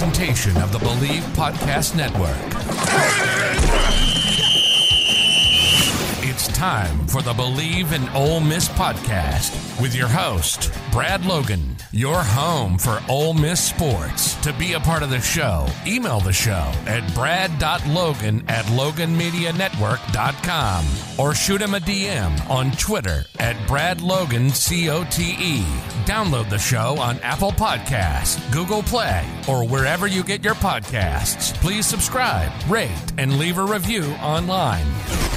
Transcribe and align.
presentation 0.00 0.56
of 0.62 0.72
the 0.72 0.78
Bleav 0.78 1.20
Podcast 1.34 1.94
Network. 1.94 2.34
It's 6.26 6.48
time 6.48 7.06
for 7.06 7.20
the 7.20 7.34
Bleav 7.34 7.92
in 7.92 8.08
Ole 8.16 8.40
Miss 8.40 8.66
podcast 8.70 9.52
with 9.78 9.94
your 9.94 10.08
host, 10.08 10.72
Brad 10.90 11.26
Logan, 11.26 11.76
your 11.92 12.22
home 12.22 12.78
for 12.78 13.02
Ole 13.10 13.34
Miss 13.34 13.62
sports. 13.62 14.36
To 14.36 14.54
be 14.54 14.72
a 14.72 14.80
part 14.80 15.02
of 15.02 15.10
the 15.10 15.20
show, 15.20 15.66
email 15.86 16.20
the 16.20 16.32
show 16.32 16.72
at 16.86 17.14
brad.logan 17.14 18.44
at 18.48 18.64
loganmedianetwork.com 18.64 20.86
or 21.18 21.34
shoot 21.34 21.60
him 21.60 21.74
a 21.74 21.80
DM 21.80 22.48
on 22.48 22.70
Twitter 22.72 23.26
at 23.38 23.56
bradlogancote. 23.68 25.99
Download 26.10 26.50
the 26.50 26.58
show 26.58 26.98
on 26.98 27.20
Apple 27.20 27.52
Podcasts, 27.52 28.36
Google 28.50 28.82
Play, 28.82 29.24
or 29.46 29.64
wherever 29.64 30.08
you 30.08 30.24
get 30.24 30.42
your 30.42 30.56
podcasts. 30.56 31.54
Please 31.60 31.86
subscribe, 31.86 32.50
rate, 32.68 32.90
and 33.16 33.38
leave 33.38 33.58
a 33.58 33.64
review 33.64 34.02
online. 34.14 34.86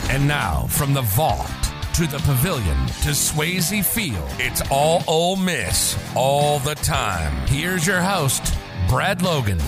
And 0.10 0.28
now, 0.28 0.66
from 0.70 0.96
the 0.96 1.04
vault 1.04 1.46
to 1.94 2.08
the 2.08 2.18
pavilion 2.26 2.88
to 3.04 3.10
Swayze 3.10 3.86
Field, 3.86 4.28
it's 4.40 4.64
all 4.72 5.04
Ole 5.08 5.36
Miss 5.36 5.96
all 6.16 6.58
the 6.58 6.74
time. 6.74 7.32
Here's 7.46 7.86
your 7.86 8.02
host, 8.02 8.56
Brad 8.90 9.22
Logan. 9.22 9.60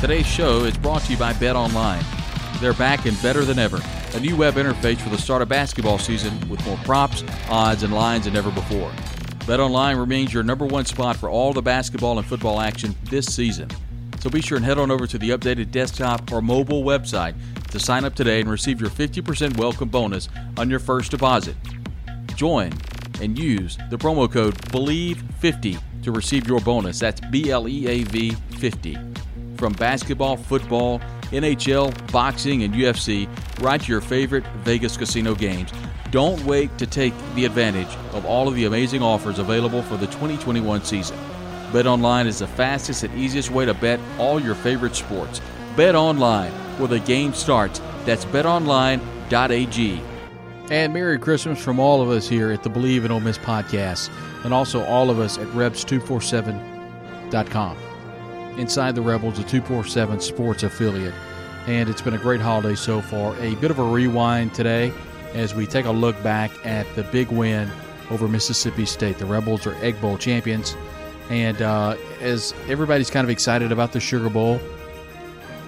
Today's 0.00 0.26
show 0.26 0.64
is 0.64 0.76
brought 0.76 1.02
to 1.02 1.12
you 1.12 1.18
by 1.18 1.34
Bet 1.34 1.54
Online. 1.54 2.04
They're 2.58 2.74
back 2.74 3.06
and 3.06 3.20
better 3.22 3.44
than 3.44 3.60
ever. 3.60 3.80
A 4.14 4.18
new 4.18 4.34
web 4.34 4.54
interface 4.54 5.00
for 5.00 5.10
the 5.10 5.18
start 5.18 5.40
of 5.40 5.48
basketball 5.48 5.98
season 5.98 6.48
with 6.48 6.66
more 6.66 6.78
props, 6.78 7.22
odds, 7.48 7.84
and 7.84 7.94
lines 7.94 8.24
than 8.24 8.34
ever 8.34 8.50
before. 8.50 8.92
Bet 9.46 9.58
Online 9.58 9.96
remains 9.96 10.32
your 10.32 10.44
number 10.44 10.64
one 10.64 10.84
spot 10.84 11.16
for 11.16 11.28
all 11.28 11.52
the 11.52 11.62
basketball 11.62 12.16
and 12.16 12.26
football 12.26 12.60
action 12.60 12.94
this 13.10 13.26
season. 13.26 13.68
So 14.20 14.30
be 14.30 14.40
sure 14.40 14.56
and 14.56 14.64
head 14.64 14.78
on 14.78 14.92
over 14.92 15.04
to 15.08 15.18
the 15.18 15.30
updated 15.30 15.72
desktop 15.72 16.30
or 16.30 16.40
mobile 16.40 16.84
website 16.84 17.34
to 17.72 17.80
sign 17.80 18.04
up 18.04 18.14
today 18.14 18.40
and 18.40 18.48
receive 18.48 18.80
your 18.80 18.88
50% 18.90 19.56
welcome 19.56 19.88
bonus 19.88 20.28
on 20.56 20.70
your 20.70 20.78
first 20.78 21.10
deposit. 21.10 21.56
Join 22.36 22.72
and 23.20 23.36
use 23.36 23.76
the 23.90 23.98
promo 23.98 24.30
code 24.30 24.54
BLEAV50 24.70 25.80
to 26.02 26.12
receive 26.12 26.46
your 26.46 26.60
bonus. 26.60 27.00
That's 27.00 27.20
B 27.20 27.50
L 27.50 27.68
E 27.68 27.88
A 27.88 28.04
V 28.04 28.30
50. 28.58 28.96
From 29.56 29.72
basketball, 29.72 30.36
football, 30.36 31.00
NHL, 31.32 32.12
boxing, 32.12 32.62
and 32.62 32.74
UFC, 32.74 33.28
right 33.60 33.80
to 33.80 33.88
your 33.90 34.00
favorite 34.00 34.46
Vegas 34.58 34.96
casino 34.96 35.34
games. 35.34 35.72
Don't 36.12 36.44
wait 36.44 36.76
to 36.76 36.86
take 36.86 37.14
the 37.34 37.46
advantage 37.46 37.88
of 38.12 38.26
all 38.26 38.46
of 38.46 38.54
the 38.54 38.66
amazing 38.66 39.02
offers 39.02 39.38
available 39.38 39.82
for 39.82 39.96
the 39.96 40.06
2021 40.08 40.84
season. 40.84 41.16
Bet 41.72 41.86
online 41.86 42.26
is 42.26 42.40
the 42.40 42.46
fastest 42.46 43.02
and 43.02 43.18
easiest 43.18 43.50
way 43.50 43.64
to 43.64 43.72
bet 43.72 43.98
all 44.18 44.38
your 44.38 44.54
favorite 44.54 44.94
sports. 44.94 45.40
Bet 45.74 45.94
online 45.94 46.52
where 46.78 46.88
the 46.88 47.00
game 47.00 47.32
starts. 47.32 47.80
That's 48.04 48.26
betonline.ag. 48.26 50.02
And 50.70 50.92
Merry 50.92 51.18
Christmas 51.18 51.64
from 51.64 51.80
all 51.80 52.02
of 52.02 52.10
us 52.10 52.28
here 52.28 52.52
at 52.52 52.62
the 52.62 52.68
Bleav 52.68 53.06
in 53.06 53.10
Ole 53.10 53.20
Miss 53.20 53.38
podcast, 53.38 54.10
and 54.44 54.52
also 54.52 54.84
all 54.84 55.08
of 55.08 55.18
us 55.18 55.38
at 55.38 55.46
Rebs247.com. 55.48 57.78
Inside 58.58 58.94
the 58.94 59.00
Rebels, 59.00 59.38
a 59.38 59.44
247 59.44 60.20
sports 60.20 60.62
affiliate. 60.62 61.14
And 61.66 61.88
it's 61.88 62.02
been 62.02 62.12
a 62.12 62.18
great 62.18 62.42
holiday 62.42 62.74
so 62.74 63.00
far. 63.00 63.34
A 63.38 63.54
bit 63.54 63.70
of 63.70 63.78
a 63.78 63.84
rewind 63.84 64.52
today 64.52 64.92
as 65.34 65.54
we 65.54 65.66
take 65.66 65.86
a 65.86 65.90
look 65.90 66.20
back 66.22 66.50
at 66.64 66.86
the 66.94 67.02
big 67.04 67.28
win 67.28 67.70
over 68.10 68.28
Mississippi 68.28 68.84
State. 68.84 69.18
The 69.18 69.26
Rebels 69.26 69.66
are 69.66 69.74
Egg 69.76 70.00
Bowl 70.00 70.18
champions. 70.18 70.76
And 71.30 71.62
uh, 71.62 71.96
as 72.20 72.52
everybody's 72.68 73.10
kind 73.10 73.24
of 73.24 73.30
excited 73.30 73.72
about 73.72 73.92
the 73.92 74.00
Sugar 74.00 74.28
Bowl, 74.28 74.60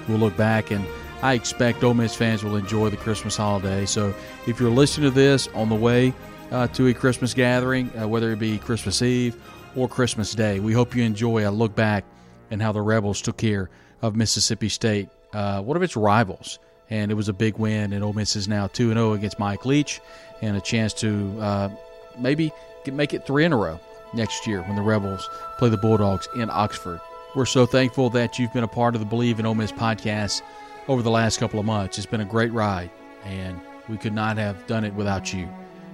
we'll 0.09 0.19
look 0.19 0.37
back 0.37 0.71
and 0.71 0.85
I 1.23 1.33
expect 1.33 1.83
Ole 1.83 1.95
Miss 1.95 2.15
fans 2.15 2.45
will 2.45 2.57
enjoy 2.57 2.91
the 2.91 2.99
Christmas 2.99 3.37
holiday. 3.37 3.87
So 3.87 4.15
if 4.47 4.61
you're 4.61 4.71
listening 4.71 5.09
to 5.11 5.15
this 5.15 5.49
on 5.55 5.71
the 5.71 5.75
way 5.75 6.13
uh, 6.51 6.67
to 6.69 6.89
a 6.89 6.95
Christmas 6.95 7.33
gathering, 7.33 7.91
uh, 7.99 8.07
whether 8.07 8.31
it 8.33 8.39
be 8.39 8.59
Christmas 8.59 9.01
Eve 9.01 9.35
or 9.75 9.89
Christmas 9.89 10.35
Day, 10.35 10.61
we 10.61 10.75
hope 10.75 10.95
you 10.95 11.03
enjoy 11.03 11.49
a 11.49 11.51
look 11.51 11.75
back 11.75 12.05
and 12.51 12.61
how 12.61 12.73
the 12.73 12.83
Rebels 12.83 13.23
took 13.23 13.39
care 13.39 13.71
of 14.03 14.15
Mississippi 14.17 14.69
State, 14.69 15.09
uh, 15.33 15.63
one 15.63 15.79
of 15.79 15.83
its 15.83 15.97
rivals. 15.97 16.59
And 16.95 17.11
it 17.11 17.15
was 17.15 17.29
a 17.29 17.33
big 17.33 17.59
win, 17.59 17.93
and 17.93 18.05
Ole 18.05 18.13
Miss 18.13 18.37
is 18.37 18.47
now 18.47 18.69
2 18.69 18.91
and 18.91 18.97
0 18.97 19.15
against 19.15 19.41
Mike 19.41 19.67
Leach, 19.67 20.01
and 20.43 20.57
a 20.57 20.61
chance 20.61 20.95
to 20.95 21.37
uh, 21.41 21.69
maybe 22.17 22.53
make 22.87 23.13
it 23.13 23.27
three 23.27 23.45
in 23.45 23.53
a 23.53 23.57
row 23.57 23.81
next 24.15 24.47
year 24.47 24.63
when 24.63 24.77
the 24.77 24.83
Rebels 24.83 25.29
play 25.59 25.71
the 25.71 25.77
Bulldogs 25.77 26.29
in 26.37 26.49
Oxford. 26.51 27.01
We're 27.35 27.47
so 27.47 27.67
thankful 27.67 28.11
that 28.11 28.39
you've 28.39 28.53
been 28.53 28.63
a 28.63 28.69
part 28.69 28.95
of 28.95 29.01
the 29.01 29.17
Bleav 29.17 29.41
in 29.41 29.47
Ole 29.47 29.57
Miss 29.57 29.73
podcast 29.73 30.43
over 30.87 31.03
the 31.03 31.11
last 31.11 31.41
couple 31.41 31.59
of 31.59 31.67
months. 31.67 31.99
It's 31.99 32.07
been 32.07 32.21
a 32.21 32.25
great 32.25 32.53
ride, 32.53 32.93
and 33.25 33.61
we 33.89 33.97
could 33.97 34.15
not 34.15 34.37
have 34.37 34.65
done 34.69 34.85
it 34.85 34.95
without 34.95 35.33
you. 35.33 35.49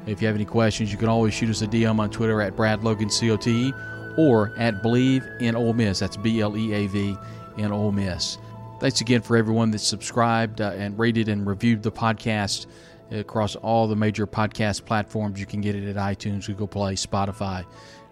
If 0.05 0.21
you 0.21 0.27
have 0.27 0.37
any 0.37 0.45
questions, 0.45 0.93
you 0.93 0.99
can 0.99 1.09
always 1.09 1.33
shoot 1.33 1.49
us 1.49 1.63
a 1.63 1.67
DM 1.67 1.99
on 1.99 2.11
Twitter 2.11 2.43
at 2.43 2.57
BradLoganCote 2.57 4.19
or 4.19 4.53
at 4.59 4.83
Bleav 4.83 5.41
in 5.41 5.57
Ole 5.57 5.73
Miss. 5.73 6.01
That's 6.01 6.19
B 6.19 6.43
L 6.43 6.59
E 6.59 6.75
A 6.75 6.87
V 6.89 7.17
in 7.57 7.73
Ole 7.73 7.93
Miss. 7.93 8.37
Thanks 8.81 9.03
again 9.03 9.21
for 9.21 9.37
everyone 9.37 9.71
that 9.73 9.81
subscribed 9.81 10.63
uh, 10.63 10.73
and 10.75 10.99
rated 10.99 11.29
and 11.29 11.47
reviewed 11.47 11.83
the 11.83 11.93
podcast 11.93 12.65
across 13.11 13.55
all 13.55 13.87
the 13.87 13.95
major 13.95 14.27
podcast 14.27 14.87
platforms. 14.87 15.39
You 15.39 15.45
can 15.45 15.61
get 15.61 15.75
it 15.75 15.87
at 15.87 15.97
iTunes, 15.97 16.47
Google 16.47 16.67
Play, 16.67 16.95
Spotify, 16.95 17.67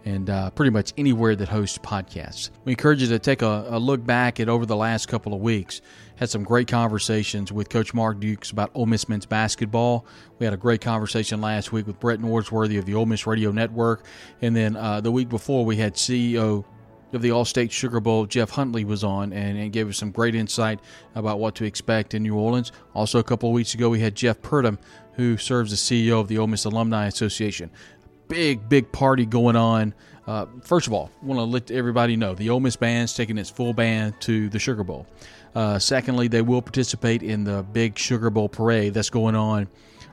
and 0.05 0.29
uh, 0.29 0.51
pretty 0.51 0.69
much 0.69 0.93
anywhere 0.99 1.35
that 1.37 1.49
hosts 1.49 1.79
podcasts. 1.79 2.51
We 2.67 2.73
encourage 2.73 3.01
you 3.01 3.09
to 3.09 3.19
take 3.19 3.41
a, 3.41 3.65
a, 3.71 3.79
look 3.79 4.05
back 4.05 4.41
at 4.41 4.51
over 4.51 4.67
the 4.67 4.77
last 4.77 5.09
couple 5.09 5.33
of 5.33 5.41
weeks. 5.41 5.81
Had 6.17 6.29
some 6.29 6.45
great 6.45 6.69
conversations 6.69 7.51
with 7.51 7.71
Coach 7.71 7.95
Mark 7.95 8.21
Dukes 8.21 8.51
about 8.51 8.71
Ole 8.75 8.85
Miss 8.85 9.09
men's 9.09 9.25
basketball. 9.25 10.05
We 10.39 10.45
had 10.45 10.53
a 10.53 10.59
great 10.59 10.83
conversation 10.83 11.41
last 11.41 11.73
week 11.73 11.87
with 11.87 11.99
Brett 11.99 12.19
Norsworthy 12.19 12.79
of 12.79 12.85
the 12.85 12.95
Ole 12.95 13.07
Miss 13.07 13.27
Radio 13.27 13.53
Network, 13.53 14.05
and 14.43 14.55
then 14.55 14.77
uh, 14.77 15.01
the 15.01 15.11
week 15.11 15.31
before 15.31 15.65
we 15.65 15.77
had 15.77 15.95
CEO 15.95 16.67
of 17.13 17.23
the 17.23 17.31
Allstate 17.31 17.71
Sugar 17.71 18.01
Bowl, 18.01 18.27
Jeff 18.27 18.51
Hundley 18.51 18.85
was 18.85 19.03
on 19.03 19.33
and, 19.33 19.59
and, 19.59 19.73
gave 19.73 19.89
us 19.89 19.97
some 19.97 20.11
great 20.11 20.35
insight 20.35 20.81
about 21.15 21.39
what 21.39 21.55
to 21.57 21.65
expect 21.65 22.15
in 22.15 22.23
New 22.23 22.35
Orleans. 22.35 22.73
Also, 22.95 23.19
a 23.19 23.25
couple 23.25 23.49
of 23.49 23.55
weeks 23.55 23.75
ago, 23.75 23.89
we 23.89 24.01
had 24.01 24.15
Jeff 24.15 24.41
Purdom, 24.43 24.79
who 25.15 25.37
serves 25.37 25.73
as 25.73 25.81
CEO 25.81 26.21
of 26.21 26.29
the 26.29 26.39
Ole 26.39 26.47
Miss 26.47 26.65
Alumni 26.65 27.07
Association 27.07 27.71
big, 28.29 28.69
big 28.69 28.93
party 28.93 29.27
going 29.27 29.57
on. 29.57 29.95
Uh, 30.27 30.47
first 30.63 30.87
of 30.87 30.93
all, 30.93 31.11
want 31.23 31.39
to 31.39 31.45
let 31.45 31.71
everybody 31.71 32.15
know 32.15 32.35
the 32.35 32.51
Ole 32.51 32.61
Miss 32.61 32.77
band's 32.77 33.15
taking 33.15 33.39
its 33.39 33.51
full 33.51 33.73
band 33.73 34.21
to 34.21 34.49
the 34.51 34.59
Sugar 34.59 34.85
Bowl. 34.85 35.07
Uh, 35.55 35.79
secondly, 35.79 36.29
they 36.29 36.43
will 36.43 36.63
participate 36.63 37.23
in 37.23 37.45
the 37.45 37.63
big 37.73 37.99
Sugar 37.99 38.31
Bowl 38.31 38.49
parade 38.49 38.95
that's 38.95 39.11
going 39.11 39.35
on 39.35 39.67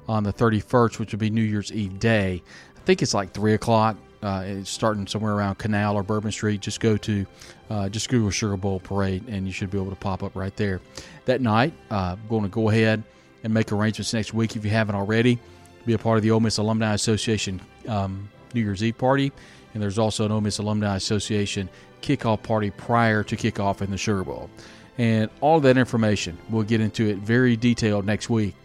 on 0.07 0.23
the 0.23 0.31
31st, 0.31 0.99
which 0.99 1.11
will 1.11 1.19
be 1.19 1.29
New 1.29 1.41
Year's 1.41 1.71
Eve 1.71 1.99
day. 1.99 2.41
I 2.75 2.79
think 2.81 3.01
it's 3.01 3.13
like 3.13 3.33
three 3.33 3.53
o'clock. 3.53 3.97
Uh, 4.25 4.63
starting 4.63 5.05
somewhere 5.05 5.33
around 5.33 5.53
Canal 5.59 5.95
or 5.95 6.01
Bourbon 6.01 6.31
Street. 6.31 6.59
Just 6.59 6.79
go 6.79 6.97
to 6.97 7.27
uh, 7.69 7.89
just 7.89 8.09
Google 8.09 8.31
Sugar 8.31 8.57
Bowl 8.57 8.79
parade, 8.79 9.23
and 9.27 9.45
you 9.45 9.53
should 9.53 9.69
be 9.69 9.77
able 9.77 9.91
to 9.91 9.95
pop 9.95 10.23
up 10.23 10.35
right 10.35 10.55
there. 10.55 10.81
That 11.25 11.41
night, 11.41 11.73
uh, 11.91 12.15
going 12.27 12.41
to 12.41 12.49
go 12.49 12.69
ahead 12.69 13.03
and 13.43 13.53
make 13.53 13.71
arrangements 13.71 14.15
next 14.15 14.33
week 14.33 14.55
if 14.55 14.65
you 14.65 14.71
haven't 14.71 14.95
already 14.95 15.37
be 15.85 15.93
a 15.93 15.99
part 15.99 16.17
of 16.17 16.23
the 16.23 16.31
Ole 16.31 16.39
Miss 16.39 16.57
Alumni 16.57 16.95
Association 16.95 17.61
um, 17.87 18.27
New 18.55 18.61
Year's 18.61 18.83
Eve 18.83 18.97
party, 18.97 19.31
and 19.75 19.83
there's 19.83 19.99
also 19.99 20.25
an 20.25 20.31
Ole 20.31 20.41
Miss 20.41 20.57
Alumni 20.57 20.95
Association 20.95 21.69
kickoff 22.01 22.41
party 22.41 22.71
prior 22.71 23.23
to 23.23 23.35
kickoff 23.35 23.83
in 23.83 23.91
the 23.91 23.97
Sugar 23.97 24.23
Bowl. 24.23 24.49
And 24.97 25.29
all 25.39 25.59
that 25.59 25.77
information, 25.77 26.35
we'll 26.49 26.63
get 26.63 26.81
into 26.81 27.07
it 27.07 27.17
very 27.17 27.55
detailed 27.55 28.07
next 28.07 28.27
week 28.31 28.55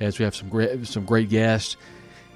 as 0.00 0.18
we 0.18 0.24
have 0.24 0.34
some 0.34 0.48
great, 0.48 0.86
some 0.86 1.04
great 1.04 1.28
guests 1.28 1.76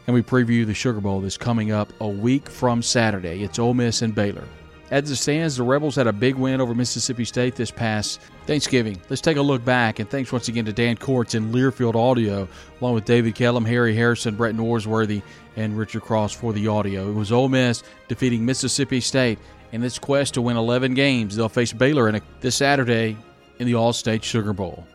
and 0.06 0.14
we 0.14 0.22
preview 0.22 0.64
the 0.64 0.74
Sugar 0.74 1.00
Bowl 1.00 1.20
that's 1.20 1.36
coming 1.36 1.72
up 1.72 1.92
a 2.00 2.08
week 2.08 2.48
from 2.48 2.82
Saturday. 2.82 3.42
It's 3.42 3.58
Ole 3.58 3.74
Miss 3.74 4.02
and 4.02 4.14
Baylor. 4.14 4.44
As 4.88 5.10
it 5.10 5.16
stands, 5.16 5.56
the 5.56 5.64
Rebels 5.64 5.96
had 5.96 6.06
a 6.06 6.12
big 6.12 6.36
win 6.36 6.60
over 6.60 6.72
Mississippi 6.72 7.24
State 7.24 7.56
this 7.56 7.72
past 7.72 8.20
Thanksgiving. 8.46 9.00
Let's 9.08 9.20
take 9.20 9.36
a 9.36 9.42
look 9.42 9.64
back, 9.64 9.98
and 9.98 10.08
thanks 10.08 10.30
once 10.30 10.46
again 10.46 10.64
to 10.66 10.72
Dan 10.72 10.96
Courts 10.96 11.34
and 11.34 11.52
Learfield 11.52 11.96
Audio, 11.96 12.46
along 12.80 12.94
with 12.94 13.04
David 13.04 13.34
Kellum, 13.34 13.64
Harry 13.64 13.96
Harrison, 13.96 14.36
Brett 14.36 14.54
Norsworthy, 14.54 15.22
and 15.56 15.76
Richard 15.76 16.02
Cross 16.02 16.34
for 16.34 16.52
the 16.52 16.68
audio. 16.68 17.08
It 17.10 17.14
was 17.14 17.32
Ole 17.32 17.48
Miss 17.48 17.82
defeating 18.06 18.44
Mississippi 18.44 19.00
State 19.00 19.40
in 19.72 19.82
its 19.82 19.98
quest 19.98 20.34
to 20.34 20.42
win 20.42 20.56
11 20.56 20.94
games. 20.94 21.34
They'll 21.34 21.48
face 21.48 21.72
Baylor 21.72 22.08
a, 22.08 22.20
this 22.40 22.54
Saturday 22.54 23.16
in 23.58 23.66
the 23.66 23.72
Allstate 23.72 24.22
Sugar 24.22 24.52
Bowl. 24.52 24.86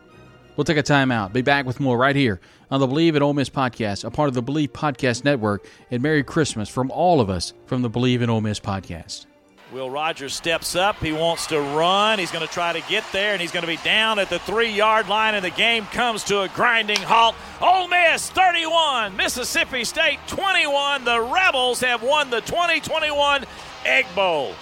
We'll 0.56 0.64
take 0.64 0.78
a 0.78 0.82
timeout. 0.82 1.34
Be 1.34 1.42
back 1.42 1.66
with 1.66 1.80
more 1.80 1.98
right 1.98 2.16
here 2.16 2.40
on 2.72 2.80
the 2.80 2.88
Bleav 2.88 3.14
in 3.14 3.22
Ole 3.22 3.34
Miss 3.34 3.50
podcast, 3.50 4.02
a 4.02 4.10
part 4.10 4.28
of 4.28 4.34
the 4.34 4.42
Bleav 4.42 4.70
Podcast 4.70 5.24
Network. 5.24 5.66
And 5.90 6.02
Merry 6.02 6.24
Christmas 6.24 6.70
from 6.70 6.90
all 6.90 7.20
of 7.20 7.28
us 7.28 7.52
from 7.66 7.82
the 7.82 7.90
Bleav 7.90 8.22
in 8.22 8.30
Ole 8.30 8.40
Miss 8.40 8.58
podcast. 8.58 9.26
Will 9.72 9.90
Rogers 9.90 10.34
steps 10.34 10.74
up. 10.74 10.96
He 10.96 11.12
wants 11.12 11.46
to 11.48 11.60
run. 11.60 12.18
He's 12.18 12.30
going 12.30 12.46
to 12.46 12.52
try 12.52 12.72
to 12.72 12.80
get 12.88 13.04
there, 13.12 13.32
and 13.32 13.42
he's 13.42 13.52
going 13.52 13.62
to 13.62 13.66
be 13.66 13.76
down 13.84 14.18
at 14.18 14.30
the 14.30 14.38
three-yard 14.38 15.08
line, 15.08 15.34
and 15.34 15.44
the 15.44 15.50
game 15.50 15.84
comes 15.86 16.24
to 16.24 16.40
a 16.40 16.48
grinding 16.48 17.00
halt. 17.00 17.34
Ole 17.60 17.88
Miss 17.88 18.30
31, 18.30 19.16
Mississippi 19.16 19.84
State 19.84 20.18
21. 20.26 21.04
The 21.04 21.20
Rebels 21.20 21.80
have 21.80 22.02
won 22.02 22.30
the 22.30 22.40
2021 22.40 23.44
Egg 23.84 24.06
Bowl. 24.14 24.54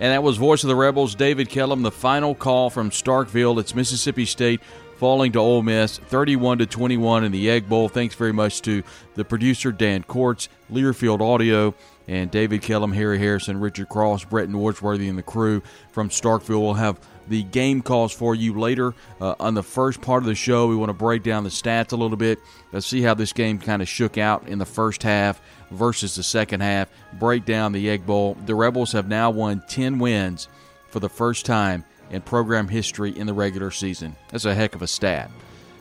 And 0.00 0.12
that 0.12 0.22
was 0.22 0.38
voice 0.38 0.64
of 0.64 0.68
the 0.68 0.76
Rebels, 0.76 1.14
David 1.14 1.48
Kellum. 1.50 1.82
The 1.82 1.90
final 1.90 2.34
call 2.34 2.68
from 2.68 2.90
Starkville. 2.90 3.60
It's 3.60 3.74
Mississippi 3.74 4.24
State 4.24 4.60
falling 5.04 5.32
to 5.32 5.38
Ole 5.38 5.60
Miss, 5.60 5.98
31 5.98 6.56
to 6.56 6.66
21 6.66 7.24
in 7.24 7.30
the 7.30 7.50
Egg 7.50 7.68
Bowl. 7.68 7.90
Thanks 7.90 8.14
very 8.14 8.32
much 8.32 8.62
to 8.62 8.82
the 9.16 9.22
producer 9.22 9.70
Dan 9.70 10.02
Courts, 10.02 10.48
Learfield 10.72 11.20
Audio, 11.20 11.74
and 12.08 12.30
David 12.30 12.62
Kellum, 12.62 12.90
Harry 12.90 13.18
Harrison, 13.18 13.60
Richard 13.60 13.90
Cross, 13.90 14.24
Brett 14.24 14.48
Norsworthy, 14.48 15.10
and 15.10 15.18
the 15.18 15.22
crew 15.22 15.62
from 15.92 16.08
Starkville. 16.08 16.62
We'll 16.62 16.72
have 16.72 16.98
the 17.28 17.42
game 17.42 17.82
calls 17.82 18.14
for 18.14 18.34
you 18.34 18.58
later. 18.58 18.94
Uh, 19.20 19.34
on 19.38 19.52
the 19.52 19.62
first 19.62 20.00
part 20.00 20.22
of 20.22 20.26
the 20.26 20.34
show, 20.34 20.68
we 20.68 20.74
want 20.74 20.88
to 20.88 20.94
break 20.94 21.22
down 21.22 21.44
the 21.44 21.50
stats 21.50 21.92
a 21.92 21.96
little 21.96 22.16
bit. 22.16 22.38
Let's 22.72 22.86
see 22.86 23.02
how 23.02 23.12
this 23.12 23.34
game 23.34 23.58
kind 23.58 23.82
of 23.82 23.88
shook 23.90 24.16
out 24.16 24.48
in 24.48 24.58
the 24.58 24.64
first 24.64 25.02
half 25.02 25.38
versus 25.70 26.14
the 26.14 26.22
second 26.22 26.62
half. 26.62 26.88
Break 27.12 27.44
down 27.44 27.72
the 27.72 27.90
Egg 27.90 28.06
Bowl. 28.06 28.38
The 28.46 28.54
Rebels 28.54 28.92
have 28.92 29.06
now 29.06 29.30
won 29.30 29.62
10 29.68 29.98
wins 29.98 30.48
for 30.88 30.98
the 30.98 31.10
first 31.10 31.44
time 31.44 31.84
in 32.14 32.22
program 32.22 32.68
history 32.68 33.10
in 33.10 33.26
the 33.26 33.34
regular 33.34 33.72
season. 33.72 34.14
That's 34.30 34.44
a 34.44 34.54
heck 34.54 34.76
of 34.76 34.82
a 34.82 34.86
stat. 34.86 35.30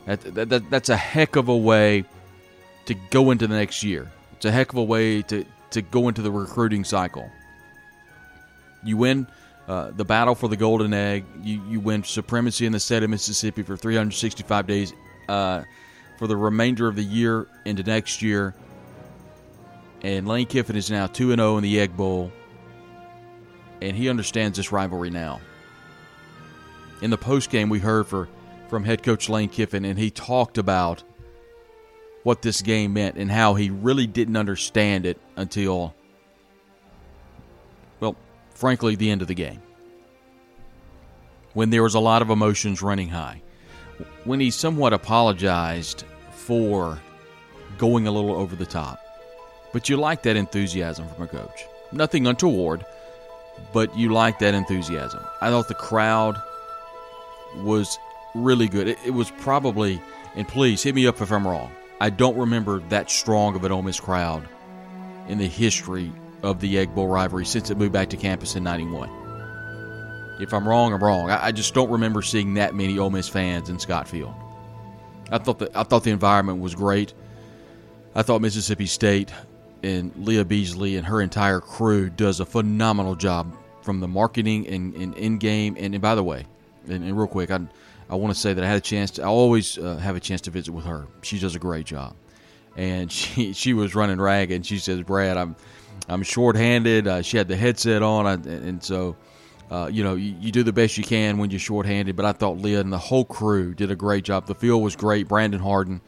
That, 0.06 0.22
that, 0.34 0.50
that, 0.50 0.70
that's 0.70 0.90
a 0.90 0.98
heck 0.98 1.36
of 1.36 1.48
a 1.48 1.56
way 1.56 2.06
to 2.88 2.96
go 3.12 3.30
into 3.30 3.46
the 3.46 3.56
next 3.56 3.84
year. 3.84 4.12
It's 4.34 4.46
a 4.46 4.52
heck 4.52 4.72
of 4.72 4.78
a 4.80 4.84
way 4.84 5.22
to, 5.22 5.46
to 5.70 5.82
go 5.84 6.08
into 6.08 6.24
the 6.24 6.32
recruiting 6.32 6.84
cycle. 6.86 7.30
You 8.84 8.98
win 8.98 9.28
uh, 9.68 9.92
the 9.92 10.04
battle 10.04 10.34
for 10.34 10.50
the 10.50 10.58
golden 10.58 10.92
egg. 10.92 11.24
You, 11.44 11.62
you 11.70 11.80
win 11.80 12.04
supremacy 12.04 12.66
in 12.66 12.72
the 12.72 12.80
state 12.80 13.04
of 13.04 13.12
Mississippi 13.12 13.62
for 13.62 13.78
365 13.78 14.66
days 14.66 14.92
uh, 15.30 15.64
for 16.18 16.26
the 16.26 16.36
remainder 16.36 16.88
of 16.88 16.96
the 16.96 17.04
year 17.04 17.48
into 17.64 17.84
next 17.84 18.24
year. 18.24 18.56
And 20.02 20.28
Lane 20.28 20.48
Kiffin 20.48 20.76
is 20.76 20.90
now 20.90 21.06
2 21.06 21.36
0 21.36 21.58
in 21.58 21.64
the 21.64 21.80
Egg 21.80 21.96
Bowl. 21.96 22.32
And 23.84 23.96
he 23.96 24.10
understands 24.10 24.58
this 24.58 24.72
rivalry 24.72 25.12
now. 25.12 25.40
In 27.04 27.10
the 27.10 27.18
post 27.18 27.50
game, 27.50 27.68
we 27.68 27.80
heard 27.80 28.08
for, 28.08 28.30
from 28.70 28.86
head 28.86 29.04
coach 29.04 29.28
Lane 29.28 29.50
Kiffin, 29.50 29.84
and 29.84 30.00
he 30.00 30.10
talked 30.10 30.58
about 30.58 31.04
what 32.24 32.42
this 32.42 32.62
game 32.62 32.94
meant 32.94 33.18
and 33.18 33.30
how 33.30 33.56
he 33.56 33.70
really 33.70 34.08
didn't 34.08 34.38
understand 34.38 35.06
it 35.06 35.20
until, 35.36 35.94
well, 38.00 38.16
frankly, 38.52 38.96
the 38.96 39.12
end 39.12 39.22
of 39.22 39.28
the 39.28 39.34
game. 39.34 39.62
When 41.54 41.72
there 41.72 41.84
was 41.84 41.94
a 41.94 42.00
lot 42.00 42.22
of 42.22 42.30
emotions 42.30 42.82
running 42.82 43.10
high. 43.10 43.42
When 44.24 44.40
he 44.40 44.50
somewhat 44.50 44.94
apologized 44.94 46.06
for 46.32 47.02
going 47.78 48.08
a 48.08 48.12
little 48.12 48.34
over 48.34 48.56
the 48.56 48.66
top. 48.66 49.06
But 49.74 49.90
you 49.90 49.98
like 49.98 50.24
that 50.24 50.38
enthusiasm 50.38 51.10
from 51.10 51.24
a 51.26 51.28
coach. 51.28 51.66
Nothing 51.92 52.28
untoward, 52.28 52.86
but 53.74 53.94
you 53.98 54.14
like 54.14 54.40
that 54.40 54.54
enthusiasm. 54.54 55.20
I 55.42 55.50
thought 55.50 55.68
the 55.68 55.74
crowd 55.74 56.42
was 57.58 58.00
really 58.36 58.68
good. 58.68 58.88
It, 58.88 59.00
it 59.06 59.12
was 59.12 59.32
probably, 59.32 60.02
and 60.36 60.48
please 60.48 60.84
hit 60.84 60.96
me 60.96 61.08
up 61.08 61.22
if 61.22 61.32
I'm 61.32 61.48
wrong. 61.48 61.72
I 62.00 62.10
don't 62.10 62.38
remember 62.38 62.80
that 62.90 63.10
strong 63.10 63.56
of 63.56 63.64
an 63.64 63.72
Ole 63.72 63.82
Miss 63.82 64.00
crowd 64.00 64.48
in 65.28 65.38
the 65.38 65.48
history 65.48 66.12
of 66.42 66.60
the 66.60 66.78
Egg 66.78 66.94
Bowl 66.94 67.08
rivalry 67.08 67.46
since 67.46 67.70
it 67.70 67.78
moved 67.78 67.94
back 67.94 68.10
to 68.10 68.18
campus 68.18 68.56
in 68.56 68.64
'91. 68.64 69.10
If 70.42 70.54
I'm 70.54 70.68
wrong, 70.68 70.94
I'm 70.94 71.04
wrong. 71.04 71.30
I, 71.30 71.46
I, 71.46 71.52
just 71.52 71.74
don't 71.74 71.92
remember 71.92 72.22
seeing 72.22 72.56
that 72.56 72.76
many 72.76 72.98
Ole 72.98 73.12
Miss 73.12 73.30
fans 73.30 73.70
in 73.70 73.80
Scott 73.80 74.08
Field. 74.08 74.34
I 75.32 75.38
thought 75.38 75.60
the 75.60 75.72
I 75.74 75.84
thought 75.84 76.04
the 76.04 76.12
environment 76.12 76.60
was 76.60 76.76
great. 76.76 77.14
I 78.16 78.24
thought 78.24 78.42
Mississippi 78.42 78.86
State 78.86 79.32
and 79.82 80.12
Leah 80.18 80.46
Beasley 80.46 80.98
and 80.98 81.06
her 81.06 81.22
entire 81.22 81.60
crew 81.60 82.10
does 82.10 82.40
a 82.40 82.46
phenomenal 82.46 83.16
job 83.16 83.56
from 83.82 84.00
the 84.00 84.08
marketing 84.08 84.68
and, 84.68 84.94
and 84.96 85.16
in 85.16 85.38
game. 85.38 85.76
And, 85.80 85.94
and 85.94 86.02
by 86.02 86.16
the 86.16 86.24
way, 86.24 86.46
and, 86.88 87.04
and 87.04 87.18
real 87.18 87.28
quick, 87.28 87.52
I 87.52 87.60
I 88.10 88.16
want 88.16 88.34
to 88.34 88.40
say 88.40 88.54
that 88.54 88.64
I 88.64 88.68
had 88.68 88.78
a 88.78 88.82
chance. 88.82 89.12
To, 89.12 89.24
I 89.24 89.28
always 89.28 89.78
uh, 89.78 89.98
have 89.98 90.16
a 90.16 90.20
chance 90.20 90.42
to 90.42 90.52
visit 90.52 90.72
with 90.72 90.86
her. 90.86 91.08
She 91.22 91.40
does 91.40 91.56
a 91.56 91.60
great 91.60 91.86
job, 91.86 92.16
and 92.76 93.12
she 93.12 93.54
she 93.54 93.74
was 93.74 93.96
running 93.96 94.20
ragged. 94.20 94.56
And 94.56 94.66
she 94.66 94.78
says, 94.78 95.02
"Brad, 95.04 95.38
I'm 95.38 95.56
I'm 96.08 96.24
shorthanded." 96.24 97.08
Uh, 97.08 97.22
she 97.22 97.38
had 97.38 97.48
the 97.48 97.56
headset 97.56 98.02
on, 98.02 98.28
I, 98.28 98.34
and 98.34 98.84
so. 98.84 99.16
Uh, 99.72 99.88
you 99.88 100.04
know, 100.04 100.14
you, 100.14 100.36
you, 100.40 100.52
do 100.52 100.62
the 100.62 100.74
best 100.74 101.00
you 101.00 101.04
can 101.04 101.40
when 101.40 101.50
you're 101.50 101.60
shorthanded, 101.60 102.16
but 102.16 102.26
I 102.26 102.32
thought 102.34 102.60
Leah 102.60 102.82
and 102.82 102.94
the 102.94 102.98
whole 102.98 103.26
crew 103.26 103.74
did 103.74 103.90
a 103.90 103.96
great 103.96 104.24
job. 104.24 104.46
The 104.46 104.54
field 104.54 104.84
was 104.84 104.96
great. 104.96 105.28
Brandon 105.28 105.60
Harden 105.60 106.00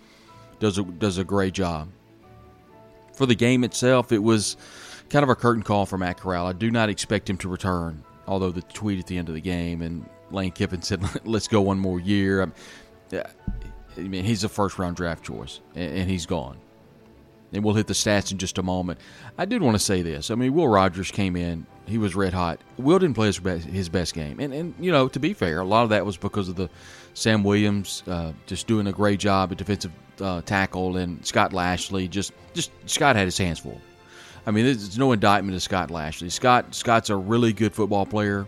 does 0.59 0.77
a, 0.77 0.83
does 0.83 1.17
a 1.17 1.23
great 1.23 1.53
job. 1.53 1.89
For 3.13 3.25
the 3.25 3.33
game 3.33 3.63
itself, 3.63 4.11
it 4.11 4.21
was 4.21 4.55
kind 5.09 5.23
of 5.23 5.29
a 5.29 5.35
curtain 5.35 5.63
call 5.63 5.87
for 5.87 5.97
Matt 5.97 6.19
Corral. 6.19 6.45
I 6.45 6.53
do 6.53 6.69
not 6.69 6.89
expect 6.89 7.27
him 7.27 7.37
to 7.37 7.49
return, 7.49 8.03
although 8.27 8.51
the 8.51 8.61
tweet 8.61 8.99
at 8.99 9.07
the 9.07 9.17
end 9.17 9.29
of 9.29 9.35
the 9.35 9.41
game 9.41 9.81
and 9.81 10.07
Lane 10.35 10.51
Kiffin 10.51 10.81
said, 10.81 11.03
"Let's 11.25 11.47
go 11.47 11.61
one 11.61 11.79
more 11.79 11.99
year." 11.99 12.51
I 13.97 14.01
mean, 14.01 14.25
he's 14.25 14.43
a 14.43 14.49
first 14.49 14.77
round 14.77 14.95
draft 14.95 15.23
choice, 15.23 15.61
and 15.73 16.09
he's 16.09 16.25
gone. 16.25 16.57
And 17.53 17.63
we'll 17.63 17.75
hit 17.75 17.87
the 17.87 17.93
stats 17.93 18.31
in 18.31 18.37
just 18.37 18.57
a 18.57 18.63
moment. 18.63 18.99
I 19.37 19.45
did 19.45 19.61
want 19.61 19.75
to 19.75 19.83
say 19.83 20.01
this. 20.01 20.29
I 20.29 20.35
mean, 20.35 20.53
Will 20.53 20.67
Rogers 20.67 21.09
came 21.09 21.35
in; 21.35 21.65
he 21.87 21.97
was 21.97 22.15
red 22.15 22.33
hot. 22.33 22.59
Will 22.77 22.99
didn't 22.99 23.15
play 23.15 23.27
his 23.27 23.39
best, 23.39 23.65
his 23.65 23.89
best 23.89 24.13
game, 24.13 24.39
and 24.39 24.53
and 24.53 24.73
you 24.79 24.91
know, 24.91 25.07
to 25.07 25.19
be 25.19 25.33
fair, 25.33 25.59
a 25.61 25.65
lot 25.65 25.83
of 25.83 25.89
that 25.89 26.05
was 26.05 26.17
because 26.17 26.49
of 26.49 26.55
the 26.55 26.69
Sam 27.13 27.43
Williams 27.43 28.03
uh, 28.07 28.33
just 28.45 28.67
doing 28.67 28.87
a 28.87 28.91
great 28.91 29.19
job 29.19 29.51
at 29.51 29.57
defensive 29.57 29.93
uh, 30.19 30.41
tackle, 30.41 30.97
and 30.97 31.25
Scott 31.25 31.53
Lashley 31.53 32.07
just 32.07 32.33
just 32.53 32.71
Scott 32.87 33.15
had 33.15 33.25
his 33.25 33.37
hands 33.37 33.59
full. 33.59 33.79
I 34.47 34.51
mean, 34.51 34.65
there's 34.65 34.97
no 34.97 35.11
indictment 35.11 35.55
of 35.55 35.63
Scott 35.63 35.89
Lashley. 35.89 36.29
Scott 36.29 36.75
Scott's 36.75 37.09
a 37.09 37.15
really 37.15 37.53
good 37.53 37.73
football 37.73 38.05
player 38.05 38.47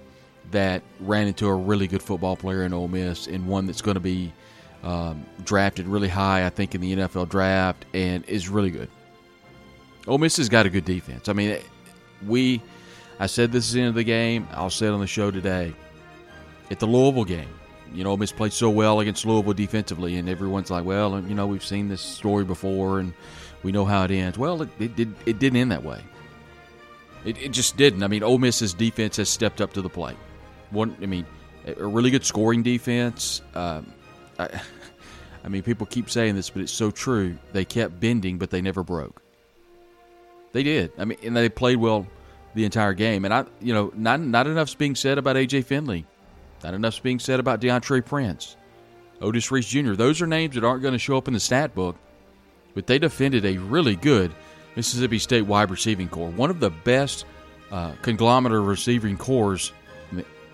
that 0.52 0.82
ran 1.00 1.28
into 1.28 1.48
a 1.48 1.54
really 1.54 1.88
good 1.88 2.02
football 2.02 2.36
player 2.36 2.64
in 2.64 2.74
Ole 2.74 2.88
Miss 2.88 3.28
and 3.28 3.48
one 3.48 3.66
that's 3.66 3.82
going 3.82 3.96
to 3.96 4.02
be 4.02 4.34
um, 4.84 5.26
drafted 5.44 5.88
really 5.88 6.08
high, 6.08 6.46
I 6.46 6.50
think, 6.50 6.76
in 6.76 6.82
the 6.82 6.96
NFL 6.96 7.30
draft 7.30 7.86
and 7.94 8.24
is 8.26 8.50
really 8.50 8.70
good. 8.70 8.90
Ole 10.08 10.18
Miss 10.18 10.38
has 10.38 10.50
got 10.50 10.66
a 10.66 10.70
good 10.70 10.86
defense. 10.86 11.28
I 11.28 11.34
mean, 11.34 11.58
we, 12.26 12.62
I 13.20 13.26
said 13.28 13.52
this 13.52 13.66
is 13.66 13.74
the 13.74 13.82
end 13.82 13.90
of 13.90 13.96
the 13.96 14.04
game. 14.04 14.48
I'll 14.52 14.70
say 14.70 14.88
it 14.88 14.92
on 14.92 15.02
the 15.02 15.08
show 15.08 15.32
today. 15.32 15.74
At 16.72 16.80
the 16.80 16.86
Louisville 16.86 17.26
game, 17.26 17.50
you 17.94 18.04
know, 18.04 18.12
Ole 18.12 18.18
Miss 18.18 18.32
played 18.32 18.54
so 18.54 18.70
well 18.70 19.00
against 19.00 19.26
Louisville 19.26 19.54
defensively, 19.54 20.18
and 20.18 20.28
everyone's 20.28 20.70
like, 20.70 20.86
well, 20.86 21.20
you 21.22 21.36
know, 21.36 21.48
we've 21.48 21.64
seen 21.64 21.88
this 21.88 22.02
story 22.02 22.44
before 22.44 23.00
and 23.00 23.14
we 23.64 23.72
know 23.72 23.86
how 23.86 24.04
it 24.04 24.12
ends. 24.12 24.38
Well, 24.38 24.62
it, 24.62 24.70
it, 24.80 24.96
did, 24.96 25.16
it 25.26 25.40
didn't 25.40 25.58
end 25.58 25.72
that 25.72 25.84
way. 25.84 26.02
It, 27.26 27.38
it 27.42 27.50
just 27.50 27.78
didn't. 27.78 28.04
I 28.04 28.08
mean, 28.08 28.24
Ole 28.24 28.38
Miss's 28.38 28.74
defense 28.74 29.18
has 29.18 29.30
stepped 29.30 29.62
up 29.62 29.74
to 29.74 29.82
the 29.82 29.90
plate 29.90 30.18
one. 30.72 30.96
I 31.02 31.06
mean, 31.06 31.26
a 31.66 31.86
really 31.86 32.12
good 32.12 32.26
scoring 32.26 32.64
defense. 32.64 33.42
Um, 33.56 33.92
I, 34.40 34.62
I 35.44 35.50
mean, 35.50 35.64
people 35.64 35.86
keep 35.86 36.10
saying 36.10 36.36
this, 36.36 36.50
but 36.50 36.62
it's 36.62 36.72
so 36.72 36.92
true. 36.92 37.38
They 37.54 37.66
kept 37.66 38.00
bending, 38.00 38.38
but 38.38 38.50
they 38.50 38.62
never 38.62 38.84
broke. 38.84 39.22
They 40.52 40.64
did. 40.64 40.92
I 40.98 41.06
mean, 41.06 41.18
and 41.24 41.36
they 41.36 41.50
played 41.50 41.78
well 41.78 42.08
the 42.54 42.66
entire 42.66 42.94
game. 42.94 43.26
And 43.26 43.34
I, 43.34 43.46
you 43.62 43.74
know, 43.74 43.92
not 43.96 44.20
not 44.20 44.48
enough's 44.48 44.76
being 44.76 44.96
said 44.96 45.18
about 45.18 45.36
AJ 45.36 45.66
Finley. 45.66 46.06
Not 46.64 46.74
enough's 46.74 47.00
being 47.00 47.20
said 47.20 47.40
about 47.40 47.62
Deantre 47.62 48.04
Prince, 48.04 48.58
Otis 49.22 49.52
Reese 49.52 49.68
Jr. 49.68 49.94
Those 49.94 50.22
are 50.22 50.28
names 50.28 50.56
that 50.56 50.64
aren't 50.64 50.82
going 50.82 50.94
to 50.94 51.00
show 51.00 51.18
up 51.18 51.28
in 51.28 51.34
the 51.34 51.40
stat 51.40 51.76
book, 51.76 51.96
but 52.74 52.88
they 52.88 52.98
defended 52.98 53.46
a 53.46 53.58
really 53.58 53.96
good 53.96 54.34
Mississippi 54.76 55.20
State 55.20 55.44
wide 55.44 55.70
receiving 55.70 56.10
core, 56.10 56.30
one 56.30 56.50
of 56.50 56.60
the 56.60 56.72
best 56.72 57.26
uh, 57.72 57.94
conglomerate 58.02 58.64
receiving 58.64 59.18
cores 59.18 59.72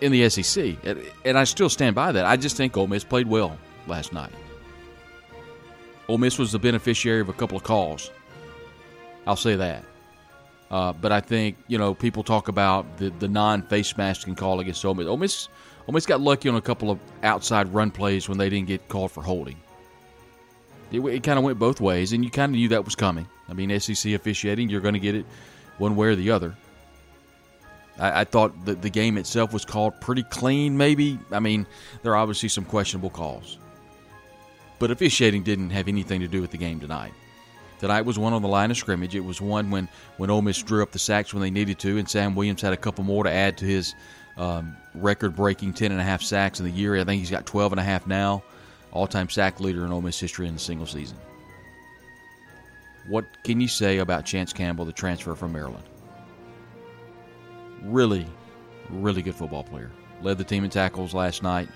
in 0.04 0.12
the 0.12 0.30
SEC. 0.30 0.76
And 1.24 1.38
I 1.38 1.46
still 1.46 1.70
stand 1.70 1.96
by 1.96 2.12
that. 2.12 2.26
I 2.26 2.36
just 2.36 2.58
think 2.58 2.76
Ole 2.76 2.88
Miss 2.88 3.06
played 3.06 3.26
well 3.26 3.58
last 3.88 4.12
night. 4.12 4.34
Ole 6.10 6.18
Miss 6.18 6.38
was 6.38 6.52
the 6.52 6.60
beneficiary 6.60 7.22
of 7.22 7.30
a 7.30 7.34
couple 7.34 7.56
of 7.56 7.64
calls. 7.64 8.12
I'll 9.26 9.38
say 9.38 9.56
that. 9.56 9.86
Uh, 10.70 10.92
but 10.92 11.14
I 11.14 11.22
think, 11.22 11.56
you 11.70 11.78
know, 11.78 11.94
people 11.94 12.22
talk 12.22 12.50
about 12.50 12.98
the, 12.98 13.12
the 13.20 13.30
non 13.30 13.62
face 13.62 13.96
masking 13.96 14.36
call 14.36 14.60
against 14.60 14.84
Ole 14.84 14.94
Miss. 14.94 15.08
Ole 15.08 15.18
Miss. 15.18 15.48
Ole 15.88 15.94
Miss 15.94 16.06
got 16.06 16.20
lucky 16.20 16.50
on 16.50 16.56
a 16.56 16.62
couple 16.62 16.92
of 16.92 17.00
outside 17.24 17.74
run 17.74 17.90
plays 17.90 18.28
when 18.28 18.38
they 18.38 18.50
didn't 18.50 18.68
get 18.68 18.90
called 18.90 19.12
for 19.12 19.24
holding. 19.24 19.56
It, 20.92 21.00
it 21.00 21.24
kind 21.24 21.40
of 21.40 21.46
went 21.46 21.60
both 21.60 21.80
ways, 21.80 22.12
and 22.12 22.26
you 22.26 22.30
kind 22.30 22.52
of 22.52 22.58
knew 22.58 22.68
that 22.70 22.84
was 22.84 22.96
coming. 22.96 23.26
I 23.48 23.54
mean, 23.54 23.80
SEC 23.80 24.12
officiating, 24.12 24.70
you're 24.70 24.82
going 24.82 24.96
to 24.96 25.00
get 25.00 25.16
it 25.16 25.26
one 25.78 25.96
way 25.96 26.08
or 26.08 26.16
the 26.16 26.32
other. 26.32 26.56
I, 28.00 28.22
I 28.22 28.24
thought 28.24 28.54
the 28.66 28.90
game 28.90 29.18
itself 29.18 29.54
was 29.54 29.66
called 29.66 30.00
pretty 30.02 30.24
clean, 30.24 30.78
maybe. 30.78 31.20
I 31.32 31.40
mean, 31.40 31.68
there 32.02 32.14
are 32.14 32.18
obviously 32.18 32.50
some 32.50 32.66
questionable 32.66 33.10
calls. 33.10 33.58
But 34.80 34.92
officiating 34.92 35.44
didn't 35.44 35.70
have 35.70 35.88
anything 35.88 36.22
to 36.22 36.28
do 36.28 36.42
with 36.42 36.52
the 36.52 36.58
game 36.58 36.80
tonight. 36.80 37.14
Tonight 37.80 38.02
was 38.02 38.18
one 38.18 38.34
on 38.34 38.42
the 38.42 38.48
line 38.48 38.72
of 38.72 38.78
scrimmage. 38.78 39.14
It 39.16 39.26
was 39.26 39.42
one 39.42 39.70
when, 39.70 39.90
when 40.18 40.30
Ole 40.30 40.42
Miss 40.42 40.62
drew 40.62 40.82
up 40.82 40.92
the 40.92 41.00
sacks 41.00 41.34
when 41.34 41.42
they 41.42 41.52
needed 41.52 41.80
to, 41.80 41.98
and 41.98 42.10
Sam 42.10 42.34
Williams 42.34 42.62
had 42.62 42.74
a 42.74 42.78
couple 42.78 43.04
more 43.04 43.24
to 43.24 43.30
add 43.30 43.58
to 43.58 43.66
his 43.66 43.94
um, 44.38 44.76
record-breaking 44.96 45.74
10.5 45.74 46.24
sacks 46.24 46.60
in 46.60 46.66
the 46.66 46.72
year. 46.72 46.98
I 46.98 47.04
think 47.04 47.20
he's 47.20 47.30
got 47.32 47.46
12.5 47.46 48.08
now. 48.08 48.44
All-time 48.92 49.30
sack 49.30 49.60
leader 49.60 49.86
in 49.86 49.92
Ole 49.92 50.02
Miss 50.02 50.20
history 50.20 50.48
in 50.48 50.56
a 50.56 50.60
single 50.60 50.88
season. 50.88 51.18
What 53.08 53.26
can 53.44 53.60
you 53.60 53.68
say 53.68 53.98
about 53.98 54.26
Chance 54.26 54.54
Campbell, 54.54 54.86
the 54.86 54.94
transfer 54.94 55.36
from 55.36 55.52
Maryland? 55.52 55.84
Really, 57.84 58.26
Really 58.90 59.22
good 59.22 59.36
football 59.36 59.64
player. 59.64 59.92
Led 60.22 60.38
the 60.38 60.44
team 60.44 60.64
in 60.64 60.70
tackles 60.70 61.14
last 61.14 61.44
night. 61.44 61.70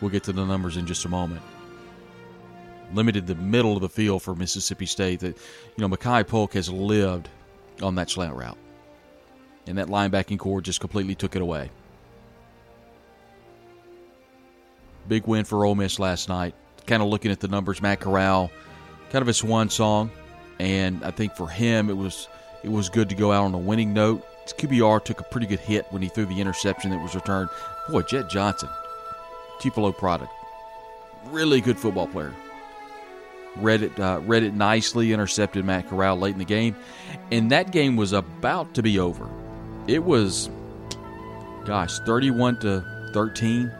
We'll 0.00 0.10
get 0.10 0.22
to 0.24 0.32
the 0.32 0.44
numbers 0.44 0.76
in 0.76 0.86
just 0.86 1.04
a 1.04 1.08
moment. 1.08 1.42
Limited 2.92 3.26
the 3.26 3.34
middle 3.34 3.74
of 3.74 3.82
the 3.82 3.88
field 3.88 4.22
for 4.22 4.34
Mississippi 4.34 4.86
State. 4.86 5.20
That 5.20 5.36
you 5.76 5.86
know, 5.86 5.88
Makai 5.88 6.26
Polk 6.26 6.54
has 6.54 6.70
lived 6.70 7.28
on 7.82 7.96
that 7.96 8.10
slant 8.10 8.34
route, 8.34 8.56
and 9.66 9.76
that 9.78 9.88
linebacking 9.88 10.38
core 10.38 10.60
just 10.60 10.80
completely 10.80 11.14
took 11.14 11.34
it 11.34 11.42
away. 11.42 11.70
Big 15.08 15.26
win 15.26 15.44
for 15.44 15.64
Ole 15.64 15.74
Miss 15.74 15.98
last 15.98 16.28
night. 16.28 16.54
Kind 16.86 17.02
of 17.02 17.08
looking 17.08 17.32
at 17.32 17.40
the 17.40 17.48
numbers, 17.48 17.82
Matt 17.82 18.00
Corral, 18.00 18.50
kind 19.10 19.22
of 19.22 19.28
a 19.28 19.34
swan 19.34 19.68
song, 19.68 20.10
and 20.60 21.04
I 21.04 21.10
think 21.10 21.34
for 21.34 21.48
him 21.48 21.90
it 21.90 21.96
was 21.96 22.28
it 22.62 22.70
was 22.70 22.88
good 22.88 23.08
to 23.08 23.16
go 23.16 23.32
out 23.32 23.44
on 23.44 23.54
a 23.54 23.58
winning 23.58 23.92
note. 23.92 24.24
His 24.46 24.54
QBR 24.54 25.04
took 25.04 25.20
a 25.20 25.24
pretty 25.24 25.46
good 25.46 25.60
hit 25.60 25.86
when 25.90 26.02
he 26.02 26.08
threw 26.08 26.24
the 26.24 26.40
interception 26.40 26.90
that 26.90 27.02
was 27.02 27.14
returned. 27.14 27.50
Boy, 27.88 28.02
Jett 28.02 28.30
Johnson, 28.30 28.68
Tupelo 29.60 29.92
product, 29.92 30.32
really 31.26 31.60
good 31.60 31.78
football 31.78 32.06
player. 32.06 32.34
Read 33.56 33.82
it, 33.82 33.98
uh, 33.98 34.20
read 34.24 34.42
it 34.42 34.54
nicely, 34.54 35.12
intercepted 35.12 35.64
Matt 35.64 35.88
Corral 35.88 36.16
late 36.18 36.34
in 36.34 36.38
the 36.38 36.44
game, 36.44 36.76
and 37.32 37.50
that 37.50 37.72
game 37.72 37.96
was 37.96 38.12
about 38.12 38.74
to 38.74 38.82
be 38.82 38.98
over. 38.98 39.28
It 39.86 40.04
was, 40.04 40.50
gosh, 41.64 41.98
thirty-one 42.00 42.60
to 42.60 43.10
thirteen 43.12 43.72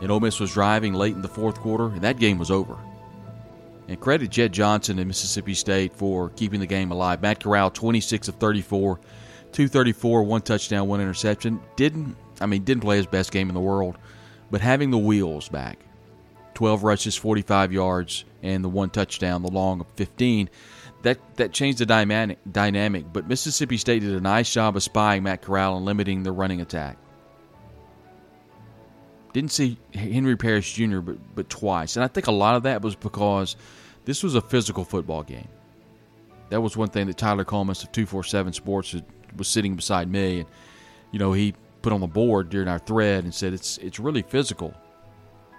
and 0.00 0.10
Ole 0.10 0.20
Miss 0.20 0.38
was 0.38 0.52
driving 0.52 0.94
late 0.94 1.14
in 1.14 1.22
the 1.22 1.28
fourth 1.28 1.60
quarter, 1.60 1.86
and 1.86 2.02
that 2.02 2.18
game 2.18 2.38
was 2.38 2.50
over. 2.50 2.76
And 3.88 3.98
credit 3.98 4.30
Jett 4.30 4.52
Johnson 4.52 4.98
and 4.98 5.08
Mississippi 5.08 5.54
State 5.54 5.92
for 5.92 6.28
keeping 6.30 6.60
the 6.60 6.66
game 6.66 6.92
alive. 6.92 7.22
Matt 7.22 7.42
Corral, 7.42 7.70
26 7.70 8.28
of 8.28 8.36
34, 8.36 9.00
234, 9.52 10.22
one 10.22 10.40
touchdown, 10.42 10.88
one 10.88 11.00
interception. 11.00 11.60
Didn't, 11.76 12.16
I 12.40 12.46
mean, 12.46 12.64
didn't 12.64 12.82
play 12.82 12.96
his 12.96 13.06
best 13.06 13.32
game 13.32 13.48
in 13.48 13.54
the 13.54 13.60
world, 13.60 13.96
but 14.50 14.60
having 14.60 14.90
the 14.90 14.98
wheels 14.98 15.48
back, 15.48 15.78
12 16.54 16.82
rushes, 16.82 17.16
45 17.16 17.72
yards, 17.72 18.24
and 18.42 18.62
the 18.64 18.68
one 18.68 18.90
touchdown, 18.90 19.42
the 19.42 19.50
long 19.50 19.80
of 19.80 19.86
15, 19.96 20.50
that, 21.02 21.18
that 21.36 21.52
changed 21.52 21.78
the 21.78 21.86
dynamic, 21.86 22.38
dynamic. 22.50 23.12
But 23.12 23.28
Mississippi 23.28 23.76
State 23.76 24.00
did 24.00 24.14
a 24.14 24.20
nice 24.20 24.52
job 24.52 24.76
of 24.76 24.82
spying 24.82 25.22
Matt 25.22 25.42
Corral 25.42 25.76
and 25.76 25.86
limiting 25.86 26.22
the 26.22 26.32
running 26.32 26.60
attack. 26.60 26.98
Didn't 29.32 29.52
see 29.52 29.78
Henry 29.94 30.36
Parrish 30.36 30.74
Jr. 30.74 31.00
but 31.00 31.18
but 31.34 31.50
twice, 31.50 31.96
and 31.96 32.04
I 32.04 32.08
think 32.08 32.26
a 32.26 32.32
lot 32.32 32.56
of 32.56 32.62
that 32.62 32.80
was 32.80 32.96
because 32.96 33.56
this 34.04 34.22
was 34.22 34.34
a 34.34 34.40
physical 34.40 34.84
football 34.84 35.22
game. 35.22 35.48
That 36.48 36.62
was 36.62 36.76
one 36.76 36.88
thing 36.88 37.06
that 37.08 37.18
Tyler 37.18 37.44
Coleman 37.44 37.76
of 37.80 37.92
two 37.92 38.06
four 38.06 38.24
seven 38.24 38.54
Sports 38.54 38.94
was 39.36 39.48
sitting 39.48 39.76
beside 39.76 40.10
me, 40.10 40.40
and 40.40 40.48
you 41.12 41.18
know 41.18 41.32
he 41.32 41.54
put 41.82 41.92
on 41.92 42.00
the 42.00 42.06
board 42.06 42.50
during 42.50 42.68
our 42.68 42.78
thread 42.78 43.24
and 43.24 43.34
said 43.34 43.52
it's 43.52 43.78
it's 43.78 43.98
really 43.98 44.22
physical, 44.22 44.74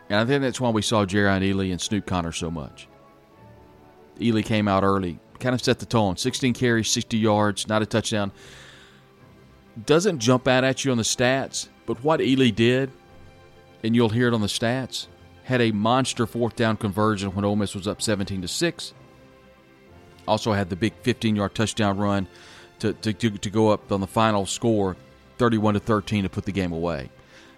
and 0.09 0.19
I 0.19 0.25
think 0.25 0.41
that's 0.41 0.61
why 0.61 0.69
we 0.69 0.81
saw 0.81 1.05
Jerrion 1.05 1.41
Ealy 1.41 1.71
and 1.71 1.81
Snoop 1.81 2.05
Conner 2.05 2.31
so 2.31 2.51
much. 2.51 2.87
Ealy 4.19 4.43
came 4.43 4.67
out 4.67 4.83
early, 4.83 5.19
kind 5.39 5.55
of 5.55 5.63
set 5.63 5.79
the 5.79 5.85
tone. 5.85 6.17
16 6.17 6.53
carries, 6.53 6.89
60 6.91 7.17
yards, 7.17 7.67
not 7.67 7.81
a 7.81 7.85
touchdown. 7.85 8.31
Doesn't 9.85 10.19
jump 10.19 10.47
out 10.47 10.65
at 10.65 10.83
you 10.83 10.91
on 10.91 10.97
the 10.97 11.03
stats, 11.03 11.69
but 11.85 12.03
what 12.03 12.19
Ealy 12.19 12.53
did 12.53 12.91
and 13.83 13.95
you'll 13.95 14.09
hear 14.09 14.27
it 14.27 14.33
on 14.33 14.41
the 14.41 14.47
stats, 14.47 15.07
had 15.43 15.61
a 15.61 15.71
monster 15.71 16.25
fourth 16.25 16.55
down 16.55 16.77
conversion 16.77 17.33
when 17.33 17.45
Ole 17.45 17.55
Miss 17.55 17.75
was 17.75 17.87
up 17.87 18.01
17 18.01 18.41
to 18.41 18.47
6. 18.47 18.93
Also 20.27 20.53
had 20.53 20.69
the 20.69 20.75
big 20.75 20.93
15 21.01 21.35
yard 21.35 21.55
touchdown 21.55 21.97
run 21.97 22.27
to, 22.79 22.93
to, 22.93 23.13
to, 23.13 23.29
to, 23.29 23.49
go 23.49 23.69
up 23.69 23.91
on 23.91 24.01
the 24.01 24.07
final 24.07 24.45
score 24.45 24.95
31 25.37 25.75
to 25.75 25.79
13 25.79 26.23
to 26.23 26.29
put 26.29 26.45
the 26.45 26.51
game 26.51 26.71
away. 26.71 27.09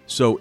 So 0.06 0.40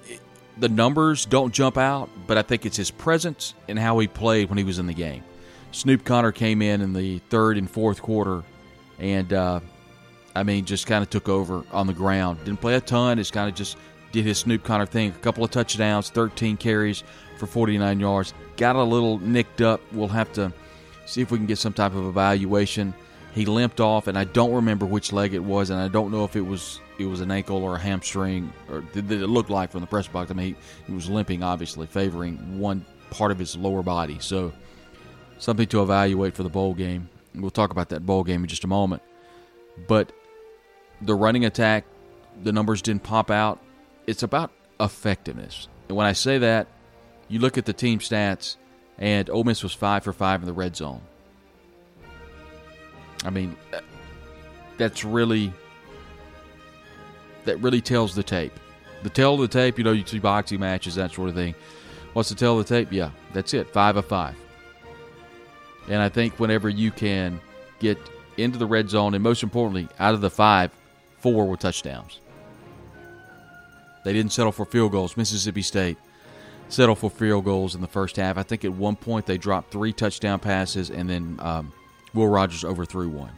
the 0.57 0.69
numbers 0.69 1.25
don't 1.25 1.53
jump 1.53 1.77
out, 1.77 2.09
but 2.27 2.37
I 2.37 2.41
think 2.41 2.65
it's 2.65 2.77
his 2.77 2.91
presence 2.91 3.53
and 3.67 3.79
how 3.79 3.97
he 3.99 4.07
played 4.07 4.49
when 4.49 4.57
he 4.57 4.63
was 4.63 4.79
in 4.79 4.87
the 4.87 4.93
game. 4.93 5.23
Snoop 5.71 6.03
Conner 6.03 6.31
came 6.31 6.61
in 6.61 6.81
in 6.81 6.93
the 6.93 7.19
third 7.29 7.57
and 7.57 7.69
fourth 7.69 8.01
quarter 8.01 8.43
and, 8.99 9.31
uh, 9.33 9.59
I 10.35 10.43
mean, 10.43 10.65
just 10.65 10.87
kind 10.87 11.03
of 11.03 11.09
took 11.09 11.27
over 11.27 11.63
on 11.71 11.87
the 11.87 11.93
ground. 11.93 12.39
Didn't 12.45 12.61
play 12.61 12.75
a 12.75 12.81
ton, 12.81 13.17
just 13.17 13.33
kind 13.33 13.49
of 13.49 13.55
just 13.55 13.77
did 14.11 14.25
his 14.25 14.39
Snoop 14.39 14.63
Conner 14.63 14.85
thing. 14.85 15.09
A 15.09 15.19
couple 15.19 15.43
of 15.43 15.51
touchdowns, 15.51 16.09
13 16.09 16.57
carries 16.57 17.03
for 17.37 17.47
49 17.47 17.99
yards. 17.99 18.33
Got 18.57 18.75
a 18.75 18.83
little 18.83 19.19
nicked 19.19 19.61
up. 19.61 19.81
We'll 19.91 20.07
have 20.07 20.31
to 20.33 20.53
see 21.05 21.21
if 21.21 21.31
we 21.31 21.37
can 21.37 21.47
get 21.47 21.57
some 21.57 21.73
type 21.73 21.93
of 21.93 22.05
evaluation. 22.05 22.93
He 23.33 23.45
limped 23.45 23.79
off, 23.79 24.07
and 24.07 24.17
I 24.17 24.25
don't 24.25 24.51
remember 24.53 24.85
which 24.85 25.13
leg 25.13 25.33
it 25.33 25.43
was, 25.43 25.69
and 25.69 25.79
I 25.79 25.87
don't 25.87 26.11
know 26.11 26.25
if 26.25 26.35
it 26.35 26.41
was 26.41 26.79
it 26.99 27.05
was 27.05 27.21
an 27.21 27.31
ankle 27.31 27.63
or 27.63 27.75
a 27.75 27.79
hamstring, 27.79 28.53
or 28.69 28.81
did 28.81 29.11
it 29.11 29.27
look 29.27 29.49
like 29.49 29.71
from 29.71 29.81
the 29.81 29.87
press 29.87 30.07
box. 30.07 30.29
I 30.29 30.33
mean, 30.33 30.47
he, 30.47 30.55
he 30.87 30.93
was 30.93 31.09
limping, 31.09 31.41
obviously, 31.41 31.87
favoring 31.87 32.59
one 32.59 32.85
part 33.09 33.31
of 33.31 33.39
his 33.39 33.55
lower 33.55 33.81
body. 33.81 34.17
So, 34.19 34.51
something 35.39 35.67
to 35.67 35.81
evaluate 35.81 36.35
for 36.35 36.43
the 36.43 36.49
bowl 36.49 36.73
game. 36.73 37.09
We'll 37.33 37.49
talk 37.49 37.71
about 37.71 37.89
that 37.89 38.05
bowl 38.05 38.23
game 38.23 38.41
in 38.41 38.47
just 38.47 38.65
a 38.65 38.67
moment. 38.67 39.01
But 39.87 40.11
the 41.01 41.15
running 41.15 41.45
attack, 41.45 41.85
the 42.43 42.51
numbers 42.51 42.81
didn't 42.81 43.03
pop 43.03 43.31
out 43.31 43.59
it's 44.07 44.23
about 44.23 44.51
effectiveness. 44.79 45.67
And 45.87 45.97
when 45.97 46.07
I 46.07 46.13
say 46.13 46.39
that, 46.39 46.67
you 47.27 47.39
look 47.39 47.57
at 47.57 47.65
the 47.65 47.73
team 47.73 47.99
stats, 47.99 48.57
and 48.97 49.29
Ole 49.29 49.43
Miss 49.43 49.63
was 49.63 49.73
five 49.73 50.03
for 50.03 50.13
five 50.13 50.41
in 50.41 50.47
the 50.47 50.53
red 50.53 50.75
zone. 50.75 51.01
I 53.23 53.29
mean, 53.29 53.55
that's 54.77 55.03
really 55.03 55.53
that 57.45 57.57
really 57.57 57.81
tells 57.81 58.15
the 58.15 58.23
tape. 58.23 58.53
The 59.03 59.09
tell 59.09 59.33
of 59.33 59.41
the 59.41 59.47
tape, 59.47 59.77
you 59.77 59.83
know, 59.83 59.91
you 59.91 60.05
see 60.05 60.19
boxing 60.19 60.59
matches, 60.59 60.95
that 60.95 61.11
sort 61.11 61.29
of 61.29 61.35
thing. 61.35 61.55
What's 62.13 62.29
the 62.29 62.35
tell 62.35 62.59
of 62.59 62.67
the 62.67 62.75
tape? 62.75 62.91
Yeah, 62.91 63.11
that's 63.33 63.53
it. 63.53 63.67
Five 63.69 63.97
of 63.97 64.05
five. 64.05 64.35
And 65.87 66.01
I 66.01 66.09
think 66.09 66.39
whenever 66.39 66.69
you 66.69 66.91
can 66.91 67.41
get 67.79 67.97
into 68.37 68.59
the 68.59 68.65
red 68.65 68.89
zone, 68.89 69.13
and 69.15 69.23
most 69.23 69.43
importantly, 69.43 69.87
out 69.99 70.13
of 70.13 70.21
the 70.21 70.29
five, 70.29 70.71
four 71.17 71.47
were 71.47 71.57
touchdowns. 71.57 72.19
They 74.03 74.13
didn't 74.13 74.31
settle 74.31 74.51
for 74.51 74.65
field 74.65 74.91
goals. 74.91 75.17
Mississippi 75.17 75.61
State 75.61 75.97
settled 76.69 76.99
for 76.99 77.09
field 77.09 77.45
goals 77.45 77.75
in 77.75 77.81
the 77.81 77.87
first 77.87 78.15
half. 78.15 78.37
I 78.37 78.43
think 78.43 78.65
at 78.65 78.73
one 78.73 78.95
point 78.95 79.25
they 79.25 79.37
dropped 79.37 79.71
three 79.71 79.93
touchdown 79.93 80.39
passes, 80.39 80.89
and 80.89 81.09
then 81.09 81.37
um, 81.39 81.73
Will 82.13 82.27
Rogers 82.27 82.63
overthrew 82.63 83.09
one. 83.09 83.31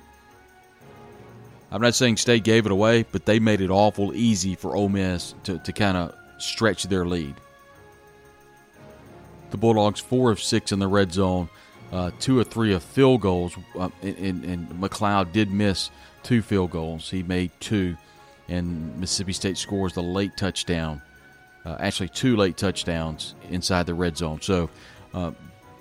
I'm 1.72 1.82
not 1.82 1.96
saying 1.96 2.18
State 2.18 2.44
gave 2.44 2.66
it 2.66 2.72
away, 2.72 3.06
but 3.12 3.26
they 3.26 3.40
made 3.40 3.62
it 3.62 3.70
awful 3.70 4.14
easy 4.14 4.56
for 4.56 4.76
Ole 4.76 4.90
Miss 4.90 5.34
to, 5.44 5.58
to 5.60 5.74
kind 5.74 5.98
of 5.98 6.16
stretch 6.38 6.84
their 6.84 7.06
lead. 7.06 7.36
The 9.50 9.58
Bulldogs 9.58 10.00
four 10.00 10.32
of 10.32 10.42
six 10.42 10.72
in 10.72 10.80
the 10.80 10.88
red 10.88 11.12
zone, 11.12 11.50
uh, 11.92 12.12
two 12.20 12.40
or 12.40 12.44
three 12.44 12.74
of 12.74 12.84
field 12.84 13.22
goals, 13.22 13.56
uh, 13.78 13.90
and, 14.02 14.44
and 14.44 14.70
McLeod 14.70 15.32
did 15.32 15.52
miss 15.52 15.90
two 16.22 16.42
field 16.42 16.72
goals. 16.72 17.10
He 17.10 17.24
made 17.24 17.52
two 17.60 17.98
and 18.50 18.98
Mississippi 19.00 19.34
State 19.34 19.58
scores 19.58 19.94
the 19.94 20.04
late 20.04 20.36
touchdown. 20.38 21.02
Uh, 21.66 21.78
actually, 21.80 22.10
two 22.10 22.36
late 22.36 22.58
touchdowns 22.58 23.36
inside 23.50 23.86
the 23.86 23.94
red 23.94 24.18
zone. 24.18 24.42
So, 24.42 24.70
uh, 25.14 25.32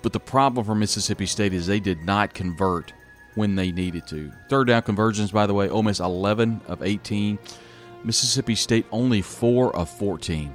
but 0.03 0.13
the 0.13 0.19
problem 0.19 0.65
for 0.65 0.75
Mississippi 0.75 1.25
State 1.25 1.53
is 1.53 1.65
they 1.65 1.79
did 1.79 2.03
not 2.03 2.35
convert 2.35 2.93
when 3.33 3.55
they 3.55 3.71
needed 3.71 4.05
to. 4.07 4.31
Third 4.49 4.67
down 4.67 4.83
conversions, 4.83 5.31
by 5.31 5.47
the 5.47 5.55
way, 5.55 5.67
Ole 5.69 5.81
Miss 5.81 5.99
11 5.99 6.61
of 6.67 6.83
18. 6.83 7.39
Mississippi 8.03 8.53
State 8.53 8.85
only 8.91 9.23
4 9.23 9.75
of 9.75 9.89
14. 9.89 10.53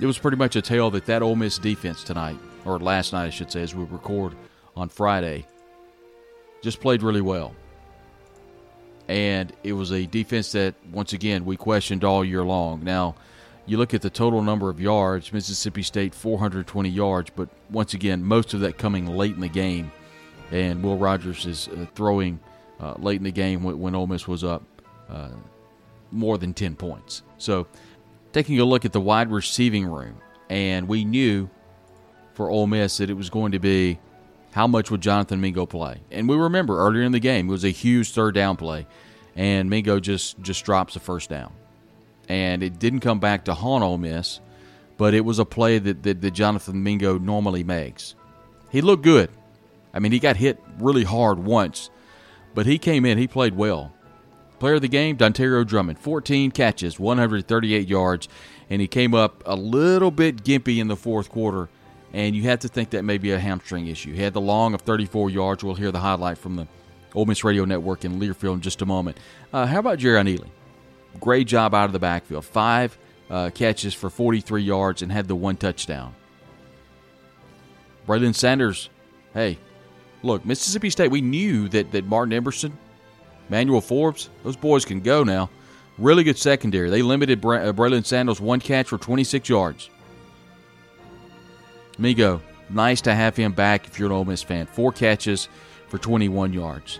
It 0.00 0.06
was 0.06 0.18
pretty 0.18 0.36
much 0.36 0.54
a 0.54 0.62
tale 0.62 0.90
that 0.92 1.06
that 1.06 1.22
Ole 1.22 1.34
Miss 1.34 1.58
defense 1.58 2.04
tonight, 2.04 2.38
or 2.64 2.78
last 2.78 3.12
night, 3.12 3.26
I 3.26 3.30
should 3.30 3.50
say, 3.50 3.62
as 3.62 3.74
we 3.74 3.84
record 3.84 4.34
on 4.76 4.88
Friday, 4.88 5.46
just 6.62 6.80
played 6.80 7.02
really 7.02 7.20
well 7.20 7.54
and 9.08 9.52
it 9.62 9.72
was 9.72 9.92
a 9.92 10.06
defense 10.06 10.52
that 10.52 10.74
once 10.90 11.12
again 11.12 11.44
we 11.44 11.56
questioned 11.56 12.04
all 12.04 12.24
year 12.24 12.42
long. 12.42 12.82
Now, 12.84 13.16
you 13.66 13.78
look 13.78 13.94
at 13.94 14.02
the 14.02 14.10
total 14.10 14.42
number 14.42 14.68
of 14.68 14.80
yards, 14.80 15.32
Mississippi 15.32 15.82
State 15.82 16.14
420 16.14 16.88
yards, 16.88 17.30
but 17.34 17.48
once 17.70 17.94
again, 17.94 18.22
most 18.22 18.54
of 18.54 18.60
that 18.60 18.78
coming 18.78 19.06
late 19.06 19.34
in 19.34 19.40
the 19.40 19.48
game, 19.48 19.90
and 20.50 20.82
Will 20.82 20.98
Rogers 20.98 21.46
is 21.46 21.68
uh, 21.68 21.86
throwing 21.94 22.40
uh, 22.80 22.94
late 22.98 23.16
in 23.16 23.24
the 23.24 23.32
game 23.32 23.62
when, 23.62 23.80
when 23.80 23.94
Ole 23.94 24.06
Miss 24.06 24.28
was 24.28 24.44
up 24.44 24.62
uh, 25.08 25.30
more 26.10 26.36
than 26.36 26.52
10 26.52 26.76
points. 26.76 27.22
So, 27.38 27.66
taking 28.32 28.60
a 28.60 28.64
look 28.64 28.84
at 28.84 28.92
the 28.92 29.00
wide 29.00 29.30
receiving 29.30 29.86
room, 29.86 30.18
and 30.50 30.86
we 30.86 31.04
knew 31.04 31.48
for 32.34 32.50
Ole 32.50 32.66
Miss 32.66 32.98
that 32.98 33.08
it 33.08 33.14
was 33.14 33.30
going 33.30 33.52
to 33.52 33.58
be 33.58 33.98
how 34.52 34.66
much 34.66 34.90
would 34.90 35.00
Jonathan 35.00 35.40
Mingo 35.40 35.66
play? 35.66 36.00
And 36.10 36.28
we 36.28 36.36
remember 36.36 36.78
earlier 36.78 37.02
in 37.02 37.12
the 37.12 37.20
game, 37.20 37.48
it 37.48 37.50
was 37.50 37.64
a 37.64 37.70
huge 37.70 38.12
third 38.12 38.34
down 38.34 38.56
play, 38.56 38.86
and 39.34 39.70
Mingo 39.70 39.98
just 40.00 40.40
just 40.42 40.64
drops 40.64 40.94
the 40.94 41.00
first 41.00 41.30
down. 41.30 41.52
And 42.28 42.62
it 42.62 42.78
didn't 42.78 43.00
come 43.00 43.20
back 43.20 43.44
to 43.44 43.54
haunt 43.54 43.84
Ole 43.84 43.98
Miss, 43.98 44.40
but 44.96 45.14
it 45.14 45.24
was 45.24 45.38
a 45.38 45.44
play 45.44 45.78
that, 45.78 46.02
that, 46.02 46.20
that 46.20 46.30
Jonathan 46.30 46.82
Mingo 46.82 47.18
normally 47.18 47.64
makes. 47.64 48.14
He 48.70 48.80
looked 48.80 49.04
good. 49.04 49.30
I 49.92 49.98
mean, 50.00 50.12
he 50.12 50.18
got 50.18 50.36
hit 50.36 50.60
really 50.78 51.04
hard 51.04 51.38
once, 51.38 51.90
but 52.54 52.66
he 52.66 52.78
came 52.78 53.04
in, 53.04 53.18
he 53.18 53.28
played 53.28 53.54
well. 53.54 53.92
Player 54.58 54.74
of 54.74 54.82
the 54.82 54.88
game, 54.88 55.16
Dontario 55.16 55.66
Drummond, 55.66 55.98
14 55.98 56.50
catches, 56.50 56.98
138 56.98 57.86
yards, 57.86 58.28
and 58.70 58.80
he 58.80 58.88
came 58.88 59.14
up 59.14 59.42
a 59.46 59.54
little 59.54 60.10
bit 60.10 60.42
gimpy 60.42 60.78
in 60.78 60.88
the 60.88 60.96
fourth 60.96 61.28
quarter, 61.28 61.68
and 62.12 62.34
you 62.34 62.44
had 62.44 62.60
to 62.62 62.68
think 62.68 62.90
that 62.90 63.04
may 63.04 63.18
be 63.18 63.32
a 63.32 63.38
hamstring 63.38 63.86
issue. 63.86 64.12
He 64.14 64.22
had 64.22 64.32
the 64.32 64.40
long 64.40 64.74
of 64.74 64.82
34 64.82 65.30
yards. 65.30 65.62
We'll 65.62 65.74
hear 65.74 65.92
the 65.92 66.00
highlight 66.00 66.38
from 66.38 66.56
the 66.56 66.66
Ole 67.14 67.26
Miss 67.26 67.44
Radio 67.44 67.64
Network 67.64 68.04
in 68.04 68.18
Learfield 68.18 68.54
in 68.54 68.60
just 68.60 68.82
a 68.82 68.86
moment. 68.86 69.18
Uh, 69.52 69.66
how 69.66 69.80
about 69.80 69.98
Jerrion 69.98 70.28
Ealy? 70.28 70.48
Great 71.20 71.46
job 71.46 71.74
out 71.74 71.86
of 71.86 71.92
the 71.92 71.98
backfield. 71.98 72.44
Five 72.44 72.96
uh, 73.30 73.50
catches 73.54 73.94
for 73.94 74.10
43 74.10 74.62
yards 74.62 75.02
and 75.02 75.10
had 75.10 75.28
the 75.28 75.36
one 75.36 75.56
touchdown. 75.56 76.14
Braylon 78.06 78.34
Sanders, 78.34 78.90
hey, 79.32 79.58
look, 80.22 80.44
Mississippi 80.44 80.90
State, 80.90 81.10
we 81.10 81.22
knew 81.22 81.68
that, 81.70 81.90
that 81.92 82.04
Martin 82.04 82.32
Emerson, 82.34 82.76
Manuel 83.48 83.80
Forbes, 83.80 84.28
those 84.42 84.56
boys 84.56 84.84
can 84.84 85.00
go 85.00 85.24
now. 85.24 85.48
Really 85.96 86.24
good 86.24 86.36
secondary. 86.36 86.90
They 86.90 87.02
limited 87.02 87.40
Bra- 87.40 87.58
uh, 87.58 87.72
Braylon 87.72 88.04
Sanders 88.04 88.40
one 88.40 88.60
catch 88.60 88.88
for 88.88 88.98
26 88.98 89.48
yards. 89.48 89.90
Mingo, 91.98 92.42
nice 92.68 93.00
to 93.02 93.14
have 93.14 93.36
him 93.36 93.52
back 93.52 93.86
if 93.86 93.98
you're 93.98 94.06
an 94.06 94.12
Ole 94.12 94.24
Miss 94.24 94.42
fan. 94.42 94.66
Four 94.66 94.92
catches 94.92 95.48
for 95.88 95.98
21 95.98 96.52
yards. 96.52 96.98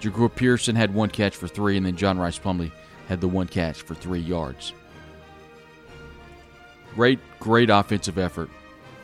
Jahcour 0.00 0.34
Pearson 0.34 0.76
had 0.76 0.92
one 0.92 1.08
catch 1.08 1.34
for 1.34 1.48
three, 1.48 1.78
and 1.78 1.86
then 1.86 1.96
John 1.96 2.18
Rice 2.18 2.38
Plumlee 2.38 2.72
had 3.08 3.20
the 3.20 3.28
one 3.28 3.46
catch 3.46 3.82
for 3.82 3.94
three 3.94 4.20
yards. 4.20 4.72
Great, 6.94 7.18
great 7.40 7.70
offensive 7.70 8.18
effort 8.18 8.48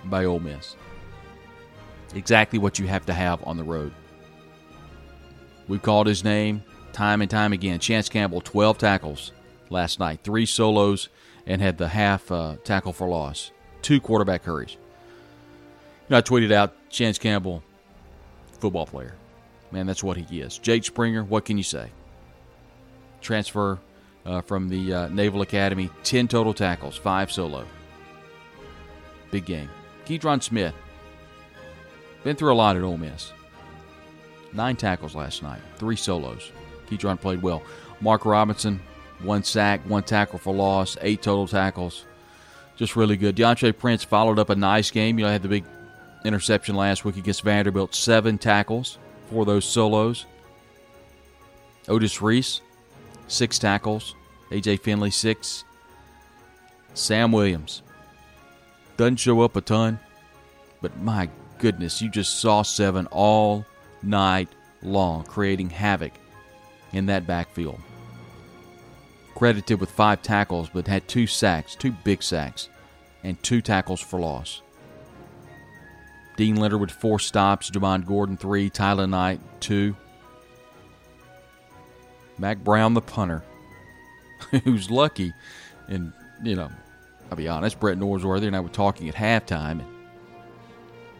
by 0.04 0.24
Ole 0.24 0.40
Miss. 0.40 0.76
Exactly 2.14 2.58
what 2.58 2.78
you 2.78 2.86
have 2.86 3.06
to 3.06 3.12
have 3.12 3.42
on 3.46 3.56
the 3.56 3.64
road. 3.64 3.92
We've 5.68 5.82
called 5.82 6.06
his 6.06 6.24
name 6.24 6.62
time 6.92 7.20
and 7.22 7.30
time 7.30 7.52
again. 7.52 7.78
Chance 7.78 8.08
Campbell, 8.08 8.40
12 8.40 8.78
tackles 8.78 9.32
last 9.68 10.00
night, 10.00 10.20
three 10.22 10.46
solos, 10.46 11.08
and 11.46 11.60
had 11.60 11.78
the 11.78 11.88
half 11.88 12.30
uh, 12.30 12.56
tackle 12.64 12.92
for 12.92 13.08
loss, 13.08 13.50
two 13.82 14.00
quarterback 14.00 14.44
hurries. 14.44 14.72
You 14.72 14.78
know, 16.10 16.18
I 16.18 16.22
tweeted 16.22 16.52
out 16.52 16.74
Chance 16.90 17.18
Campbell, 17.18 17.62
football 18.58 18.86
player. 18.86 19.14
Man, 19.70 19.86
that's 19.86 20.02
what 20.02 20.16
he 20.16 20.40
is. 20.40 20.58
Jake 20.58 20.84
Springer, 20.84 21.22
what 21.22 21.44
can 21.44 21.56
you 21.56 21.62
say? 21.62 21.90
Transfer 23.20 23.78
uh, 24.24 24.40
from 24.40 24.68
the 24.68 24.92
uh, 24.92 25.08
Naval 25.08 25.42
Academy, 25.42 25.90
10 26.02 26.28
total 26.28 26.54
tackles, 26.54 26.96
five 26.96 27.32
solo. 27.32 27.64
Big 29.30 29.44
game. 29.44 29.68
Keydron 30.06 30.42
Smith, 30.42 30.74
been 32.24 32.36
through 32.36 32.52
a 32.52 32.54
lot 32.54 32.76
at 32.76 32.82
Ole 32.82 32.96
Miss. 32.96 33.32
Nine 34.52 34.76
tackles 34.76 35.14
last 35.14 35.42
night, 35.42 35.60
three 35.76 35.96
solos. 35.96 36.50
Keydron 36.88 37.20
played 37.20 37.40
well. 37.40 37.62
Mark 38.00 38.24
Robinson, 38.24 38.80
one 39.22 39.44
sack, 39.44 39.80
one 39.88 40.02
tackle 40.02 40.38
for 40.38 40.52
loss, 40.52 40.96
eight 41.00 41.22
total 41.22 41.46
tackles. 41.46 42.04
Just 42.76 42.96
really 42.96 43.16
good. 43.16 43.36
Deantre 43.36 43.76
Prince 43.76 44.02
followed 44.02 44.38
up 44.38 44.50
a 44.50 44.56
nice 44.56 44.90
game. 44.90 45.18
You 45.18 45.26
know, 45.26 45.30
had 45.30 45.42
the 45.42 45.48
big 45.48 45.64
interception 46.24 46.74
last 46.74 47.04
week 47.04 47.16
against 47.16 47.42
Vanderbilt, 47.42 47.94
seven 47.94 48.38
tackles 48.38 48.98
for 49.30 49.44
those 49.44 49.64
solos. 49.64 50.26
Otis 51.88 52.20
Reese, 52.20 52.60
six 53.30 53.58
tackles. 53.58 54.14
AJ 54.50 54.80
Finley, 54.80 55.10
six. 55.10 55.64
Sam 56.94 57.32
Williams 57.32 57.82
doesn't 58.96 59.16
show 59.16 59.40
up 59.40 59.56
a 59.56 59.60
ton, 59.60 59.98
but 60.82 60.98
my 60.98 61.30
goodness, 61.58 62.02
you 62.02 62.10
just 62.10 62.40
saw 62.40 62.62
seven 62.62 63.06
all 63.06 63.64
night 64.02 64.48
long, 64.82 65.24
creating 65.24 65.70
havoc 65.70 66.12
in 66.92 67.06
that 67.06 67.26
backfield. 67.26 67.80
Credited 69.34 69.80
with 69.80 69.90
five 69.90 70.20
tackles, 70.20 70.68
but 70.68 70.86
had 70.86 71.06
two 71.06 71.26
sacks, 71.26 71.74
two 71.74 71.92
big 72.04 72.22
sacks, 72.22 72.68
and 73.22 73.40
two 73.42 73.62
tackles 73.62 74.00
for 74.00 74.18
loss. 74.18 74.60
Deane 76.36 76.56
Leonard 76.56 76.80
with 76.80 76.90
four 76.90 77.18
stops, 77.18 77.70
Jamon 77.70 78.04
Gordon 78.04 78.36
three, 78.36 78.68
Tyler 78.68 79.06
Knight 79.06 79.40
two. 79.60 79.94
Mac 82.40 82.58
Brown 82.64 82.94
the 82.94 83.02
punter, 83.02 83.44
who's 84.64 84.90
lucky, 84.90 85.32
and 85.88 86.12
you 86.42 86.56
know, 86.56 86.70
I'll 87.30 87.36
be 87.36 87.48
honest, 87.48 87.78
Brett 87.78 87.98
Norsworthy 87.98 88.46
and 88.46 88.56
I 88.56 88.60
were 88.60 88.70
talking 88.70 89.08
at 89.08 89.14
halftime, 89.14 89.72
and 89.72 89.84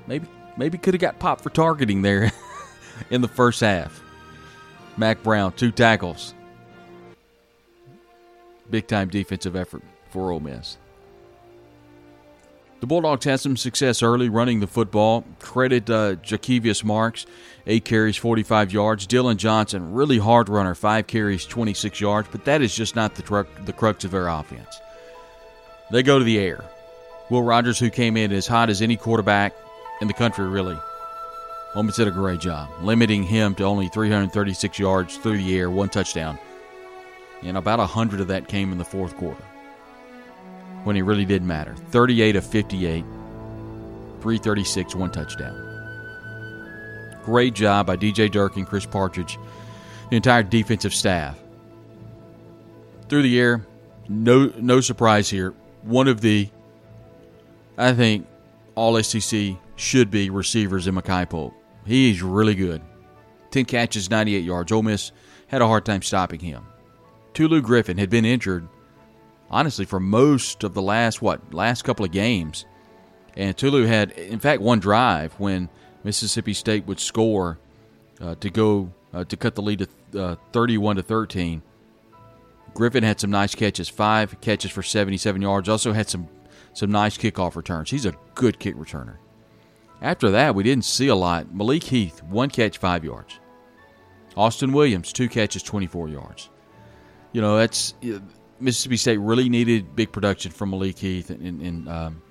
maybe 0.06 0.26
maybe 0.56 0.78
could 0.78 0.94
have 0.94 1.00
got 1.00 1.18
popped 1.18 1.42
for 1.42 1.50
targeting 1.50 2.00
there 2.00 2.32
in 3.10 3.20
the 3.20 3.28
first 3.28 3.60
half. 3.60 4.02
Mac 4.96 5.22
Brown, 5.22 5.52
two 5.52 5.70
tackles. 5.70 6.34
Big 8.70 8.86
time 8.86 9.08
defensive 9.08 9.56
effort 9.56 9.82
for 10.08 10.32
Ole 10.32 10.40
Miss. 10.40 10.78
The 12.80 12.86
Bulldogs 12.86 13.26
had 13.26 13.40
some 13.40 13.58
success 13.58 14.02
early 14.02 14.30
running 14.30 14.60
the 14.60 14.66
football. 14.66 15.24
Credit 15.38 15.88
uh, 15.90 16.14
Jo'quavious 16.16 16.82
Marks, 16.82 17.26
eight 17.66 17.84
carries, 17.84 18.16
45 18.16 18.72
yards. 18.72 19.06
Dillon 19.06 19.36
Johnson, 19.36 19.92
really 19.92 20.16
hard 20.16 20.48
runner, 20.48 20.74
five 20.74 21.06
carries, 21.06 21.44
26 21.44 22.00
yards. 22.00 22.28
But 22.32 22.46
that 22.46 22.62
is 22.62 22.74
just 22.74 22.96
not 22.96 23.14
the, 23.16 23.46
the 23.66 23.74
crux 23.74 24.04
of 24.04 24.12
their 24.12 24.28
offense. 24.28 24.80
They 25.90 26.02
go 26.02 26.18
to 26.18 26.24
the 26.24 26.38
air. 26.38 26.64
Will 27.28 27.42
Rogers, 27.42 27.78
who 27.78 27.90
came 27.90 28.16
in 28.16 28.32
as 28.32 28.46
hot 28.46 28.70
as 28.70 28.80
any 28.80 28.96
quarterback 28.96 29.54
in 30.00 30.08
the 30.08 30.14
country, 30.14 30.48
really. 30.48 30.78
Miss 31.76 31.96
did 31.96 32.08
a 32.08 32.10
great 32.10 32.40
job, 32.40 32.68
limiting 32.80 33.22
him 33.22 33.54
to 33.56 33.64
only 33.64 33.88
336 33.88 34.78
yards 34.78 35.18
through 35.18 35.36
the 35.36 35.56
air, 35.56 35.70
one 35.70 35.90
touchdown. 35.90 36.38
And 37.42 37.58
about 37.58 37.78
100 37.78 38.20
of 38.20 38.28
that 38.28 38.48
came 38.48 38.72
in 38.72 38.78
the 38.78 38.84
fourth 38.84 39.16
quarter 39.16 39.44
when 40.84 40.96
it 40.96 41.02
really 41.02 41.24
did 41.24 41.42
matter. 41.42 41.74
38 41.90 42.36
of 42.36 42.46
58, 42.46 43.04
336, 44.20 44.94
one 44.94 45.10
touchdown. 45.10 45.66
Great 47.24 47.54
job 47.54 47.86
by 47.86 47.96
DJ 47.96 48.30
Durkin 48.30 48.60
and 48.60 48.68
Chris 48.68 48.86
Partridge, 48.86 49.38
the 50.08 50.16
entire 50.16 50.42
defensive 50.42 50.94
staff. 50.94 51.38
Through 53.08 53.22
the 53.22 53.38
air, 53.38 53.66
no 54.08 54.52
no 54.58 54.80
surprise 54.80 55.28
here. 55.28 55.54
One 55.82 56.08
of 56.08 56.20
the, 56.20 56.48
I 57.76 57.92
think, 57.92 58.26
all 58.74 59.00
SEC 59.02 59.56
should 59.76 60.10
be 60.10 60.30
receivers 60.30 60.86
in 60.86 60.94
Makai 60.94 61.28
Polk. 61.28 61.54
He's 61.84 62.22
really 62.22 62.54
good. 62.54 62.82
10 63.50 63.64
catches, 63.64 64.10
98 64.10 64.44
yards. 64.44 64.70
Ole 64.70 64.82
Miss 64.82 65.12
had 65.48 65.62
a 65.62 65.66
hard 65.66 65.84
time 65.84 66.02
stopping 66.02 66.40
him. 66.40 66.64
Tulu 67.34 67.60
Griffin 67.62 67.98
had 67.98 68.10
been 68.10 68.24
injured, 68.24 68.68
honestly, 69.50 69.84
for 69.84 70.00
most 70.00 70.64
of 70.64 70.74
the 70.74 70.82
last, 70.82 71.20
what, 71.20 71.52
last 71.52 71.82
couple 71.82 72.04
of 72.04 72.12
games. 72.12 72.64
And 73.36 73.56
Tulu 73.56 73.86
had, 73.86 74.12
in 74.12 74.38
fact, 74.38 74.60
one 74.60 74.80
drive 74.80 75.32
when 75.34 75.68
Mississippi 76.04 76.54
State 76.54 76.86
would 76.86 77.00
score 77.00 77.58
uh, 78.20 78.34
to 78.36 78.50
go 78.50 78.92
uh, 79.12 79.24
to 79.24 79.36
cut 79.36 79.54
the 79.54 79.62
lead 79.62 79.88
to 80.12 80.22
uh, 80.22 80.36
31 80.52 80.96
to 80.96 81.02
13. 81.02 81.62
Griffin 82.74 83.02
had 83.02 83.18
some 83.20 83.30
nice 83.30 83.54
catches, 83.54 83.88
five 83.88 84.40
catches 84.40 84.70
for 84.70 84.82
77 84.82 85.42
yards. 85.42 85.68
Also 85.68 85.92
had 85.92 86.08
some 86.08 86.28
some 86.72 86.90
nice 86.90 87.18
kickoff 87.18 87.56
returns. 87.56 87.90
He's 87.90 88.06
a 88.06 88.14
good 88.34 88.58
kick 88.60 88.76
returner. 88.76 89.16
After 90.00 90.30
that, 90.30 90.54
we 90.54 90.62
didn't 90.62 90.84
see 90.84 91.08
a 91.08 91.14
lot. 91.14 91.52
Malik 91.52 91.82
Heath, 91.82 92.22
one 92.22 92.48
catch, 92.48 92.78
five 92.78 93.04
yards. 93.04 93.38
Austin 94.36 94.72
Williams, 94.72 95.12
two 95.12 95.28
catches, 95.28 95.62
24 95.62 96.08
yards. 96.08 96.48
You 97.32 97.40
know, 97.40 97.58
that's 97.58 97.94
Mississippi 98.60 98.96
State 98.96 99.18
really 99.18 99.48
needed 99.48 99.96
big 99.96 100.12
production 100.12 100.52
from 100.52 100.70
Malik 100.70 100.98
Heath 100.98 101.30
and, 101.30 101.60
and 101.60 101.88
um, 101.88 102.22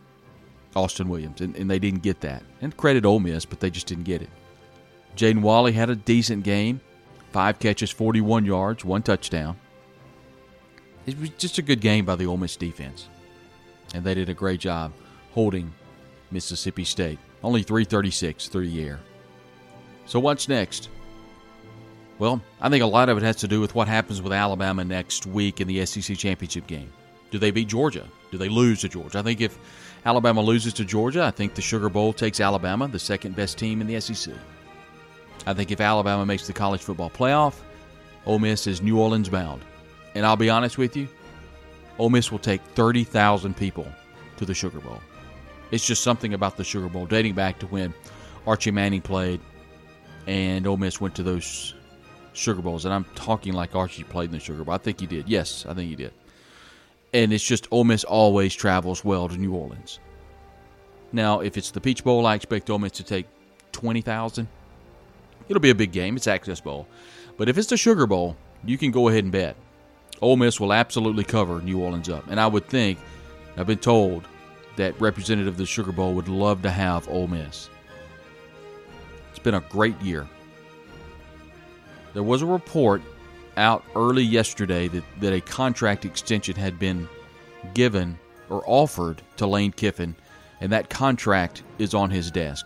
Austin 0.76 1.10
Williams, 1.10 1.42
and, 1.42 1.56
and, 1.56 1.70
they 1.70 1.80
didn't 1.80 2.04
get 2.04 2.22
that. 2.22 2.44
And 2.62 2.76
credit 2.78 3.06
Ole 3.06 3.20
Miss, 3.20 3.46
but 3.46 3.60
they 3.60 3.70
just 3.70 3.88
didn't 3.88 4.04
get 4.04 4.22
it. 4.22 4.30
Jaden 5.16 5.42
Walley 5.42 5.72
had 5.72 5.90
a 5.90 5.96
decent 5.96 6.44
game, 6.44 6.80
five 7.32 7.60
catches, 7.60 7.90
41 7.90 8.46
yards, 8.46 8.86
one 8.86 9.02
touchdown. 9.02 9.58
It 11.06 11.20
was 11.20 11.30
just 11.32 11.58
a 11.58 11.62
good 11.64 11.82
game 11.82 12.06
by 12.06 12.16
the 12.16 12.28
Ole 12.28 12.38
Miss 12.38 12.56
defense, 12.56 13.08
and 13.96 14.04
they 14.04 14.14
did 14.14 14.30
a 14.30 14.34
great 14.34 14.60
job 14.60 14.94
holding 15.32 15.74
Mississippi 16.32 16.84
State. 16.84 17.20
Only 17.44 17.64
336 17.64 18.48
through 18.50 18.70
the 18.70 18.84
air. 18.84 19.00
So 20.06 20.20
what's 20.20 20.48
next? 20.48 20.90
Well, 22.20 22.42
I 22.60 22.70
think 22.70 22.84
a 22.84 22.88
lot 22.88 23.08
of 23.08 23.18
it 23.18 23.24
has 23.24 23.38
to 23.38 23.48
do 23.48 23.62
with 23.62 23.74
what 23.74 23.88
happens 23.88 24.22
with 24.22 24.34
Alabama 24.34 24.84
next 24.84 25.26
week 25.26 25.62
in 25.62 25.68
the 25.70 25.86
SEC 25.86 26.18
championship 26.18 26.68
game. 26.68 26.92
Do 27.32 27.40
they 27.40 27.50
beat 27.50 27.70
Georgia? 27.70 28.06
Do 28.30 28.38
they 28.38 28.50
lose 28.50 28.82
to 28.82 28.90
Georgia? 28.90 29.20
I 29.20 29.22
think 29.22 29.40
if 29.40 29.58
Alabama 30.06 30.42
loses 30.42 30.74
to 30.74 30.86
Georgia, 30.86 31.24
I 31.24 31.32
think 31.32 31.56
the 31.56 31.62
Sugar 31.62 31.88
Bowl 31.88 32.12
takes 32.12 32.42
Alabama, 32.42 32.90
the 32.90 33.00
second 33.00 33.38
best 33.38 33.58
team 33.58 33.80
in 33.80 33.88
the 33.88 34.00
SEC. 34.02 34.34
I 35.48 35.54
think 35.54 35.72
if 35.72 35.80
Alabama 35.80 36.26
makes 36.26 36.46
the 36.46 36.52
college 36.52 36.82
football 36.82 37.10
playoff, 37.10 37.56
Ole 38.26 38.40
Miss 38.40 38.68
is 38.68 38.82
New 38.82 39.00
Orleans 39.00 39.30
bound. 39.30 39.62
And 40.14 40.26
I'll 40.26 40.36
be 40.36 40.50
honest 40.50 40.78
with 40.78 40.98
you, 40.98 41.08
Ole 42.00 42.10
Miss 42.10 42.32
will 42.32 42.40
take 42.40 42.62
30,000 42.76 43.56
people 43.56 43.88
to 44.38 44.46
the 44.46 44.54
Sugar 44.54 44.82
Bowl. 44.82 45.00
It's 45.72 45.86
just 45.86 46.04
something 46.04 46.34
about 46.34 46.58
the 46.58 46.66
Sugar 46.66 46.90
Bowl 46.90 47.06
dating 47.06 47.36
back 47.36 47.60
to 47.60 47.68
when 47.68 47.94
Archie 48.46 48.72
Manning 48.72 49.02
played 49.02 49.40
and 50.28 50.68
Ole 50.68 50.78
Miss 50.78 51.00
went 51.00 51.16
to 51.16 51.24
those 51.24 51.76
Sugar 52.40 52.62
Bowls, 52.62 52.86
and 52.86 52.94
I'm 52.94 53.06
talking 53.16 53.54
like 53.54 53.76
Archie 53.76 54.04
played 54.04 54.26
in 54.26 54.32
the 54.32 54.40
Sugar 54.40 54.64
Bowl. 54.64 54.74
I 54.74 54.78
think 54.78 55.00
he 55.00 55.06
did. 55.06 55.28
Yes, 55.30 55.66
I 55.68 55.74
think 55.74 55.90
he 55.90 55.96
did. 55.96 56.14
And 57.14 57.34
it's 57.34 57.44
just 57.44 57.68
Ole 57.72 57.84
Miss 57.84 58.04
always 58.04 58.56
travels 58.56 59.04
well 59.04 59.28
to 59.28 59.38
New 59.38 59.54
Orleans. 59.54 60.00
Now, 61.12 61.42
if 61.42 61.58
it's 61.58 61.72
the 61.72 61.82
Peach 61.82 62.04
Bowl, 62.04 62.26
I 62.26 62.36
expect 62.36 62.70
Ole 62.70 62.80
Miss 62.80 62.94
to 62.94 63.04
take 63.04 63.28
twenty 63.72 64.02
thousand. 64.02 64.48
It'll 65.48 65.62
be 65.62 65.72
a 65.72 65.76
big 65.76 65.92
game. 65.92 66.16
It's 66.16 66.28
Access 66.28 66.62
Bowl, 66.62 66.88
but 67.38 67.50
if 67.50 67.58
it's 67.58 67.70
the 67.70 67.78
Sugar 67.78 68.06
Bowl, 68.06 68.38
you 68.64 68.78
can 68.78 68.92
go 68.92 69.08
ahead 69.08 69.24
and 69.24 69.32
bet. 69.32 69.56
Ole 70.22 70.38
Miss 70.38 70.60
will 70.60 70.74
absolutely 70.74 71.24
cover 71.24 71.62
New 71.62 71.80
Orleans 71.80 72.10
up, 72.10 72.28
and 72.30 72.40
I 72.40 72.48
would 72.48 72.68
think 72.68 73.00
I've 73.58 73.68
been 73.68 73.80
told 73.80 74.28
that 74.76 75.00
representative 75.02 75.54
of 75.54 75.58
the 75.58 75.66
Sugar 75.66 75.92
Bowl 75.92 76.14
would 76.14 76.30
love 76.30 76.62
to 76.62 76.70
have 76.70 77.10
Ole 77.10 77.28
Miss. 77.28 77.70
It's 79.32 79.40
been 79.40 79.56
a 79.56 79.62
great 79.62 80.00
year. 80.02 80.28
There 82.14 82.24
was 82.24 82.42
a 82.42 82.46
report 82.46 83.02
out 83.58 83.84
early 83.96 84.24
yesterday 84.24 84.88
that, 84.88 85.04
that 85.20 85.34
a 85.34 85.42
contract 85.42 86.06
extension 86.06 86.56
had 86.56 86.80
been 86.80 87.08
given 87.74 88.18
or 88.50 88.64
offered 88.66 89.22
to 89.38 89.46
Lane 89.46 89.72
Kiffin, 89.72 90.16
and 90.62 90.72
that 90.72 90.90
contract 90.90 91.64
is 91.78 91.94
on 91.94 92.10
his 92.10 92.32
desk. 92.32 92.66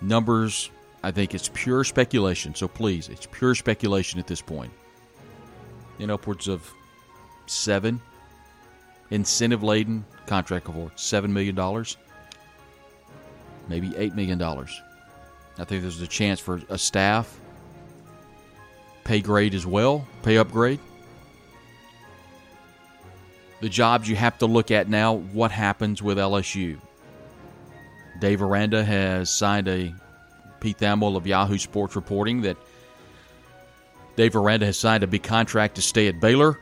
Numbers, 0.00 0.70
I 1.02 1.10
think 1.10 1.34
it's 1.34 1.50
pure 1.52 1.84
speculation, 1.84 2.54
so 2.54 2.68
please, 2.68 3.08
it's 3.08 3.26
pure 3.26 3.54
speculation 3.54 4.18
at 4.18 4.26
this 4.26 4.40
point. 4.40 4.72
In 5.98 6.10
upwards 6.10 6.48
of 6.48 6.70
seven 7.46 8.00
incentive 9.10 9.62
laden 9.62 10.04
contract 10.26 10.68
award, 10.68 10.92
$7 10.96 11.28
million, 11.28 11.56
maybe 13.68 13.90
$8 13.90 14.14
million. 14.14 14.40
I 14.40 15.64
think 15.64 15.82
there's 15.82 16.00
a 16.00 16.06
chance 16.06 16.40
for 16.40 16.60
a 16.68 16.78
staff 16.78 17.39
pay 19.10 19.20
grade 19.20 19.56
as 19.56 19.66
well, 19.66 20.06
pay 20.22 20.38
upgrade. 20.38 20.78
The 23.60 23.68
jobs 23.68 24.08
you 24.08 24.14
have 24.14 24.38
to 24.38 24.46
look 24.46 24.70
at 24.70 24.88
now, 24.88 25.14
what 25.14 25.50
happens 25.50 26.00
with 26.00 26.16
LSU? 26.16 26.78
Dave 28.20 28.40
Aranda 28.40 28.84
has 28.84 29.28
signed 29.28 29.66
a 29.66 29.92
Pete 30.60 30.78
Thamel 30.78 31.16
of 31.16 31.26
Yahoo 31.26 31.58
Sports 31.58 31.96
reporting 31.96 32.42
that 32.42 32.56
Dave 34.14 34.36
Aranda 34.36 34.66
has 34.66 34.78
signed 34.78 35.02
a 35.02 35.08
big 35.08 35.24
contract 35.24 35.74
to 35.74 35.82
stay 35.82 36.06
at 36.06 36.20
Baylor. 36.20 36.60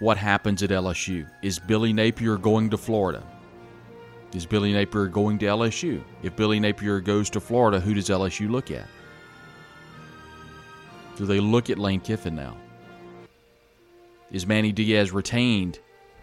What 0.00 0.16
happens 0.18 0.64
at 0.64 0.70
LSU? 0.70 1.30
Is 1.44 1.60
Billy 1.60 1.92
Napier 1.92 2.38
going 2.38 2.70
to 2.70 2.76
Florida? 2.76 3.24
Is 4.34 4.46
Billy 4.46 4.72
Napier 4.72 5.06
going 5.06 5.38
to 5.38 5.46
LSU? 5.46 6.02
If 6.24 6.34
Billy 6.34 6.58
Napier 6.58 6.98
goes 6.98 7.30
to 7.30 7.40
Florida, 7.40 7.78
who 7.78 7.94
does 7.94 8.08
LSU 8.08 8.50
look 8.50 8.72
at? 8.72 8.88
Do 11.18 11.26
they 11.26 11.40
look 11.40 11.68
at 11.68 11.80
Lane 11.80 11.98
Kiffin 11.98 12.36
now? 12.36 12.56
Is 14.30 14.46
Manny 14.46 14.70
Diaz 14.70 15.10
retained 15.10 15.80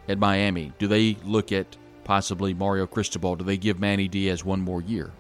at 0.07 0.17
Miami? 0.17 0.71
Do 0.79 0.87
they 0.87 1.17
look 1.25 1.51
at 1.51 1.75
possibly 2.05 2.53
Mario 2.53 2.87
Cristobal? 2.87 3.35
Do 3.35 3.43
they 3.43 3.57
give 3.57 3.77
Manny 3.77 4.07
Diaz 4.07 4.45
one 4.45 4.61
more 4.61 4.81
year? 4.81 5.11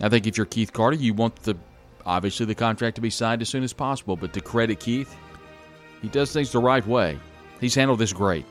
I 0.00 0.08
think 0.08 0.26
if 0.26 0.38
you're 0.38 0.46
Keith 0.46 0.72
Carter, 0.72 0.96
you 0.96 1.12
want 1.12 1.36
the 1.42 1.54
obviously 2.06 2.46
the 2.46 2.54
contract 2.54 2.94
to 2.94 3.02
be 3.02 3.10
signed 3.10 3.42
as 3.42 3.50
soon 3.50 3.62
as 3.62 3.74
possible. 3.74 4.16
But 4.16 4.32
to 4.32 4.40
credit 4.40 4.80
Keith, 4.80 5.14
he 6.00 6.08
does 6.08 6.32
things 6.32 6.50
the 6.50 6.60
right 6.60 6.86
way. 6.86 7.18
He's 7.60 7.74
handled 7.74 7.98
this 7.98 8.14
great. 8.14 8.46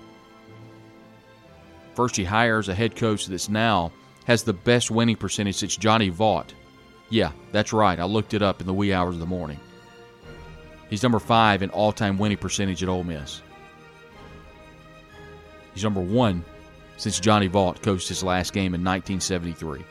First, 1.96 2.16
he 2.16 2.24
hires 2.24 2.70
a 2.70 2.76
head 2.76 2.96
coach 2.96 3.26
that's 3.26 3.50
now 3.50 3.92
has 4.26 4.44
the 4.44 4.54
best 4.54 4.92
winning 4.92 5.16
percentage 5.16 5.56
since 5.56 5.76
Johnny 5.76 6.12
Vaught. 6.12 6.54
Yeah, 7.10 7.32
that's 7.52 7.74
right. 7.74 8.00
I 8.00 8.06
looked 8.06 8.34
it 8.34 8.42
up 8.42 8.60
in 8.62 8.68
the 8.68 8.74
wee 8.74 8.94
hours 8.94 9.16
of 9.16 9.20
the 9.20 9.26
morning. 9.26 9.60
He's 10.90 11.04
number 11.04 11.20
five 11.20 11.64
in 11.64 11.70
all 11.70 11.92
time 11.92 12.18
winning 12.18 12.38
percentage 12.38 12.84
at 12.84 12.90
Ole 12.90 13.04
Miss. 13.04 13.42
He's 15.74 15.84
number 15.84 16.02
one 16.02 16.44
since 16.98 17.20
Johnny 17.20 17.48
Vaught 17.48 17.82
coached 17.82 18.08
his 18.08 18.24
last 18.24 18.54
game 18.54 18.74
in 18.74 18.84
1973. 18.84 19.84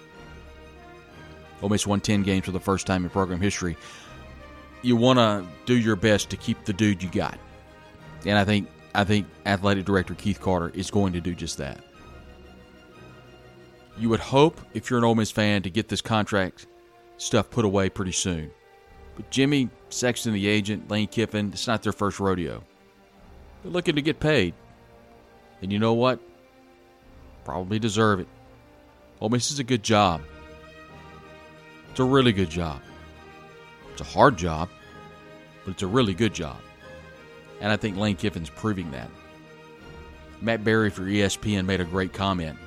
Ole 1.62 1.68
Miss 1.68 1.87
won 1.87 2.00
10 2.00 2.22
games 2.22 2.44
for 2.44 2.52
the 2.52 2.61
first 2.61 2.87
time 2.87 3.05
in 3.05 3.11
program 3.11 3.40
history. 3.40 3.76
You 4.83 4.96
want 4.96 5.18
to 5.18 5.46
do 5.64 5.79
your 5.79 5.96
best 5.96 6.31
to 6.31 6.37
keep 6.37 6.64
the 6.64 6.72
dude 6.72 7.02
you 7.02 7.09
got. 7.11 7.38
And 8.24 8.38
I 8.38 8.44
think 8.44 8.68
I 8.94 9.05
think 9.05 9.26
athletic 9.44 9.85
director 9.85 10.14
Keith 10.14 10.40
Carter 10.40 10.70
is 10.74 10.90
going 10.90 11.12
to 11.12 11.20
do 11.20 11.35
just 11.35 11.59
that 11.59 11.81
you 13.98 14.09
would 14.09 14.20
hope, 14.20 14.61
if 14.74 14.90
you're 14.90 14.98
an 14.98 15.05
Ole 15.05 15.14
Miss 15.14 15.31
fan, 15.31 15.62
to 15.62 15.70
get 15.70 15.88
this 15.88 16.00
contract 16.00 16.66
stuff 17.16 17.50
put 17.50 17.64
away 17.64 17.88
pretty 17.88 18.12
soon. 18.12 18.50
But 19.14 19.31
Jimmy 19.31 19.70
Sexton, 19.88 20.33
the 20.33 20.46
agent, 20.46 20.90
Lane 20.90 21.09
Kiffin, 21.09 21.50
it's 21.52 21.66
not 21.66 21.83
their 21.83 21.92
first 21.92 22.20
rodeo. 22.20 22.62
They're 23.62 23.72
looking 23.72 23.96
to 23.96 24.02
get 24.02 24.20
paid. 24.20 24.55
And 25.62 25.72
you 25.72 25.79
know 25.79 25.94
what? 25.94 26.20
Probably 27.44 27.79
deserve 27.79 28.20
it. 28.20 28.29
Ole 29.20 29.31
Miss 29.31 29.50
is 29.50 29.59
a 29.59 29.64
good 29.64 29.83
job. 29.83 30.20
It's 31.90 32.00
a 32.00 32.05
really 32.05 32.33
good 32.33 32.50
job. 32.50 32.83
It's 33.92 34.02
a 34.02 34.05
hard 34.05 34.37
job, 34.37 34.68
but 35.64 35.70
it's 35.70 35.83
a 35.83 35.87
really 35.87 36.12
good 36.12 36.35
job. 36.35 36.59
And 37.61 37.72
I 37.72 37.76
think 37.76 37.96
Lane 37.96 38.16
Kiffin's 38.16 38.50
proving 38.50 38.90
that. 38.90 39.09
Matt 40.42 40.62
Barrie 40.62 40.90
for 40.90 41.02
ESPN 41.02 41.64
made 41.64 41.81
a 41.81 41.85
great 41.85 42.12
comment 42.12 42.59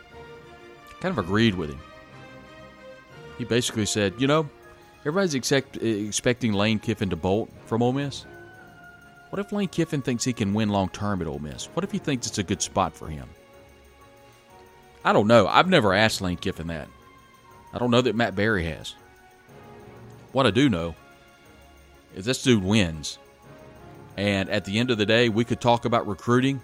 kind 1.00 1.18
of 1.18 1.24
agreed 1.24 1.56
with 1.56 1.70
him. 1.70 1.80
He 3.40 3.46
basically 3.46 3.88
said, 3.88 4.14
you 4.20 4.28
know, 4.28 4.48
everybody's 5.00 5.34
expect, 5.34 5.78
expecting 5.78 6.54
Lane 6.54 6.78
Kiffin 6.78 7.10
to 7.10 7.16
bolt 7.16 7.50
from 7.66 7.82
Ole 7.82 7.94
Miss. 7.94 8.26
What 9.30 9.40
if 9.40 9.52
Lane 9.52 9.70
Kiffin 9.70 10.02
thinks 10.02 10.24
he 10.24 10.34
can 10.34 10.54
win 10.54 10.70
long 10.70 10.90
term 10.90 11.22
at 11.22 11.28
Ole 11.28 11.40
Miss? 11.40 11.68
What 11.68 11.84
if 11.84 11.92
he 11.92 12.00
thinks 12.00 12.28
it's 12.28 12.38
a 12.38 12.44
good 12.44 12.62
spot 12.62 12.94
for 12.94 13.08
him? 13.08 13.30
I 15.06 15.14
don't 15.14 15.28
know. 15.28 15.48
I've 15.48 15.70
never 15.70 15.94
asked 15.94 16.22
Lane 16.22 16.36
Kiffin 16.38 16.68
that. 16.68 16.90
I 17.74 17.78
don't 17.78 17.92
know 17.92 18.02
that 18.02 18.16
Matt 18.16 18.36
Barrie 18.36 18.66
has. 18.66 18.94
What 20.34 20.46
I 20.46 20.52
do 20.52 20.68
know 20.68 20.96
is 22.14 22.26
this 22.26 22.44
dude 22.44 22.64
wins. 22.64 23.20
And 24.18 24.50
at 24.50 24.66
the 24.66 24.80
end 24.80 24.92
of 24.92 24.98
the 24.98 25.06
day, 25.06 25.30
we 25.30 25.46
could 25.46 25.62
talk 25.62 25.86
about 25.86 26.08
recruiting. 26.08 26.60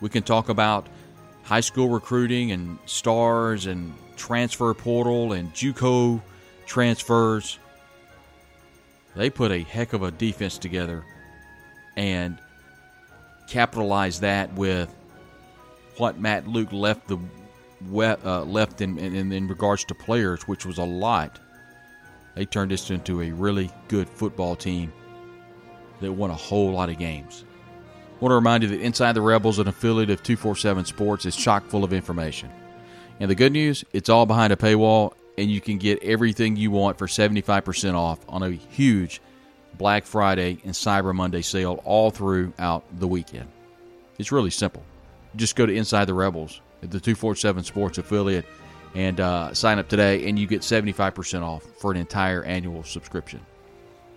We 0.00 0.10
can 0.10 0.22
talk 0.22 0.48
about 0.48 0.86
high 1.42 1.60
school 1.60 1.88
recruiting 1.88 2.52
and 2.52 2.78
stars 2.86 3.66
and 3.66 3.94
transfer 4.16 4.72
portal 4.74 5.32
and 5.32 5.52
JUCO 5.52 6.20
transfers. 6.66 7.58
They 9.16 9.30
put 9.30 9.52
a 9.52 9.62
heck 9.62 9.92
of 9.92 10.02
a 10.02 10.10
defense 10.10 10.58
together 10.58 11.04
and 11.96 12.38
capitalized 13.48 14.22
that 14.22 14.52
with 14.54 14.92
what 15.98 16.18
Matt 16.18 16.48
Luke 16.48 16.72
left 16.72 17.08
the 17.08 17.18
uh, 17.92 18.44
left 18.44 18.80
in, 18.80 18.98
in, 18.98 19.30
in 19.32 19.46
regards 19.46 19.84
to 19.84 19.94
players, 19.94 20.48
which 20.48 20.64
was 20.64 20.78
a 20.78 20.84
lot. 20.84 21.38
They 22.34 22.44
turned 22.44 22.70
this 22.70 22.90
into 22.90 23.22
a 23.22 23.30
really 23.30 23.70
good 23.88 24.08
football 24.08 24.56
team 24.56 24.92
that 26.00 26.12
won 26.12 26.30
a 26.30 26.34
whole 26.34 26.72
lot 26.72 26.88
of 26.88 26.98
games. 26.98 27.44
I 28.14 28.16
want 28.20 28.30
to 28.30 28.36
remind 28.36 28.62
you 28.62 28.70
that 28.70 28.80
Inside 28.80 29.12
the 29.12 29.20
Rebels, 29.20 29.58
an 29.58 29.68
affiliate 29.68 30.10
of 30.10 30.22
247 30.22 30.86
Sports, 30.86 31.26
is 31.26 31.36
chock 31.36 31.66
full 31.66 31.84
of 31.84 31.92
information. 31.92 32.50
And 33.20 33.30
the 33.30 33.34
good 33.34 33.52
news, 33.52 33.84
it's 33.92 34.08
all 34.08 34.26
behind 34.26 34.52
a 34.52 34.56
paywall, 34.56 35.14
and 35.38 35.50
you 35.50 35.60
can 35.60 35.78
get 35.78 36.02
everything 36.02 36.56
you 36.56 36.70
want 36.70 36.98
for 36.98 37.06
75% 37.06 37.94
off 37.94 38.18
on 38.28 38.42
a 38.42 38.50
huge 38.50 39.20
Black 39.78 40.04
Friday 40.04 40.58
and 40.64 40.72
Cyber 40.72 41.14
Monday 41.14 41.42
sale 41.42 41.80
all 41.84 42.10
throughout 42.10 42.84
the 42.98 43.08
weekend. 43.08 43.48
It's 44.18 44.30
really 44.30 44.50
simple. 44.50 44.84
Just 45.36 45.56
go 45.56 45.66
to 45.66 45.74
Inside 45.74 46.04
the 46.06 46.14
Rebels 46.14 46.60
the 46.90 47.00
247 47.00 47.64
Sports 47.64 47.98
affiliate 47.98 48.44
and 48.94 49.18
uh, 49.18 49.52
sign 49.54 49.78
up 49.78 49.88
today, 49.88 50.28
and 50.28 50.38
you 50.38 50.46
get 50.46 50.60
75% 50.60 51.42
off 51.42 51.64
for 51.78 51.90
an 51.90 51.96
entire 51.96 52.44
annual 52.44 52.84
subscription. 52.84 53.40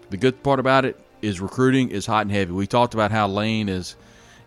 The 0.10 0.18
good 0.18 0.44
part 0.44 0.60
about 0.60 0.86
it, 0.86 1.00
is 1.22 1.42
recruiting 1.42 1.90
is 1.90 2.06
hot 2.06 2.22
and 2.22 2.32
heavy. 2.32 2.52
We 2.52 2.68
talked 2.68 2.94
about 2.94 3.12
how 3.12 3.28
Lane 3.28 3.70
is 3.70 3.96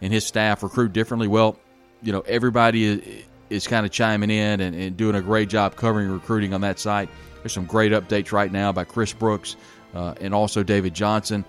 and 0.01 0.13
his 0.13 0.25
staff 0.25 0.63
recruit 0.63 0.93
differently. 0.93 1.27
Well, 1.29 1.59
you 2.01 2.13
know, 2.13 2.21
everybody 2.21 3.25
is, 3.51 3.67
kind 3.67 3.85
of 3.85 3.93
chiming 3.93 4.31
in 4.31 4.61
and, 4.61 4.75
and, 4.75 4.97
doing 4.97 5.15
a 5.15 5.21
great 5.21 5.49
job 5.49 5.77
covering 5.77 6.11
recruiting 6.11 6.55
on 6.55 6.61
that 6.63 6.79
site. 6.79 7.09
There's 7.43 7.53
some 7.53 7.67
great 7.67 7.93
updates 7.93 8.33
right 8.33 8.51
now 8.51 8.73
by 8.73 8.85
Chris 8.85 9.13
Brooks 9.13 9.57
uh, 9.95 10.15
and 10.21 10.35
also 10.35 10.63
David 10.63 10.95
Johnson 10.95 11.45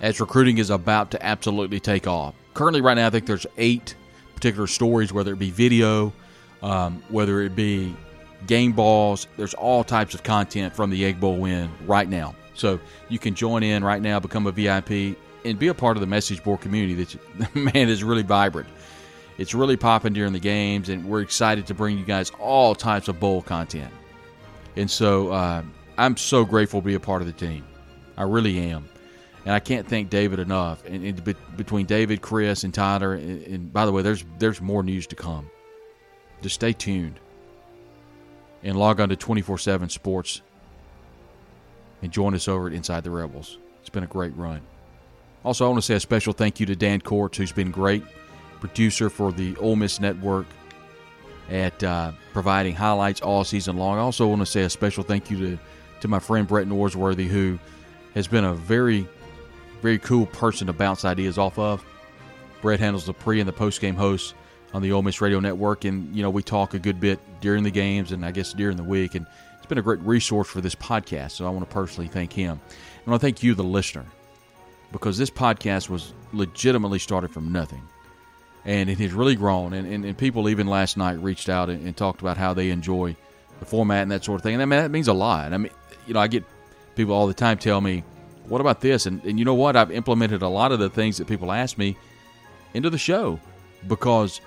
as 0.00 0.20
recruiting 0.20 0.58
is 0.58 0.70
about 0.70 1.12
to 1.12 1.24
absolutely 1.24 1.80
take 1.80 2.06
off. 2.06 2.34
Currently, 2.54 2.80
right 2.80 2.94
now, 2.94 3.06
I 3.06 3.10
think 3.10 3.26
there's 3.26 3.46
eight 3.56 3.94
particular 4.34 4.66
stories, 4.66 5.12
whether 5.12 5.32
it 5.32 5.38
be 5.38 5.50
video, 5.50 6.12
um, 6.62 7.02
whether 7.08 7.40
it 7.40 7.54
be 7.54 7.94
game 8.46 8.72
balls. 8.72 9.28
There's 9.36 9.54
all 9.54 9.84
types 9.84 10.14
of 10.14 10.24
content 10.24 10.74
from 10.74 10.90
the 10.90 11.04
Egg 11.04 11.20
Bowl 11.20 11.36
win 11.38 11.70
right 11.86 12.08
now. 12.08 12.34
So 12.54 12.80
you 13.08 13.18
can 13.18 13.34
join 13.34 13.62
in 13.62 13.84
right 13.84 14.02
now, 14.02 14.20
become 14.20 14.46
a 14.46 14.52
VIP, 14.52 15.16
and 15.44 15.58
be 15.58 15.68
a 15.68 15.74
part 15.74 15.96
of 15.96 16.00
the 16.00 16.06
message 16.06 16.42
board 16.42 16.60
community. 16.60 17.18
That 17.38 17.54
man 17.74 17.88
is 17.88 18.04
really 18.04 18.22
vibrant. 18.22 18.68
It's 19.42 19.54
really 19.54 19.76
popping 19.76 20.12
during 20.12 20.32
the 20.32 20.38
games, 20.38 20.88
and 20.88 21.04
we're 21.04 21.20
excited 21.20 21.66
to 21.66 21.74
bring 21.74 21.98
you 21.98 22.04
guys 22.04 22.30
all 22.38 22.76
types 22.76 23.08
of 23.08 23.18
bowl 23.18 23.42
content. 23.42 23.92
And 24.76 24.88
so 24.88 25.32
uh, 25.32 25.64
I'm 25.98 26.16
so 26.16 26.44
grateful 26.44 26.80
to 26.80 26.86
be 26.86 26.94
a 26.94 27.00
part 27.00 27.22
of 27.22 27.26
the 27.26 27.32
team. 27.32 27.64
I 28.16 28.22
really 28.22 28.56
am. 28.70 28.88
And 29.44 29.52
I 29.52 29.58
can't 29.58 29.84
thank 29.84 30.10
David 30.10 30.38
enough. 30.38 30.84
And, 30.86 31.04
and 31.04 31.24
be, 31.24 31.34
between 31.56 31.86
David, 31.86 32.22
Chris, 32.22 32.62
and 32.62 32.72
Tyler, 32.72 33.14
and, 33.14 33.42
and 33.42 33.72
by 33.72 33.84
the 33.84 33.90
way, 33.90 34.02
there's 34.02 34.24
there's 34.38 34.60
more 34.60 34.84
news 34.84 35.08
to 35.08 35.16
come. 35.16 35.50
Just 36.40 36.54
stay 36.54 36.72
tuned 36.72 37.18
and 38.62 38.78
log 38.78 39.00
on 39.00 39.08
to 39.08 39.16
24 39.16 39.58
7 39.58 39.88
Sports 39.88 40.40
and 42.00 42.12
join 42.12 42.36
us 42.36 42.46
over 42.46 42.68
at 42.68 42.74
Inside 42.74 43.02
the 43.02 43.10
Rebels. 43.10 43.58
It's 43.80 43.90
been 43.90 44.04
a 44.04 44.06
great 44.06 44.36
run. 44.36 44.60
Also, 45.44 45.64
I 45.64 45.68
want 45.68 45.78
to 45.78 45.82
say 45.84 45.94
a 45.94 46.00
special 46.00 46.32
thank 46.32 46.60
you 46.60 46.66
to 46.66 46.76
Dan 46.76 47.00
Courts, 47.00 47.38
who's 47.38 47.50
been 47.50 47.72
great 47.72 48.04
producer 48.62 49.10
for 49.10 49.32
the 49.32 49.56
Ole 49.56 49.74
Miss 49.74 49.98
Network 49.98 50.46
at 51.50 51.82
uh, 51.82 52.12
providing 52.32 52.76
highlights 52.76 53.20
all 53.20 53.42
season 53.42 53.76
long. 53.76 53.98
I 53.98 54.02
also 54.02 54.28
want 54.28 54.40
to 54.40 54.46
say 54.46 54.62
a 54.62 54.70
special 54.70 55.02
thank 55.02 55.32
you 55.32 55.38
to, 55.38 55.58
to 56.02 56.06
my 56.06 56.20
friend 56.20 56.46
Brett 56.46 56.68
Norsworthy, 56.68 57.26
who 57.26 57.58
has 58.14 58.28
been 58.28 58.44
a 58.44 58.54
very, 58.54 59.08
very 59.80 59.98
cool 59.98 60.26
person 60.26 60.68
to 60.68 60.72
bounce 60.72 61.04
ideas 61.04 61.38
off 61.38 61.58
of. 61.58 61.84
Brett 62.60 62.78
handles 62.78 63.04
the 63.04 63.12
pre 63.12 63.40
and 63.40 63.48
the 63.48 63.52
post 63.52 63.80
game 63.80 63.96
hosts 63.96 64.32
on 64.72 64.80
the 64.80 64.92
Ole 64.92 65.02
Miss 65.02 65.20
Radio 65.20 65.40
Network, 65.40 65.84
and 65.84 66.14
you 66.14 66.22
know 66.22 66.30
we 66.30 66.44
talk 66.44 66.72
a 66.74 66.78
good 66.78 67.00
bit 67.00 67.18
during 67.40 67.64
the 67.64 67.70
games 67.70 68.12
and 68.12 68.24
I 68.24 68.30
guess 68.30 68.52
during 68.52 68.76
the 68.76 68.84
week, 68.84 69.16
and 69.16 69.26
it's 69.56 69.66
been 69.66 69.78
a 69.78 69.82
great 69.82 70.00
resource 70.02 70.46
for 70.46 70.60
this 70.60 70.76
podcast. 70.76 71.32
So 71.32 71.48
I 71.48 71.50
want 71.50 71.68
to 71.68 71.74
personally 71.74 72.06
thank 72.06 72.32
him, 72.32 72.60
and 73.06 73.12
I 73.14 73.18
thank 73.18 73.42
you, 73.42 73.56
the 73.56 73.64
listener, 73.64 74.06
because 74.92 75.18
this 75.18 75.30
podcast 75.30 75.88
was 75.88 76.14
legitimately 76.32 77.00
started 77.00 77.32
from 77.32 77.50
nothing 77.50 77.82
and 78.64 78.88
it 78.88 78.98
has 78.98 79.12
really 79.12 79.34
grown. 79.34 79.72
And, 79.72 79.86
and, 79.86 80.04
and 80.04 80.16
people 80.16 80.48
even 80.48 80.66
last 80.66 80.96
night 80.96 81.20
reached 81.20 81.48
out 81.48 81.68
and, 81.68 81.84
and, 81.84 81.96
talked 81.96 82.20
about 82.20 82.36
how 82.36 82.54
they 82.54 82.70
enjoy 82.70 83.16
the 83.58 83.64
format 83.64 84.02
and 84.02 84.10
that 84.12 84.24
sort 84.24 84.40
of 84.40 84.42
thing. 84.42 84.54
And 84.54 84.62
I 84.62 84.66
mean, 84.66 84.80
that 84.80 84.90
means 84.90 85.08
a 85.08 85.12
lot. 85.12 85.52
I 85.52 85.56
mean, 85.58 85.72
you 86.06 86.14
know, 86.14 86.20
I 86.20 86.28
get 86.28 86.44
people 86.94 87.14
all 87.14 87.26
the 87.26 87.34
time 87.34 87.58
tell 87.58 87.80
me, 87.80 88.04
"What 88.46 88.60
about 88.60 88.80
this?" 88.80 89.06
And, 89.06 89.22
and 89.24 89.38
you 89.38 89.44
know 89.44 89.54
what? 89.54 89.76
I've 89.76 89.90
implemented 89.90 90.42
a 90.42 90.48
lot 90.48 90.72
of 90.72 90.78
the 90.78 90.90
things 90.90 91.18
that 91.18 91.26
people 91.26 91.52
ask 91.52 91.78
me 91.78 91.96
into 92.74 92.90
the 92.90 92.98
show 92.98 93.38
because 93.86 94.40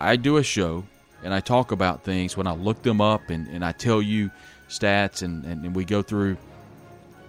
I 0.00 0.16
do 0.16 0.36
a 0.36 0.42
show 0.42 0.84
and 1.22 1.32
I 1.32 1.40
talk 1.40 1.72
about 1.72 2.02
things 2.04 2.36
when 2.36 2.46
I 2.46 2.52
look 2.52 2.82
them 2.82 3.00
up 3.00 3.30
and, 3.30 3.48
and 3.48 3.64
I 3.64 3.72
tell 3.72 4.02
you 4.02 4.30
stats 4.68 5.22
and, 5.22 5.44
and, 5.44 5.64
and 5.64 5.74
we 5.74 5.84
go 5.84 6.02
through 6.02 6.36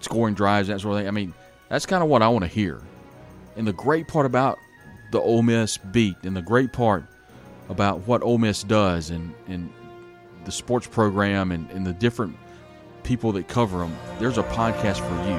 scoring 0.02 0.36
drives 0.36 0.70
and 0.70 0.78
that 0.78 0.82
sort 0.82 0.96
of 0.96 1.00
thing. 1.00 1.08
I 1.08 1.12
mean, 1.12 1.34
that's 1.70 1.86
kind 1.86 2.04
of 2.04 2.10
what 2.10 2.22
I 2.22 2.28
want 2.28 2.44
to 2.44 2.50
hear. 2.50 2.82
And 3.56 3.68
the 3.68 3.74
great 3.74 4.08
part 4.08 4.26
about 4.26 4.60
the 5.12 5.20
Ole 5.20 5.44
Miss 5.44 5.78
beat 5.78 6.18
and 6.24 6.36
the 6.36 6.42
great 6.42 6.74
part 6.74 7.06
about 7.70 8.08
what 8.08 8.24
Ole 8.24 8.38
Miss 8.38 8.64
does 8.64 9.10
and, 9.10 9.34
and 9.48 9.72
the 10.46 10.52
sports 10.52 10.88
program 10.88 11.52
and, 11.52 11.70
and 11.72 11.86
the 11.86 11.94
different 11.94 12.36
people 13.04 13.32
that 13.34 13.48
cover 13.48 13.80
them, 13.80 13.96
there's 14.20 14.38
a 14.38 14.44
podcast 14.44 15.00
for 15.00 15.16
you. 15.28 15.36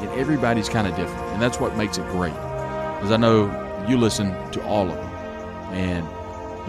And 0.00 0.20
everybody's 0.20 0.68
kind 0.68 0.86
of 0.86 0.96
different. 0.96 1.20
And 1.32 1.42
that's 1.42 1.60
what 1.60 1.76
makes 1.76 1.98
it 1.98 2.06
great. 2.08 2.32
Because 2.32 3.12
I 3.12 3.16
know 3.16 3.46
you 3.88 3.96
listen 3.96 4.30
to 4.52 4.64
all 4.64 4.88
of 4.88 4.96
them. 4.96 5.08
And 5.74 6.06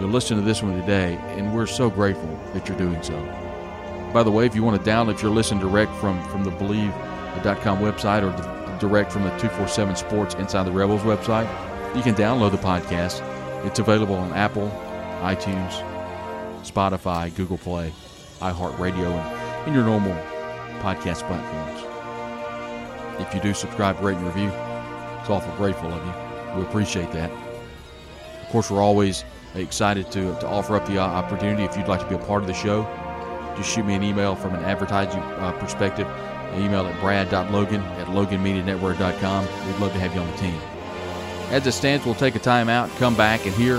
you'll 0.00 0.10
listen 0.10 0.36
to 0.36 0.42
this 0.42 0.62
one 0.62 0.78
today. 0.80 1.14
And 1.36 1.54
we're 1.54 1.66
so 1.66 1.90
grateful 1.90 2.38
that 2.52 2.68
you're 2.68 2.78
doing 2.78 3.02
so. 3.02 3.18
By 4.12 4.22
the 4.22 4.30
way, 4.30 4.46
if 4.46 4.54
you 4.54 4.62
want 4.62 4.82
to 4.82 4.90
download, 4.90 5.14
if 5.14 5.22
you're 5.22 5.30
listening 5.30 5.60
direct 5.60 5.94
from, 5.96 6.22
from 6.28 6.44
the 6.44 6.50
Bleav.com 6.50 7.78
website 7.78 8.22
or 8.22 8.78
direct 8.78 9.12
from 9.12 9.22
the 9.22 9.30
247 9.30 9.96
Sports 9.96 10.34
Inside 10.34 10.64
the 10.64 10.72
Rebels 10.72 11.02
website, 11.02 11.46
you 11.94 12.02
can 12.02 12.14
download 12.14 12.52
the 12.52 12.58
podcast. 12.58 13.20
It's 13.66 13.78
available 13.78 14.14
on 14.14 14.32
Apple, 14.32 14.68
iTunes, 15.22 15.72
Spotify, 16.62 17.34
Google 17.34 17.58
Play, 17.58 17.92
iHeartRadio, 18.38 19.10
and 19.12 19.68
in 19.68 19.74
your 19.74 19.84
normal 19.84 20.14
podcast 20.80 21.26
platforms. 21.26 21.86
If 23.20 23.34
you 23.34 23.40
do 23.40 23.52
subscribe, 23.52 24.00
rate, 24.00 24.16
and 24.16 24.26
review, 24.26 24.48
it's 25.20 25.28
awful 25.28 25.54
grateful 25.56 25.92
of 25.92 26.06
you. 26.06 26.58
We 26.60 26.66
appreciate 26.66 27.12
that. 27.12 27.30
Of 27.30 28.48
course, 28.48 28.70
we're 28.70 28.82
always 28.82 29.24
excited 29.54 30.10
to, 30.12 30.34
to 30.40 30.46
offer 30.46 30.76
up 30.76 30.86
the 30.86 30.98
opportunity. 30.98 31.64
If 31.64 31.76
you'd 31.76 31.88
like 31.88 32.00
to 32.00 32.06
be 32.06 32.14
a 32.14 32.18
part 32.18 32.42
of 32.42 32.46
the 32.46 32.54
show, 32.54 32.84
just 33.56 33.70
shoot 33.70 33.84
me 33.84 33.94
an 33.94 34.02
email 34.02 34.36
from 34.36 34.54
an 34.54 34.64
advertising 34.64 35.20
uh, 35.20 35.52
perspective. 35.58 36.06
Email 36.54 36.86
at 36.86 37.00
brad.logan 37.00 37.80
at 37.82 38.06
loganmedianetwork.com. 38.08 39.46
We'd 39.66 39.78
love 39.78 39.92
to 39.92 40.00
have 40.00 40.14
you 40.14 40.20
on 40.20 40.30
the 40.30 40.36
team. 40.38 40.69
As 41.50 41.66
it 41.66 41.72
stands, 41.72 42.06
we'll 42.06 42.14
take 42.14 42.36
a 42.36 42.40
timeout, 42.40 42.96
come 42.98 43.16
back, 43.16 43.44
and 43.44 43.54
hear 43.54 43.76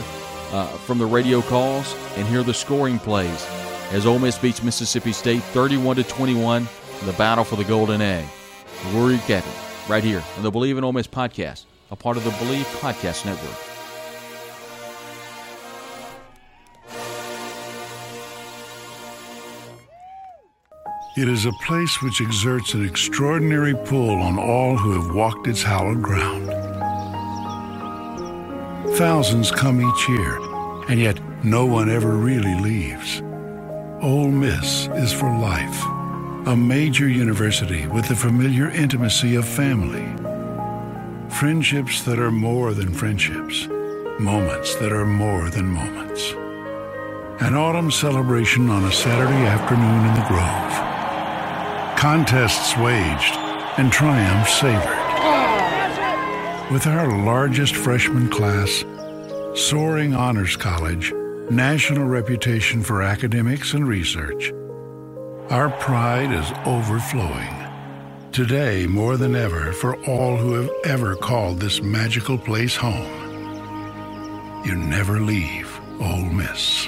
uh, 0.52 0.68
from 0.86 0.98
the 0.98 1.06
radio 1.06 1.42
calls 1.42 1.96
and 2.18 2.28
hear 2.28 2.44
the 2.44 2.54
scoring 2.54 3.00
plays 3.00 3.48
as 3.92 4.06
Ole 4.06 4.20
Miss 4.20 4.38
beats 4.38 4.62
Mississippi 4.62 5.14
State 5.14 5.42
31 5.42 5.96
to 5.98 6.04
21 6.04 6.68
in 7.00 7.06
the 7.06 7.14
battle 7.14 7.46
for 7.46 7.56
the 7.56 7.64
Golden 7.64 8.02
Egg. 8.02 8.26
It 8.84 9.44
right 9.88 10.04
here 10.04 10.24
on 10.38 10.44
the 10.44 10.52
Bleav 10.52 10.78
in 10.78 10.84
Ole 10.84 10.94
Miss 10.94 11.08
podcast, 11.08 11.66
a 11.92 11.96
part 11.96 12.18
of 12.18 12.24
the 12.24 12.30
Bleav 12.32 12.64
Podcast 12.80 13.26
Network. 13.26 13.58
It 21.18 21.28
is 21.28 21.46
a 21.46 21.52
place 21.66 22.02
which 22.02 22.22
exerts 22.22 22.74
an 22.74 22.86
extraordinary 22.86 23.76
pull 23.86 24.22
on 24.22 24.40
all 24.40 24.78
who 24.78 25.02
have 25.02 25.14
walked 25.14 25.48
its 25.48 25.62
hallowed 25.62 26.02
ground. 26.02 26.61
Thousands 28.96 29.52
come 29.52 29.82
each 29.82 30.10
year, 30.10 30.38
and 30.90 31.00
yet 31.00 31.18
no 31.46 31.66
one 31.66 31.90
ever 31.90 32.12
really 32.12 32.54
leaves. 32.60 33.22
Ole 34.02 34.28
Miss 34.28 34.88
is 34.88 35.14
for 35.14 35.30
life, 35.40 35.82
a 36.46 36.56
major 36.58 37.08
university 37.08 37.88
with 37.88 38.06
the 38.10 38.16
familiar 38.16 38.70
intimacy 38.70 39.36
of 39.36 39.48
family. 39.48 40.06
Friendships 41.30 42.04
that 42.04 42.20
are 42.20 42.32
more 42.32 42.74
than 42.74 42.94
friendships, 42.94 43.70
moments 44.20 44.76
that 44.76 44.92
are 44.92 45.06
more 45.06 45.50
than 45.50 45.68
moments. 45.68 46.34
An 47.42 47.56
autumn 47.56 47.92
celebration 47.92 48.70
on 48.70 48.84
a 48.84 48.92
Saturday 48.92 49.46
afternoon 49.48 50.06
in 50.06 50.14
the 50.16 50.28
Grove. 50.28 51.98
Contests 51.98 52.76
waged 52.78 53.36
and 53.80 53.90
triumphs 53.90 54.60
savored. 54.60 55.01
With 56.72 56.88
our 56.88 57.22
largest 57.26 57.76
freshman 57.76 58.30
class, 58.30 58.86
soaring 59.62 60.16
honors 60.16 60.56
college, 60.56 61.12
national 61.50 62.08
reputation 62.08 62.82
for 62.82 63.02
academics 63.02 63.74
and 63.74 63.86
research, 63.86 64.54
our 65.50 65.70
pride 65.70 66.32
is 66.32 66.50
overflowing. 66.66 67.54
Today, 68.32 68.88
more 68.88 69.18
than 69.18 69.36
ever, 69.36 69.74
for 69.74 69.98
all 70.06 70.38
who 70.38 70.54
have 70.54 70.72
ever 70.86 71.18
called 71.18 71.60
this 71.60 71.82
magical 71.82 72.38
place 72.38 72.78
home, 72.78 73.04
you 74.64 74.74
never 74.74 75.20
leave 75.20 75.78
Ole 76.00 76.24
Miss. 76.24 76.88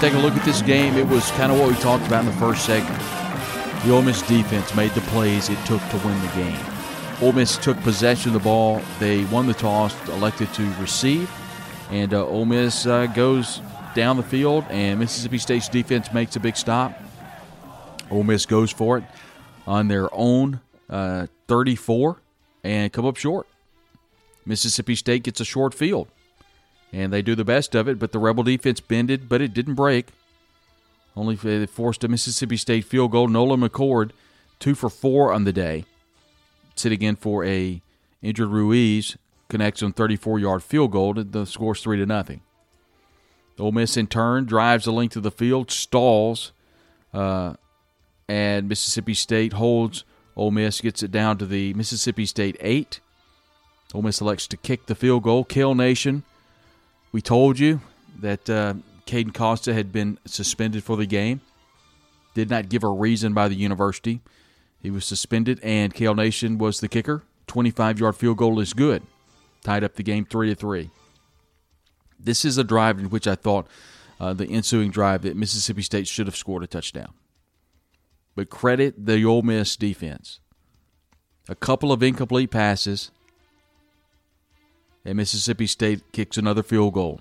Take 0.00 0.14
a 0.14 0.18
look 0.18 0.34
at 0.34 0.44
this 0.46 0.62
game, 0.62 0.96
it 0.96 1.06
was 1.06 1.30
kind 1.32 1.52
of 1.52 1.58
what 1.58 1.68
we 1.68 1.74
talked 1.74 2.06
about 2.06 2.20
in 2.20 2.26
the 2.26 2.36
first 2.38 2.64
segment. 2.64 2.98
The 3.84 3.92
Ole 3.92 4.00
Miss 4.00 4.22
defense 4.22 4.74
made 4.74 4.92
the 4.92 5.02
plays 5.02 5.50
it 5.50 5.58
took 5.66 5.82
to 5.90 5.96
win 5.98 6.18
the 6.22 6.32
game. 6.34 6.58
Ole 7.20 7.32
Miss 7.32 7.58
took 7.58 7.78
possession 7.80 8.30
of 8.30 8.32
the 8.32 8.40
ball. 8.40 8.80
They 8.98 9.24
won 9.26 9.46
the 9.46 9.52
toss, 9.52 9.94
elected 10.08 10.50
to 10.54 10.62
receive, 10.80 11.30
and 11.90 12.14
uh, 12.14 12.26
Ole 12.26 12.46
Miss 12.46 12.86
uh, 12.86 13.06
goes 13.08 13.60
down 13.94 14.16
the 14.16 14.22
field, 14.22 14.64
and 14.70 14.98
Mississippi 14.98 15.36
State's 15.36 15.68
defense 15.68 16.14
makes 16.14 16.34
a 16.34 16.40
big 16.40 16.56
stop. 16.56 16.98
Ole 18.10 18.24
Miss 18.24 18.46
goes 18.46 18.70
for 18.70 18.96
it 18.96 19.04
on 19.66 19.88
their 19.88 20.08
own 20.14 20.60
uh, 20.88 21.26
34 21.46 22.22
and 22.64 22.90
come 22.90 23.04
up 23.04 23.18
short. 23.18 23.46
Mississippi 24.46 24.94
State 24.94 25.24
gets 25.24 25.40
a 25.40 25.44
short 25.44 25.74
field 25.74 26.08
and 26.92 27.12
they 27.12 27.22
do 27.22 27.34
the 27.34 27.44
best 27.44 27.74
of 27.74 27.88
it. 27.88 27.98
But 27.98 28.12
the 28.12 28.18
Rebel 28.18 28.42
defense 28.42 28.80
bended, 28.80 29.28
but 29.28 29.40
it 29.40 29.54
didn't 29.54 29.74
break. 29.74 30.08
Only 31.16 31.36
forced 31.66 32.04
a 32.04 32.08
Mississippi 32.08 32.56
State 32.56 32.84
field 32.84 33.12
goal. 33.12 33.28
Nolan 33.28 33.60
McCord, 33.60 34.12
two 34.58 34.74
for 34.74 34.88
four 34.88 35.32
on 35.32 35.44
the 35.44 35.52
day, 35.52 35.84
sitting 36.76 37.02
in 37.02 37.16
for 37.16 37.44
a 37.44 37.82
injured 38.22 38.48
Ruiz, 38.48 39.16
connects 39.48 39.82
on 39.82 39.92
34-yard 39.92 40.62
field 40.62 40.92
goal. 40.92 41.14
The 41.14 41.44
score's 41.44 41.82
three 41.82 41.98
to 41.98 42.06
nothing. 42.06 42.42
Ole 43.58 43.72
Miss 43.72 43.96
in 43.96 44.06
turn 44.06 44.46
drives 44.46 44.86
the 44.86 44.92
length 44.92 45.16
of 45.16 45.22
the 45.22 45.30
field, 45.30 45.70
stalls, 45.70 46.52
uh, 47.12 47.54
and 48.28 48.68
Mississippi 48.68 49.14
State 49.14 49.52
holds. 49.52 50.04
Ole 50.36 50.50
Miss 50.50 50.80
gets 50.80 51.02
it 51.02 51.10
down 51.10 51.36
to 51.38 51.46
the 51.46 51.74
Mississippi 51.74 52.24
State 52.24 52.56
eight. 52.60 53.00
Ole 53.92 54.02
Miss 54.02 54.20
elects 54.20 54.46
to 54.48 54.56
kick 54.56 54.86
the 54.86 54.94
field 54.94 55.24
goal. 55.24 55.44
Kale 55.44 55.74
Nation, 55.74 56.22
we 57.12 57.20
told 57.20 57.58
you 57.58 57.80
that 58.20 58.48
uh, 58.48 58.74
Caden 59.06 59.34
Costa 59.34 59.74
had 59.74 59.92
been 59.92 60.18
suspended 60.26 60.84
for 60.84 60.96
the 60.96 61.06
game. 61.06 61.40
Did 62.34 62.48
not 62.48 62.68
give 62.68 62.84
a 62.84 62.88
reason 62.88 63.34
by 63.34 63.48
the 63.48 63.56
university. 63.56 64.20
He 64.80 64.90
was 64.90 65.04
suspended, 65.04 65.58
and 65.62 65.92
Kale 65.92 66.14
Nation 66.14 66.58
was 66.58 66.80
the 66.80 66.88
kicker. 66.88 67.22
25 67.48 67.98
yard 67.98 68.16
field 68.16 68.36
goal 68.36 68.60
is 68.60 68.72
good. 68.72 69.02
Tied 69.62 69.84
up 69.84 69.96
the 69.96 70.02
game 70.02 70.24
3 70.24 70.50
to 70.50 70.54
3. 70.54 70.90
This 72.18 72.44
is 72.44 72.56
a 72.56 72.64
drive 72.64 72.98
in 72.98 73.10
which 73.10 73.26
I 73.26 73.34
thought 73.34 73.66
uh, 74.20 74.34
the 74.34 74.46
ensuing 74.46 74.90
drive 74.90 75.22
that 75.22 75.36
Mississippi 75.36 75.82
State 75.82 76.06
should 76.06 76.26
have 76.26 76.36
scored 76.36 76.62
a 76.62 76.66
touchdown. 76.66 77.12
But 78.36 78.50
credit 78.50 79.06
the 79.06 79.24
Ole 79.24 79.42
Miss 79.42 79.76
defense. 79.76 80.40
A 81.48 81.54
couple 81.54 81.90
of 81.90 82.02
incomplete 82.02 82.50
passes, 82.50 83.10
and 85.04 85.16
Mississippi 85.16 85.66
State 85.66 86.12
kicks 86.12 86.36
another 86.36 86.62
field 86.62 86.94
goal. 86.94 87.20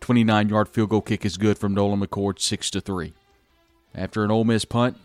29 0.00 0.48
yard 0.48 0.68
field 0.68 0.90
goal 0.90 1.00
kick 1.00 1.24
is 1.24 1.36
good 1.36 1.58
from 1.58 1.74
Nolan 1.74 2.00
McCord, 2.00 2.40
6 2.40 2.70
to 2.70 2.80
3. 2.80 3.12
After 3.94 4.24
an 4.24 4.30
Ole 4.30 4.44
Miss 4.44 4.64
punt, 4.64 4.96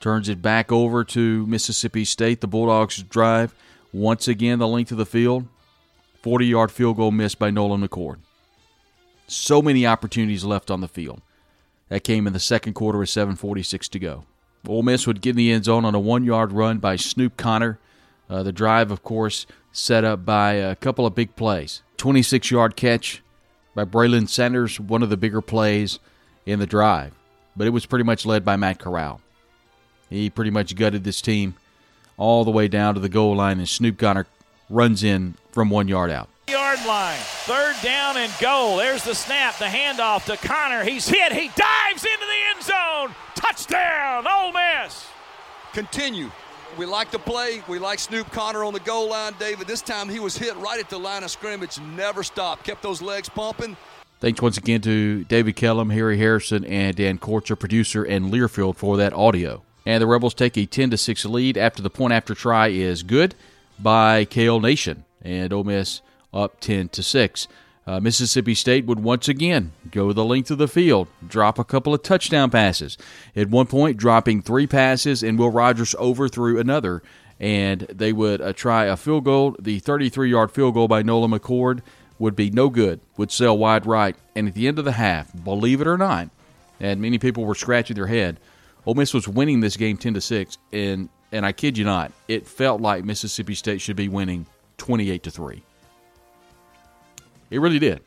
turns 0.00 0.28
it 0.28 0.40
back 0.40 0.72
over 0.72 1.04
to 1.04 1.46
Mississippi 1.46 2.04
State. 2.04 2.40
The 2.40 2.46
Bulldogs 2.46 3.02
drive 3.02 3.54
once 3.92 4.28
again 4.28 4.58
the 4.58 4.68
length 4.68 4.92
of 4.92 4.98
the 4.98 5.06
field. 5.06 5.46
40 6.22 6.46
yard 6.46 6.70
field 6.70 6.96
goal 6.96 7.10
missed 7.10 7.38
by 7.38 7.50
Nolan 7.50 7.86
McCord. 7.86 8.16
So 9.26 9.62
many 9.62 9.86
opportunities 9.86 10.44
left 10.44 10.70
on 10.70 10.80
the 10.80 10.88
field. 10.88 11.22
That 11.88 12.04
came 12.04 12.26
in 12.26 12.32
the 12.32 12.40
second 12.40 12.74
quarter 12.74 12.98
with 12.98 13.08
7.46 13.08 13.88
to 13.90 13.98
go. 13.98 14.24
Ole 14.66 14.82
Miss 14.82 15.06
would 15.06 15.20
get 15.20 15.30
in 15.30 15.36
the 15.36 15.52
end 15.52 15.64
zone 15.64 15.84
on 15.84 15.94
a 15.94 16.00
one 16.00 16.24
yard 16.24 16.52
run 16.52 16.78
by 16.78 16.96
Snoop 16.96 17.36
Conner. 17.36 17.78
Uh, 18.30 18.44
the 18.44 18.52
drive, 18.52 18.92
of 18.92 19.02
course, 19.02 19.44
set 19.72 20.04
up 20.04 20.24
by 20.24 20.52
a 20.52 20.76
couple 20.76 21.04
of 21.04 21.14
big 21.16 21.34
plays. 21.34 21.82
26 21.96 22.50
yard 22.50 22.76
catch 22.76 23.22
by 23.74 23.84
Braylon 23.84 24.28
Sanders, 24.28 24.78
one 24.78 25.02
of 25.02 25.10
the 25.10 25.16
bigger 25.16 25.40
plays 25.40 25.98
in 26.46 26.60
the 26.60 26.66
drive. 26.66 27.12
But 27.56 27.66
it 27.66 27.70
was 27.70 27.86
pretty 27.86 28.04
much 28.04 28.24
led 28.24 28.44
by 28.44 28.56
Matt 28.56 28.78
Corral. 28.78 29.20
He 30.08 30.30
pretty 30.30 30.50
much 30.50 30.76
gutted 30.76 31.02
this 31.04 31.20
team 31.20 31.54
all 32.16 32.44
the 32.44 32.50
way 32.50 32.68
down 32.68 32.94
to 32.94 33.00
the 33.00 33.08
goal 33.08 33.36
line, 33.36 33.58
and 33.58 33.68
Snoop 33.68 33.98
Conner 33.98 34.26
runs 34.68 35.02
in 35.02 35.34
from 35.50 35.68
one 35.68 35.88
yard 35.88 36.10
out. 36.10 36.28
Yard 36.48 36.78
line, 36.86 37.18
third 37.18 37.76
down 37.82 38.16
and 38.16 38.32
goal. 38.40 38.76
There's 38.76 39.04
the 39.04 39.14
snap, 39.14 39.58
the 39.58 39.66
handoff 39.66 40.24
to 40.26 40.36
Conner. 40.36 40.84
He's 40.84 41.08
hit. 41.08 41.32
He 41.32 41.48
dives 41.48 42.04
into 42.04 42.26
the 42.26 42.54
end 42.54 42.62
zone. 42.62 43.14
Touchdown, 43.34 44.26
Ole 44.26 44.52
Miss. 44.52 45.06
Continue. 45.72 46.30
We 46.78 46.86
like 46.86 47.10
to 47.10 47.18
play. 47.18 47.62
We 47.68 47.78
like 47.78 47.98
Snoop 47.98 48.30
Conner 48.32 48.64
on 48.64 48.72
the 48.72 48.80
goal 48.80 49.10
line, 49.10 49.34
David. 49.38 49.66
This 49.66 49.82
time 49.82 50.08
he 50.08 50.20
was 50.20 50.36
hit 50.36 50.56
right 50.56 50.78
at 50.78 50.88
the 50.88 50.98
line 50.98 51.24
of 51.24 51.30
scrimmage, 51.30 51.78
never 51.80 52.22
stopped, 52.22 52.64
kept 52.64 52.82
those 52.82 53.02
legs 53.02 53.28
pumping. 53.28 53.76
Thanks 54.20 54.42
once 54.42 54.58
again 54.58 54.80
to 54.82 55.24
David 55.24 55.56
Kellum, 55.56 55.90
Harry 55.90 56.18
Harrison, 56.18 56.64
and 56.64 56.94
Dan 56.94 57.18
Kortzer, 57.18 57.58
producer, 57.58 58.04
and 58.04 58.32
Learfield 58.32 58.76
for 58.76 58.96
that 58.98 59.12
audio. 59.12 59.62
And 59.86 60.02
the 60.02 60.06
Rebels 60.06 60.34
take 60.34 60.56
a 60.56 60.66
10 60.66 60.90
to 60.90 60.96
6 60.96 61.24
lead 61.24 61.56
after 61.56 61.82
the 61.82 61.90
point 61.90 62.12
after 62.12 62.34
try 62.34 62.68
is 62.68 63.02
good 63.02 63.34
by 63.78 64.24
Kale 64.26 64.60
Nation. 64.60 65.04
And 65.22 65.52
Ole 65.52 65.64
Miss 65.64 66.02
up 66.32 66.60
10 66.60 66.90
to 66.90 67.02
6. 67.02 67.48
Uh, 67.86 67.98
Mississippi 67.98 68.54
State 68.54 68.84
would 68.84 69.00
once 69.00 69.26
again 69.28 69.72
go 69.90 70.12
the 70.12 70.24
length 70.24 70.50
of 70.50 70.58
the 70.58 70.68
field, 70.68 71.08
drop 71.26 71.58
a 71.58 71.64
couple 71.64 71.94
of 71.94 72.02
touchdown 72.02 72.50
passes. 72.50 72.98
At 73.34 73.48
one 73.48 73.66
point, 73.66 73.96
dropping 73.96 74.42
three 74.42 74.66
passes, 74.66 75.22
and 75.22 75.38
Will 75.38 75.50
Rogers 75.50 75.94
overthrew 75.96 76.58
another. 76.58 77.02
And 77.38 77.80
they 77.82 78.12
would 78.12 78.42
uh, 78.42 78.52
try 78.52 78.84
a 78.84 78.96
field 78.96 79.24
goal. 79.24 79.56
The 79.58 79.78
33 79.78 80.30
yard 80.30 80.50
field 80.50 80.74
goal 80.74 80.88
by 80.88 81.02
Nolan 81.02 81.30
McCord 81.30 81.80
would 82.18 82.36
be 82.36 82.50
no 82.50 82.68
good, 82.68 83.00
would 83.16 83.32
sail 83.32 83.56
wide 83.56 83.86
right. 83.86 84.14
And 84.36 84.46
at 84.46 84.54
the 84.54 84.68
end 84.68 84.78
of 84.78 84.84
the 84.84 84.92
half, 84.92 85.32
believe 85.42 85.80
it 85.80 85.86
or 85.86 85.96
not, 85.96 86.28
and 86.78 87.00
many 87.00 87.18
people 87.18 87.44
were 87.44 87.54
scratching 87.54 87.96
their 87.96 88.06
head, 88.06 88.38
Ole 88.86 88.94
Miss 88.94 89.14
was 89.14 89.26
winning 89.26 89.60
this 89.60 89.76
game 89.76 89.96
10 89.96 90.14
to 90.14 90.20
6. 90.20 90.58
And, 90.72 91.08
and 91.32 91.46
I 91.46 91.52
kid 91.52 91.78
you 91.78 91.84
not, 91.84 92.12
it 92.28 92.46
felt 92.46 92.80
like 92.80 93.04
Mississippi 93.04 93.54
State 93.54 93.80
should 93.80 93.96
be 93.96 94.08
winning 94.08 94.46
28 94.76 95.22
to 95.22 95.30
3. 95.30 95.62
It 97.50 97.58
really 97.60 97.78
did. 97.78 98.00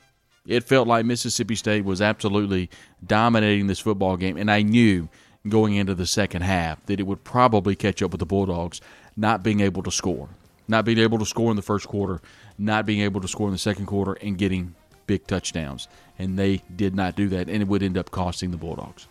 It 0.45 0.63
felt 0.63 0.87
like 0.87 1.05
Mississippi 1.05 1.55
State 1.55 1.85
was 1.85 2.01
absolutely 2.01 2.69
dominating 3.05 3.67
this 3.67 3.79
football 3.79 4.17
game, 4.17 4.37
and 4.37 4.51
I 4.51 4.61
knew 4.61 5.07
going 5.47 5.75
into 5.75 5.95
the 5.95 6.07
second 6.07 6.41
half 6.41 6.85
that 6.85 6.99
it 6.99 7.07
would 7.07 7.23
probably 7.23 7.75
catch 7.75 8.01
up 8.01 8.11
with 8.11 8.19
the 8.19 8.25
Bulldogs 8.25 8.81
not 9.15 9.43
being 9.43 9.59
able 9.59 9.83
to 9.83 9.91
score, 9.91 10.29
not 10.67 10.85
being 10.85 10.97
able 10.97 11.19
to 11.19 11.25
score 11.25 11.49
in 11.49 11.55
the 11.55 11.61
first 11.61 11.87
quarter, 11.87 12.21
not 12.57 12.85
being 12.85 13.01
able 13.01 13.21
to 13.21 13.27
score 13.27 13.47
in 13.47 13.53
the 13.53 13.59
second 13.59 13.85
quarter, 13.85 14.13
and 14.13 14.37
getting 14.37 14.75
big 15.07 15.27
touchdowns. 15.27 15.87
And 16.19 16.37
they 16.37 16.61
did 16.75 16.95
not 16.95 17.15
do 17.15 17.29
that, 17.29 17.49
and 17.49 17.61
it 17.61 17.67
would 17.67 17.83
end 17.83 17.97
up 17.97 18.11
costing 18.11 18.51
the 18.51 18.57
Bulldogs. 18.57 19.07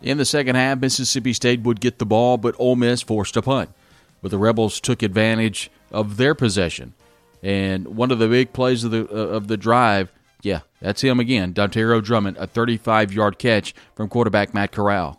In 0.00 0.18
the 0.18 0.24
second 0.24 0.56
half, 0.56 0.80
Mississippi 0.80 1.32
State 1.32 1.60
would 1.60 1.80
get 1.80 1.98
the 1.98 2.06
ball, 2.06 2.36
but 2.36 2.56
Ole 2.58 2.76
Miss 2.76 3.02
forced 3.02 3.36
a 3.36 3.42
punt. 3.42 3.70
But 4.20 4.30
the 4.30 4.38
Rebels 4.38 4.80
took 4.80 5.02
advantage 5.02 5.70
of 5.90 6.16
their 6.16 6.34
possession 6.34 6.94
and 7.42 7.96
one 7.96 8.10
of 8.10 8.18
the 8.18 8.28
big 8.28 8.52
plays 8.52 8.84
of 8.84 8.90
the 8.90 9.08
uh, 9.10 9.36
of 9.36 9.48
the 9.48 9.56
drive, 9.56 10.12
yeah, 10.42 10.60
that's 10.80 11.00
him 11.00 11.20
again. 11.20 11.52
Dontario 11.54 12.02
Drummond, 12.02 12.36
a 12.36 12.46
35 12.46 13.12
yard 13.12 13.38
catch 13.38 13.74
from 13.94 14.08
quarterback 14.08 14.54
Matt 14.54 14.72
Corral. 14.72 15.18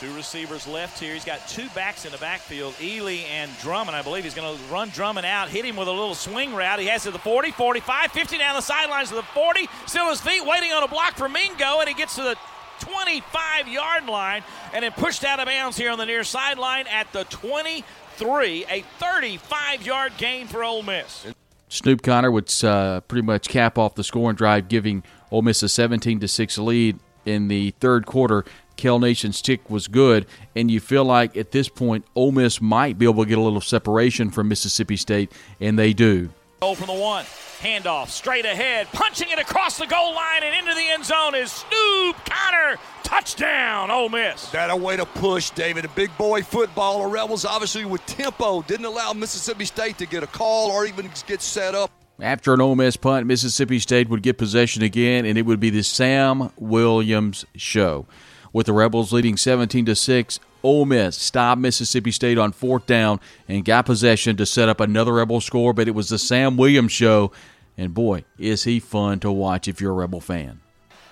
Two 0.00 0.12
receivers 0.16 0.66
left 0.66 0.98
here. 0.98 1.14
He's 1.14 1.24
got 1.24 1.46
two 1.48 1.68
backs 1.74 2.04
in 2.04 2.10
the 2.10 2.18
backfield, 2.18 2.74
Ealy 2.74 3.22
and 3.30 3.50
Drummond. 3.62 3.96
I 3.96 4.02
believe 4.02 4.24
he's 4.24 4.34
going 4.34 4.56
to 4.56 4.62
run 4.64 4.88
Drummond 4.88 5.24
out, 5.24 5.48
hit 5.48 5.64
him 5.64 5.76
with 5.76 5.86
a 5.86 5.92
little 5.92 6.16
swing 6.16 6.52
route. 6.52 6.80
He 6.80 6.86
has 6.86 7.04
to 7.04 7.12
the 7.12 7.18
40, 7.18 7.52
45, 7.52 8.10
50 8.10 8.38
down 8.38 8.56
the 8.56 8.60
sidelines 8.60 9.10
to 9.10 9.14
the 9.14 9.22
40. 9.22 9.68
Still 9.86 10.10
his 10.10 10.20
feet, 10.20 10.44
waiting 10.44 10.72
on 10.72 10.82
a 10.82 10.88
block 10.88 11.16
for 11.16 11.28
Mingo, 11.28 11.78
and 11.78 11.88
he 11.88 11.94
gets 11.94 12.16
to 12.16 12.22
the 12.22 12.36
25 12.80 13.68
yard 13.68 14.06
line 14.06 14.42
and 14.72 14.82
then 14.82 14.92
pushed 14.92 15.24
out 15.24 15.38
of 15.38 15.46
bounds 15.46 15.76
here 15.76 15.90
on 15.90 15.98
the 15.98 16.06
near 16.06 16.24
sideline 16.24 16.86
at 16.88 17.10
the 17.12 17.24
20 17.24 17.84
three, 18.14 18.64
a 18.68 18.82
35 18.98 19.84
yard 19.84 20.12
gain 20.16 20.46
for 20.46 20.64
Ole 20.64 20.82
Miss. 20.82 21.26
Snoop 21.68 22.02
Conner 22.02 22.30
would 22.30 22.52
uh, 22.62 23.00
pretty 23.02 23.26
much 23.26 23.48
cap 23.48 23.78
off 23.78 23.94
the 23.94 24.04
scoring 24.04 24.36
drive, 24.36 24.68
giving 24.68 25.02
Ole 25.30 25.42
Miss 25.42 25.62
a 25.62 25.68
17 25.68 26.20
to 26.20 26.28
6 26.28 26.58
lead 26.58 26.98
in 27.24 27.48
the 27.48 27.70
third 27.80 28.06
quarter. 28.06 28.44
Kale 28.76 28.98
Nation's 28.98 29.40
tick 29.40 29.70
was 29.70 29.88
good, 29.88 30.26
and 30.54 30.70
you 30.70 30.80
feel 30.80 31.04
like 31.04 31.36
at 31.36 31.52
this 31.52 31.68
point 31.68 32.04
Ole 32.14 32.32
Miss 32.32 32.60
might 32.60 32.98
be 32.98 33.06
able 33.06 33.22
to 33.22 33.28
get 33.28 33.38
a 33.38 33.40
little 33.40 33.60
separation 33.60 34.30
from 34.30 34.48
Mississippi 34.48 34.96
State, 34.96 35.32
and 35.60 35.78
they 35.78 35.92
do. 35.92 36.30
Goal 36.64 36.74
from 36.74 36.86
the 36.86 36.94
one. 36.94 37.26
Handoff 37.60 38.08
straight 38.08 38.46
ahead, 38.46 38.86
punching 38.90 39.28
it 39.28 39.38
across 39.38 39.76
the 39.76 39.86
goal 39.86 40.14
line 40.14 40.42
and 40.44 40.54
into 40.54 40.74
the 40.74 40.88
end 40.92 41.04
zone 41.04 41.34
is 41.34 41.52
Snoop 41.52 42.16
Conner. 42.24 42.78
Touchdown, 43.02 43.90
Ole 43.90 44.08
Miss. 44.08 44.48
That 44.48 44.70
a 44.70 44.76
way 44.76 44.96
to 44.96 45.04
push, 45.04 45.50
David. 45.50 45.84
A 45.84 45.88
big 45.88 46.16
boy 46.16 46.40
football. 46.40 47.02
The 47.02 47.08
Rebels, 47.08 47.44
obviously, 47.44 47.84
with 47.84 48.00
tempo, 48.06 48.62
didn't 48.62 48.86
allow 48.86 49.12
Mississippi 49.12 49.66
State 49.66 49.98
to 49.98 50.06
get 50.06 50.22
a 50.22 50.26
call 50.26 50.70
or 50.70 50.86
even 50.86 51.10
get 51.26 51.42
set 51.42 51.74
up. 51.74 51.90
After 52.18 52.54
an 52.54 52.62
Ole 52.62 52.76
Miss 52.76 52.96
punt, 52.96 53.26
Mississippi 53.26 53.78
State 53.78 54.08
would 54.08 54.22
get 54.22 54.38
possession 54.38 54.82
again, 54.82 55.26
and 55.26 55.36
it 55.36 55.42
would 55.42 55.60
be 55.60 55.68
the 55.68 55.82
Sam 55.82 56.50
Williams 56.56 57.44
show. 57.56 58.06
With 58.54 58.66
the 58.66 58.72
Rebels 58.72 59.12
leading 59.12 59.36
17 59.36 59.84
to 59.86 59.96
6, 59.96 60.38
Ole 60.62 60.84
Miss 60.84 61.16
stopped 61.16 61.60
Mississippi 61.60 62.12
State 62.12 62.38
on 62.38 62.52
fourth 62.52 62.86
down 62.86 63.18
and 63.48 63.64
got 63.64 63.84
possession 63.84 64.36
to 64.36 64.46
set 64.46 64.68
up 64.68 64.78
another 64.78 65.14
Rebel 65.14 65.40
score, 65.40 65.72
but 65.72 65.88
it 65.88 65.90
was 65.90 66.08
the 66.08 66.20
Sam 66.20 66.56
Williams 66.56 66.92
show. 66.92 67.32
And 67.76 67.92
boy, 67.92 68.22
is 68.38 68.62
he 68.62 68.78
fun 68.78 69.18
to 69.20 69.32
watch 69.32 69.66
if 69.66 69.80
you're 69.80 69.90
a 69.90 69.94
Rebel 69.94 70.20
fan. 70.20 70.60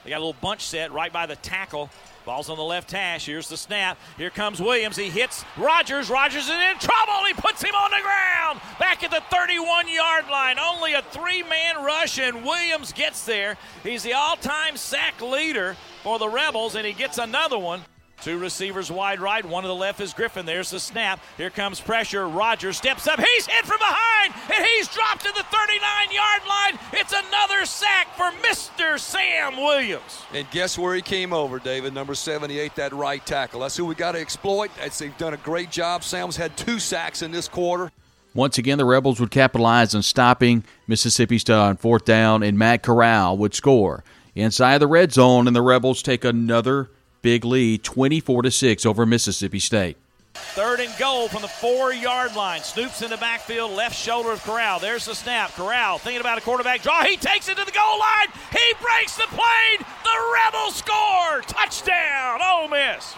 They 0.04 0.10
got 0.10 0.18
a 0.18 0.24
little 0.24 0.40
bunch 0.40 0.62
set 0.62 0.92
right 0.92 1.12
by 1.12 1.26
the 1.26 1.34
tackle. 1.34 1.90
Ball's 2.24 2.48
on 2.48 2.56
the 2.56 2.62
left 2.62 2.90
hash. 2.90 3.26
Here's 3.26 3.48
the 3.48 3.56
snap. 3.56 3.98
Here 4.16 4.30
comes 4.30 4.60
Williams. 4.60 4.96
He 4.96 5.10
hits 5.10 5.44
Rogers. 5.56 6.08
Rogers 6.08 6.44
is 6.44 6.50
in 6.50 6.78
trouble. 6.78 7.24
He 7.26 7.34
puts 7.34 7.62
him 7.62 7.74
on 7.74 7.90
the 7.90 8.02
ground. 8.02 8.60
Back 8.78 9.02
at 9.02 9.10
the 9.10 9.22
31 9.30 9.88
yard 9.88 10.28
line. 10.30 10.58
Only 10.58 10.94
a 10.94 11.02
three 11.02 11.42
man 11.42 11.82
rush, 11.84 12.18
and 12.18 12.44
Williams 12.44 12.92
gets 12.92 13.24
there. 13.24 13.56
He's 13.82 14.02
the 14.02 14.12
all 14.14 14.36
time 14.36 14.76
sack 14.76 15.20
leader 15.20 15.76
for 16.02 16.18
the 16.18 16.28
Rebels, 16.28 16.74
and 16.74 16.86
he 16.86 16.92
gets 16.92 17.18
another 17.18 17.58
one. 17.58 17.82
Two 18.22 18.38
receivers 18.38 18.88
wide 18.88 19.18
right. 19.18 19.44
One 19.44 19.64
to 19.64 19.68
the 19.68 19.74
left 19.74 20.00
is 20.00 20.14
Griffin. 20.14 20.46
There's 20.46 20.70
the 20.70 20.78
snap. 20.78 21.18
Here 21.36 21.50
comes 21.50 21.80
pressure. 21.80 22.28
Rogers 22.28 22.76
steps 22.76 23.08
up. 23.08 23.18
He's 23.18 23.46
hit 23.46 23.64
from 23.64 23.78
behind, 23.78 24.32
and 24.54 24.64
he's 24.64 24.86
dropped 24.86 25.22
to 25.22 25.32
the 25.32 25.42
39 25.42 26.12
yard 26.12 26.42
line. 26.48 26.78
It's 26.92 27.12
another 27.12 27.66
sack 27.66 28.14
for 28.16 28.30
Mr. 28.46 28.96
Sam 28.96 29.56
Williams. 29.56 30.22
And 30.32 30.48
guess 30.52 30.78
where 30.78 30.94
he 30.94 31.02
came 31.02 31.32
over, 31.32 31.58
David? 31.58 31.94
Number 31.94 32.14
78, 32.14 32.76
that 32.76 32.92
right 32.92 33.26
tackle. 33.26 33.60
That's 33.60 33.76
who 33.76 33.86
we 33.86 33.96
got 33.96 34.12
to 34.12 34.20
exploit. 34.20 34.70
That's, 34.78 35.00
they've 35.00 35.18
done 35.18 35.34
a 35.34 35.38
great 35.38 35.72
job. 35.72 36.04
Sam's 36.04 36.36
had 36.36 36.56
two 36.56 36.78
sacks 36.78 37.22
in 37.22 37.32
this 37.32 37.48
quarter. 37.48 37.90
Once 38.34 38.56
again, 38.56 38.78
the 38.78 38.84
Rebels 38.84 39.18
would 39.18 39.32
capitalize 39.32 39.96
on 39.96 40.02
stopping 40.02 40.62
Mississippi 40.86 41.38
State 41.38 41.54
on 41.54 41.76
fourth 41.76 42.04
down, 42.04 42.44
and 42.44 42.56
Matt 42.56 42.84
Corral 42.84 43.36
would 43.38 43.52
score 43.52 44.04
inside 44.36 44.78
the 44.78 44.86
red 44.86 45.12
zone, 45.12 45.48
and 45.48 45.56
the 45.56 45.60
Rebels 45.60 46.02
take 46.02 46.24
another 46.24 46.88
big 47.22 47.44
lead, 47.44 47.82
24 47.82 48.42
to 48.42 48.50
six 48.50 48.84
over 48.84 49.06
Mississippi 49.06 49.58
State. 49.58 49.96
Third 50.34 50.80
and 50.80 50.92
goal 50.98 51.28
from 51.28 51.42
the 51.42 51.48
four 51.48 51.92
yard 51.92 52.34
line. 52.34 52.60
Snoops 52.60 53.02
in 53.02 53.10
the 53.10 53.16
backfield, 53.16 53.72
left 53.72 53.96
shoulder 53.96 54.32
of 54.32 54.42
Corral. 54.42 54.78
There's 54.78 55.04
the 55.04 55.14
snap. 55.14 55.50
Corral 55.52 55.98
thinking 55.98 56.20
about 56.20 56.38
a 56.38 56.40
quarterback 56.40 56.82
draw. 56.82 57.04
He 57.04 57.16
takes 57.16 57.48
it 57.48 57.56
to 57.56 57.64
the 57.64 57.70
goal 57.70 57.98
line. 57.98 58.28
He 58.50 58.74
breaks 58.80 59.16
the 59.16 59.26
plane. 59.28 59.86
The 60.04 60.32
Rebels 60.34 60.76
score. 60.76 61.42
Touchdown, 61.42 62.40
Ole 62.42 62.68
Miss. 62.68 63.14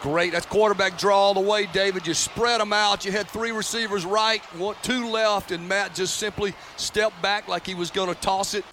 Great. 0.00 0.32
That's 0.32 0.46
quarterback 0.46 0.98
draw 0.98 1.16
all 1.16 1.34
the 1.34 1.40
way, 1.40 1.66
David. 1.66 2.06
You 2.06 2.12
spread 2.12 2.60
them 2.60 2.74
out. 2.74 3.06
You 3.06 3.12
had 3.12 3.28
three 3.28 3.52
receivers 3.52 4.04
right, 4.04 4.42
one, 4.58 4.76
two 4.82 5.08
left, 5.08 5.50
and 5.50 5.66
Matt 5.66 5.94
just 5.94 6.16
simply 6.16 6.54
stepped 6.76 7.20
back 7.22 7.48
like 7.48 7.66
he 7.66 7.74
was 7.74 7.90
going 7.90 8.12
to 8.14 8.20
toss 8.20 8.52
it. 8.52 8.64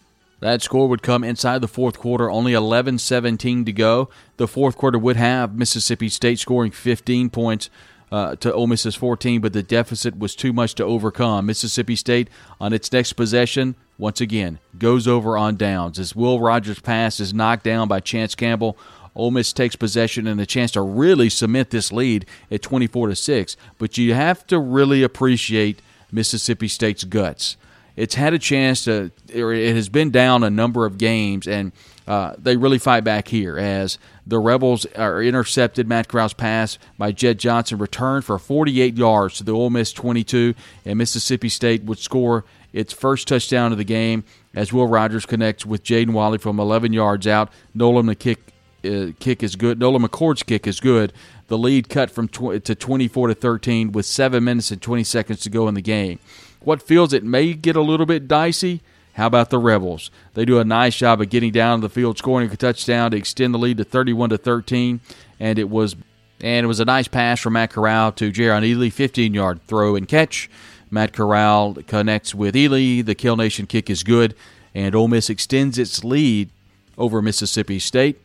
That 0.41 0.63
score 0.63 0.89
would 0.89 1.03
come 1.03 1.23
inside 1.23 1.61
the 1.61 1.67
fourth 1.67 1.99
quarter, 1.99 2.29
only 2.29 2.53
11 2.53 2.97
17 2.97 3.63
to 3.63 3.71
go. 3.71 4.09
The 4.37 4.47
fourth 4.47 4.75
quarter 4.75 4.97
would 4.97 5.15
have 5.15 5.55
Mississippi 5.55 6.09
State 6.09 6.39
scoring 6.39 6.71
15 6.71 7.29
points 7.29 7.69
uh, 8.11 8.35
to 8.37 8.51
Ole 8.51 8.67
Miss's 8.67 8.95
14, 8.95 9.39
but 9.39 9.53
the 9.53 9.61
deficit 9.61 10.17
was 10.17 10.35
too 10.35 10.51
much 10.51 10.73
to 10.75 10.83
overcome. 10.83 11.45
Mississippi 11.45 11.95
State, 11.95 12.27
on 12.59 12.73
its 12.73 12.91
next 12.91 13.13
possession, 13.13 13.75
once 13.99 14.19
again, 14.19 14.57
goes 14.79 15.07
over 15.07 15.37
on 15.37 15.57
downs. 15.57 15.99
As 15.99 16.15
Will 16.15 16.39
Rogers' 16.39 16.79
pass 16.79 17.19
is 17.19 17.35
knocked 17.35 17.63
down 17.63 17.87
by 17.87 17.99
Chance 17.99 18.33
Campbell, 18.33 18.77
Ole 19.15 19.29
Miss 19.29 19.53
takes 19.53 19.75
possession 19.75 20.25
and 20.25 20.41
a 20.41 20.45
chance 20.47 20.71
to 20.71 20.81
really 20.81 21.29
cement 21.29 21.69
this 21.69 21.91
lead 21.91 22.25
at 22.49 22.63
24 22.63 23.09
to 23.09 23.15
6. 23.15 23.57
But 23.77 23.97
you 23.97 24.15
have 24.15 24.47
to 24.47 24.57
really 24.57 25.03
appreciate 25.03 25.83
Mississippi 26.11 26.67
State's 26.67 27.03
guts 27.03 27.57
it's 27.95 28.15
had 28.15 28.33
a 28.33 28.39
chance 28.39 28.85
to, 28.85 29.11
it 29.27 29.75
has 29.75 29.89
been 29.89 30.11
down 30.11 30.43
a 30.43 30.49
number 30.49 30.85
of 30.85 30.97
games, 30.97 31.47
and 31.47 31.71
uh, 32.07 32.33
they 32.37 32.57
really 32.57 32.77
fight 32.77 33.03
back 33.03 33.27
here 33.27 33.57
as 33.57 33.97
the 34.25 34.39
Rebels 34.39 34.85
are 34.97 35.21
intercepted 35.21 35.87
Matt 35.87 36.07
Corral's 36.07 36.33
pass 36.33 36.77
by 36.97 37.11
Jed 37.11 37.39
Johnson, 37.39 37.77
returned 37.77 38.25
for 38.25 38.37
48 38.39 38.97
yards 38.97 39.37
to 39.37 39.43
the 39.43 39.51
Ole 39.51 39.69
Miss 39.69 39.93
22, 39.93 40.53
and 40.85 40.97
Mississippi 40.97 41.49
State 41.49 41.83
would 41.83 41.99
score 41.99 42.43
its 42.73 42.93
first 42.93 43.27
touchdown 43.27 43.71
of 43.71 43.77
the 43.77 43.83
game 43.83 44.23
as 44.55 44.71
Will 44.73 44.87
Rogers 44.87 45.25
connects 45.25 45.65
with 45.65 45.83
Jaden 45.83 46.13
Walley 46.13 46.37
from 46.37 46.59
11 46.59 46.93
yards 46.93 47.27
out. 47.27 47.51
Nolan 47.73 48.05
the 48.05 48.15
kick 48.15 48.39
uh, 48.83 49.11
kick 49.19 49.43
is 49.43 49.55
good. 49.55 49.79
Nolan 49.79 50.01
McCord's 50.01 50.43
kick 50.43 50.65
is 50.65 50.79
good. 50.79 51.13
The 51.47 51.57
lead 51.57 51.87
cut 51.87 52.09
from 52.09 52.27
tw- 52.27 52.63
to 52.63 52.73
24 52.73 53.27
to 53.27 53.35
13 53.35 53.91
with 53.91 54.05
seven 54.05 54.43
minutes 54.43 54.71
and 54.71 54.81
20 54.81 55.03
seconds 55.03 55.41
to 55.41 55.49
go 55.49 55.67
in 55.67 55.75
the 55.75 55.81
game 55.81 56.19
what 56.61 56.81
feels 56.81 57.13
it 57.13 57.23
may 57.23 57.53
get 57.53 57.75
a 57.75 57.81
little 57.81 58.05
bit 58.05 58.27
dicey. 58.27 58.81
How 59.13 59.27
about 59.27 59.49
the 59.49 59.59
Rebels? 59.59 60.09
They 60.35 60.45
do 60.45 60.59
a 60.59 60.63
nice 60.63 60.95
job 60.95 61.19
of 61.19 61.29
getting 61.29 61.51
down 61.51 61.81
the 61.81 61.89
field, 61.89 62.17
scoring 62.17 62.49
a 62.49 62.55
touchdown 62.55 63.11
to 63.11 63.17
extend 63.17 63.53
the 63.53 63.59
lead 63.59 63.77
to 63.77 63.83
31 63.83 64.29
to 64.29 64.37
13, 64.37 65.01
and 65.39 65.59
it 65.59 65.69
was 65.69 65.95
and 66.39 66.63
it 66.63 66.67
was 66.67 66.79
a 66.79 66.85
nice 66.85 67.07
pass 67.07 67.39
from 67.39 67.53
Matt 67.53 67.69
Corral 67.69 68.11
to 68.13 68.31
Jerrion 68.31 68.63
Ealy, 68.63 68.87
15-yard 68.87 69.61
throw 69.67 69.95
and 69.95 70.07
catch. 70.07 70.49
Matt 70.89 71.13
Corral 71.13 71.75
connects 71.87 72.33
with 72.33 72.55
Ely. 72.55 73.03
The 73.03 73.13
Kale 73.13 73.37
Nation 73.37 73.67
kick 73.67 73.91
is 73.91 74.03
good, 74.03 74.33
and 74.73 74.95
Ole 74.95 75.07
Miss 75.07 75.29
extends 75.29 75.77
its 75.77 76.03
lead 76.03 76.49
over 76.97 77.21
Mississippi 77.21 77.77
State, 77.77 78.19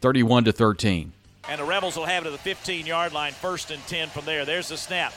31 0.00 0.44
to 0.44 0.52
13. 0.52 1.12
And 1.48 1.60
the 1.60 1.64
Rebels 1.64 1.96
will 1.96 2.06
have 2.06 2.26
it 2.26 2.32
at 2.32 2.42
the 2.42 2.50
15-yard 2.50 3.12
line, 3.12 3.32
first 3.32 3.70
and 3.70 3.84
10 3.86 4.08
from 4.08 4.24
there. 4.24 4.44
There's 4.44 4.68
the 4.68 4.76
snap. 4.76 5.12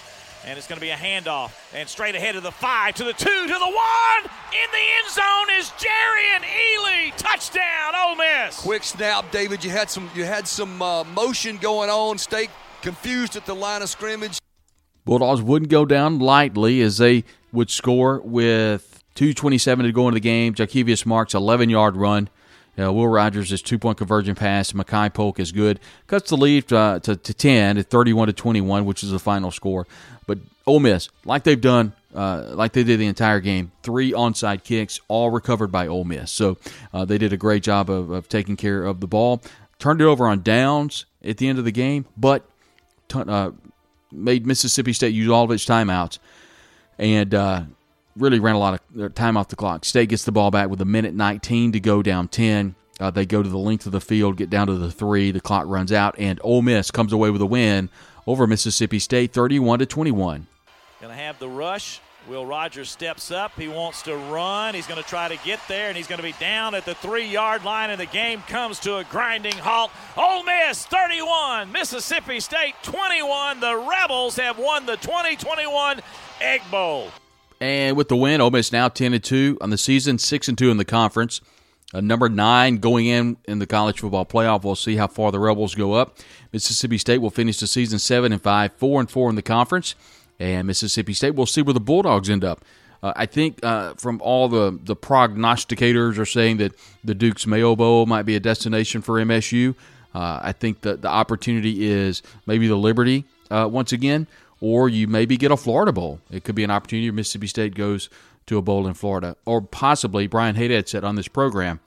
And 0.45 0.57
it's 0.57 0.67
going 0.67 0.77
to 0.77 0.81
be 0.81 0.89
a 0.89 0.95
handoff. 0.95 1.51
And 1.73 1.87
straight 1.87 2.15
ahead 2.15 2.35
to 2.35 2.41
the 2.41 2.51
five, 2.51 2.95
to 2.95 3.03
the 3.03 3.13
two, 3.13 3.25
to 3.25 3.53
the 3.53 3.59
one. 3.59 4.31
In 4.51 4.69
the 4.71 4.85
end 4.97 5.09
zone 5.09 5.57
is 5.57 5.71
Jerry 5.77 6.25
and 6.35 6.43
Ely. 6.43 7.11
Touchdown, 7.17 7.93
Ole 7.95 8.15
Miss. 8.15 8.59
Quick 8.59 8.83
snap, 8.83 9.31
David. 9.31 9.63
You 9.63 9.71
had 9.71 9.89
some 9.89 10.09
you 10.15 10.25
had 10.25 10.47
some 10.47 10.81
uh, 10.81 11.03
motion 11.05 11.57
going 11.57 11.89
on. 11.89 12.17
Stay 12.17 12.49
confused 12.81 13.35
at 13.35 13.45
the 13.45 13.55
line 13.55 13.81
of 13.81 13.89
scrimmage. 13.89 14.39
Bulldogs 15.05 15.41
wouldn't 15.41 15.71
go 15.71 15.85
down 15.85 16.19
lightly 16.19 16.81
as 16.81 16.97
they 16.97 17.23
would 17.51 17.69
score 17.69 18.19
with 18.21 19.03
2.27 19.15 19.83
to 19.83 19.91
go 19.91 20.07
into 20.07 20.15
the 20.15 20.19
game. 20.19 20.53
Jo'quavious 20.53 21.05
Marks 21.05 21.33
11 21.33 21.69
yard 21.69 21.95
run. 21.95 22.29
Uh, 22.77 22.91
Will 22.91 23.07
Rogers' 23.07 23.61
two 23.61 23.77
point 23.77 23.97
conversion 23.97 24.35
pass. 24.35 24.71
Makai 24.71 25.13
Polk 25.13 25.39
is 25.39 25.51
good. 25.51 25.79
Cuts 26.07 26.29
the 26.29 26.37
lead 26.37 26.71
uh, 26.73 26.99
to, 26.99 27.15
to 27.15 27.33
10 27.33 27.77
at 27.77 27.87
31 27.87 28.27
to 28.27 28.33
21, 28.33 28.85
which 28.85 29.03
is 29.03 29.11
the 29.11 29.19
final 29.19 29.51
score. 29.51 29.85
But 30.25 30.39
Ole 30.65 30.79
Miss, 30.79 31.09
like 31.25 31.43
they've 31.43 31.59
done, 31.59 31.93
uh, 32.15 32.51
like 32.53 32.73
they 32.73 32.83
did 32.83 32.99
the 32.99 33.05
entire 33.05 33.39
game, 33.39 33.71
three 33.83 34.11
onside 34.11 34.63
kicks, 34.63 34.99
all 35.07 35.29
recovered 35.29 35.71
by 35.71 35.87
Ole 35.87 36.03
Miss. 36.03 36.31
So 36.31 36.57
uh, 36.93 37.05
they 37.05 37.17
did 37.17 37.33
a 37.33 37.37
great 37.37 37.63
job 37.63 37.89
of, 37.89 38.09
of, 38.09 38.29
taking 38.29 38.55
care 38.55 38.83
of 38.85 38.99
the 38.99 39.07
ball. 39.07 39.41
Turned 39.79 40.01
it 40.01 40.05
over 40.05 40.27
on 40.27 40.41
downs 40.41 41.05
at 41.23 41.37
the 41.37 41.47
end 41.47 41.59
of 41.59 41.65
the 41.65 41.71
game, 41.71 42.05
but 42.15 42.43
t- 43.09 43.19
uh, 43.19 43.51
made 44.11 44.45
Mississippi 44.45 44.93
State 44.93 45.13
use 45.13 45.29
all 45.29 45.43
of 45.43 45.51
its 45.51 45.65
timeouts 45.65 46.19
and 46.97 47.33
uh, 47.33 47.63
really 48.15 48.39
ran 48.39 48.55
a 48.55 48.59
lot 48.59 48.73
of 48.73 49.01
uh, 49.01 49.09
time 49.09 49.37
off 49.37 49.47
the 49.47 49.55
clock. 49.55 49.85
State 49.85 50.09
gets 50.09 50.23
the 50.23 50.31
ball 50.31 50.51
back 50.51 50.69
with 50.69 50.81
a 50.81 50.85
minute 50.85 51.13
19 51.13 51.71
to 51.73 51.79
go 51.79 52.01
down 52.01 52.27
10. 52.27 52.75
Uh, 52.99 53.09
they 53.09 53.25
go 53.25 53.41
to 53.41 53.49
the 53.49 53.57
length 53.57 53.85
of 53.85 53.91
the 53.91 54.01
field, 54.01 54.37
get 54.37 54.49
down 54.49 54.67
to 54.67 54.75
the 54.75 54.91
three. 54.91 55.31
The 55.31 55.41
clock 55.41 55.65
runs 55.67 55.91
out, 55.91 56.15
and 56.19 56.39
Ole 56.43 56.61
Miss 56.61 56.91
comes 56.91 57.11
away 57.11 57.29
with 57.29 57.41
a 57.41 57.45
win 57.45 57.89
over 58.27 58.47
Mississippi 58.47 58.99
State, 58.99 59.33
31 59.33 59.79
to 59.79 59.85
21. 59.85 60.47
Going 61.01 61.11
to 61.11 61.21
have 61.21 61.39
the 61.39 61.49
rush. 61.49 61.99
Will 62.29 62.45
Rogers 62.45 62.89
steps 62.89 63.31
up. 63.31 63.51
He 63.59 63.67
wants 63.67 64.03
to 64.03 64.15
run. 64.15 64.75
He's 64.75 64.87
going 64.87 65.01
to 65.01 65.07
try 65.07 65.27
to 65.27 65.35
get 65.43 65.59
there, 65.67 65.89
and 65.89 65.97
he's 65.97 66.07
going 66.07 66.19
to 66.19 66.23
be 66.23 66.35
down 66.39 66.73
at 66.73 66.85
the 66.85 66.95
three 66.95 67.25
yard 67.25 67.65
line, 67.65 67.89
and 67.89 67.99
the 67.99 68.05
game 68.05 68.41
comes 68.43 68.79
to 68.81 68.97
a 68.97 69.03
grinding 69.03 69.57
halt. 69.57 69.91
Ole 70.15 70.43
Miss 70.43 70.85
31, 70.85 71.71
Mississippi 71.71 72.39
State 72.39 72.75
21. 72.83 73.59
The 73.59 73.75
Rebels 73.75 74.37
have 74.37 74.57
won 74.57 74.85
the 74.85 74.95
2021 74.97 75.99
Egg 76.39 76.61
Bowl. 76.71 77.09
And 77.59 77.95
with 77.95 78.09
the 78.09 78.15
win, 78.15 78.41
Ole 78.41 78.51
Miss 78.51 78.71
now 78.71 78.87
10 78.87 79.13
and 79.13 79.23
2 79.23 79.57
on 79.61 79.69
the 79.69 79.77
season, 79.77 80.17
6 80.17 80.47
and 80.47 80.57
2 80.57 80.71
in 80.71 80.77
the 80.77 80.85
conference. 80.85 81.41
Uh, 81.93 82.01
number 82.01 82.27
nine 82.27 82.77
going 82.77 83.05
in 83.05 83.37
in 83.45 83.59
the 83.59 83.67
college 83.67 83.99
football 83.99 84.25
playoff. 84.25 84.63
We'll 84.63 84.75
see 84.75 84.95
how 84.95 85.07
far 85.07 85.31
the 85.31 85.39
Rebels 85.39 85.75
go 85.75 85.93
up. 85.93 86.17
Mississippi 86.51 86.97
State 86.97 87.19
will 87.19 87.29
finish 87.29 87.59
the 87.59 87.67
season 87.67 87.99
seven 87.99 88.31
and 88.31 88.41
five, 88.41 88.73
four 88.73 88.99
and 88.99 89.09
four 89.09 89.29
in 89.29 89.35
the 89.35 89.43
conference, 89.43 89.93
and 90.39 90.65
Mississippi 90.65 91.13
State. 91.13 91.35
We'll 91.35 91.45
see 91.45 91.61
where 91.61 91.73
the 91.73 91.79
Bulldogs 91.79 92.29
end 92.31 92.43
up. 92.43 92.65
Uh, 93.03 93.13
I 93.15 93.27
think 93.27 93.63
uh, 93.63 93.93
from 93.93 94.19
all 94.23 94.49
the 94.49 94.79
the 94.83 94.95
prognosticators 94.95 96.17
are 96.17 96.25
saying 96.25 96.57
that 96.57 96.73
the 97.03 97.13
Duke's 97.13 97.45
Mayo 97.45 97.75
Bowl 97.75 98.07
might 98.07 98.23
be 98.23 98.35
a 98.35 98.39
destination 98.39 99.01
for 99.01 99.23
MSU. 99.23 99.75
Uh, 100.15 100.39
I 100.41 100.51
think 100.51 100.81
that 100.81 101.01
the 101.03 101.09
opportunity 101.09 101.85
is 101.85 102.23
maybe 102.47 102.67
the 102.67 102.75
Liberty 102.75 103.25
uh, 103.51 103.67
once 103.71 103.91
again, 103.91 104.25
or 104.63 104.87
you 104.87 105.07
maybe 105.07 105.35
get 105.35 105.51
a 105.51 105.57
Florida 105.57 105.91
Bowl. 105.91 106.21
It 106.31 106.45
could 106.45 106.55
be 106.55 106.63
an 106.63 106.71
opportunity. 106.71 107.11
Mississippi 107.11 107.47
State 107.47 107.75
goes 107.75 108.09
to 108.45 108.57
a 108.57 108.61
bowl 108.61 108.87
in 108.87 108.93
Florida. 108.93 109.35
Or 109.43 109.59
possibly, 109.61 110.25
Brian 110.25 110.55
Haydad 110.55 110.87
said 110.87 111.03
on 111.03 111.17
this 111.17 111.27
program, 111.27 111.81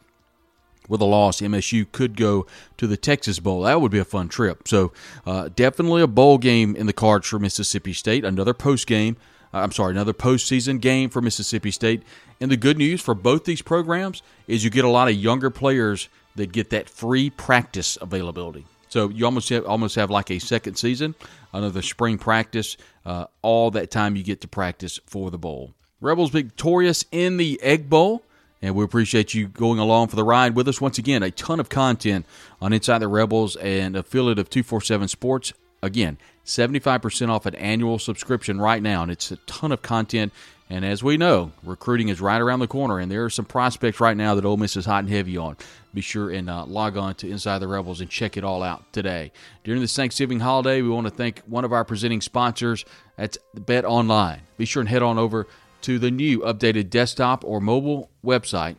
with 0.87 1.01
a 1.01 1.07
loss, 1.07 1.41
MSU 1.41 1.91
could 1.91 2.19
go 2.19 2.47
to 2.77 2.87
the 2.87 2.99
Texas 2.99 3.39
Bowl. 3.39 3.63
That 3.63 3.81
would 3.81 3.91
be 3.91 3.99
a 3.99 4.05
fun 4.05 4.29
trip. 4.29 4.69
So, 4.69 4.93
uh, 5.25 5.49
definitely 5.57 6.03
a 6.03 6.07
bowl 6.07 6.37
game 6.37 6.77
in 6.77 6.85
the 6.85 6.93
cards 6.93 7.27
for 7.27 7.39
Mississippi 7.39 7.95
State. 7.95 8.27
Another 8.27 8.53
post 8.53 8.87
game. 8.87 9.17
Uh, 9.55 9.61
I'm 9.61 9.73
sorry, 9.73 9.93
another 9.93 10.13
postseason 10.13 10.79
game 10.79 11.09
for 11.09 11.23
Mississippi 11.23 11.71
State. 11.71 12.03
And 12.43 12.51
the 12.51 12.59
good 12.59 12.77
news 12.77 13.01
for 13.01 13.15
both 13.15 13.47
these 13.47 13.63
programs 13.63 14.23
is 14.49 14.65
you 14.65 14.71
get 14.71 14.85
a 14.85 14.91
lot 14.91 15.09
of 15.09 15.15
younger 15.15 15.49
players 15.49 16.11
that 16.35 16.53
get 16.53 16.69
that 16.71 16.91
free 16.91 17.31
practice 17.31 17.97
availability. 18.03 18.67
So 18.89 19.09
you 19.09 19.25
almost 19.25 19.49
have, 19.49 19.67
almost 19.67 19.95
have 19.97 20.11
like 20.11 20.31
a 20.31 20.39
second 20.39 20.77
season, 20.77 21.15
another 21.57 21.83
spring 21.83 22.19
practice, 22.19 22.77
uh, 23.05 23.27
all 23.43 23.71
that 23.73 23.91
time 23.91 24.17
you 24.17 24.23
get 24.23 24.41
to 24.43 24.49
practice 24.49 25.01
for 25.07 25.31
the 25.31 25.39
bowl. 25.39 25.75
Rebels 26.01 26.31
victorious 26.31 27.05
in 27.11 27.37
the 27.37 27.61
Egg 27.63 27.89
Bowl. 27.89 28.23
And 28.63 28.75
we 28.75 28.85
appreciate 28.85 29.35
you 29.35 29.49
going 29.49 29.79
along 29.79 30.09
for 30.09 30.17
the 30.17 30.25
ride 30.25 30.57
with 30.57 30.67
us. 30.67 30.81
Once 30.81 30.99
again, 30.99 31.23
a 31.23 31.31
ton 31.31 31.61
of 31.61 31.69
content 31.69 32.25
on 32.61 32.73
Inside 32.73 32.99
the 32.99 33.09
Rebels 33.09 33.55
and 33.57 33.95
affiliate 33.95 34.39
of 34.39 34.49
247 34.49 35.09
Sports. 35.09 35.53
Again, 35.83 36.17
75% 36.45 37.29
off 37.29 37.45
an 37.45 37.55
annual 37.55 37.99
subscription 37.99 38.61
right 38.61 38.83
now. 38.83 39.03
And 39.03 39.13
it's 39.13 39.31
a 39.31 39.37
ton 39.47 39.73
of 39.73 39.83
content. 39.83 40.33
And 40.69 40.85
as 40.85 41.03
we 41.03 41.17
know, 41.17 41.53
recruiting 41.63 42.09
is 42.09 42.21
right 42.21 42.41
around 42.41 42.59
the 42.59 42.67
corner, 42.67 42.99
and 42.99 43.11
there 43.11 43.25
are 43.25 43.31
some 43.31 43.45
prospects 43.45 44.01
right 44.01 44.17
now 44.17 44.35
that 44.35 44.45
Ole 44.45 44.57
Miss 44.57 44.77
is 44.77 44.85
hot 44.85 45.05
and 45.05 45.11
heavy 45.11 45.37
on. 45.37 45.57
Be 45.95 46.01
sure 46.01 46.31
and 46.31 46.51
uh, 46.51 46.65
log 46.67 46.97
on 46.97 47.15
to 47.17 47.31
Inside 47.31 47.61
the 47.61 47.69
Rebels 47.69 48.01
and 48.01 48.11
check 48.11 48.37
it 48.37 48.43
all 48.43 48.65
out 48.65 48.93
today. 48.93 49.31
During 49.63 49.81
this 49.81 49.95
Thanksgiving 49.95 50.41
holiday, 50.41 50.83
we 50.83 50.89
want 50.89 51.07
to 51.07 51.13
thank 51.13 51.41
one 51.47 51.65
of 51.65 51.73
our 51.73 51.85
presenting 51.85 52.21
sponsors. 52.21 52.85
That's 53.17 53.39
Bet 53.55 53.85
Online. 53.85 54.41
Be 54.59 54.65
sure 54.65 54.81
and 54.81 54.89
head 54.89 55.03
on 55.03 55.19
over 55.19 55.47
to 55.83 56.01
the 56.01 56.11
new 56.11 56.41
updated 56.41 56.91
desktop 56.91 57.45
or 57.45 57.61
mobile 57.61 58.11
website 58.25 58.75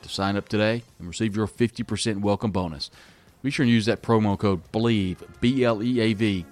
to 0.00 0.08
sign 0.08 0.36
up 0.36 0.48
today 0.48 0.82
and 0.98 1.06
receive 1.08 1.36
your 1.36 1.46
50% 1.46 2.22
welcome 2.22 2.50
bonus. 2.50 2.90
Be 3.42 3.50
sure 3.50 3.64
and 3.64 3.72
use 3.72 3.86
that 3.86 4.02
promo 4.02 4.38
code 4.38 4.62
BLEAV, 4.72 5.18
B 5.40 5.62
L 5.62 5.82
E 5.82 6.00
A 6.00 6.14
V, 6.14 6.46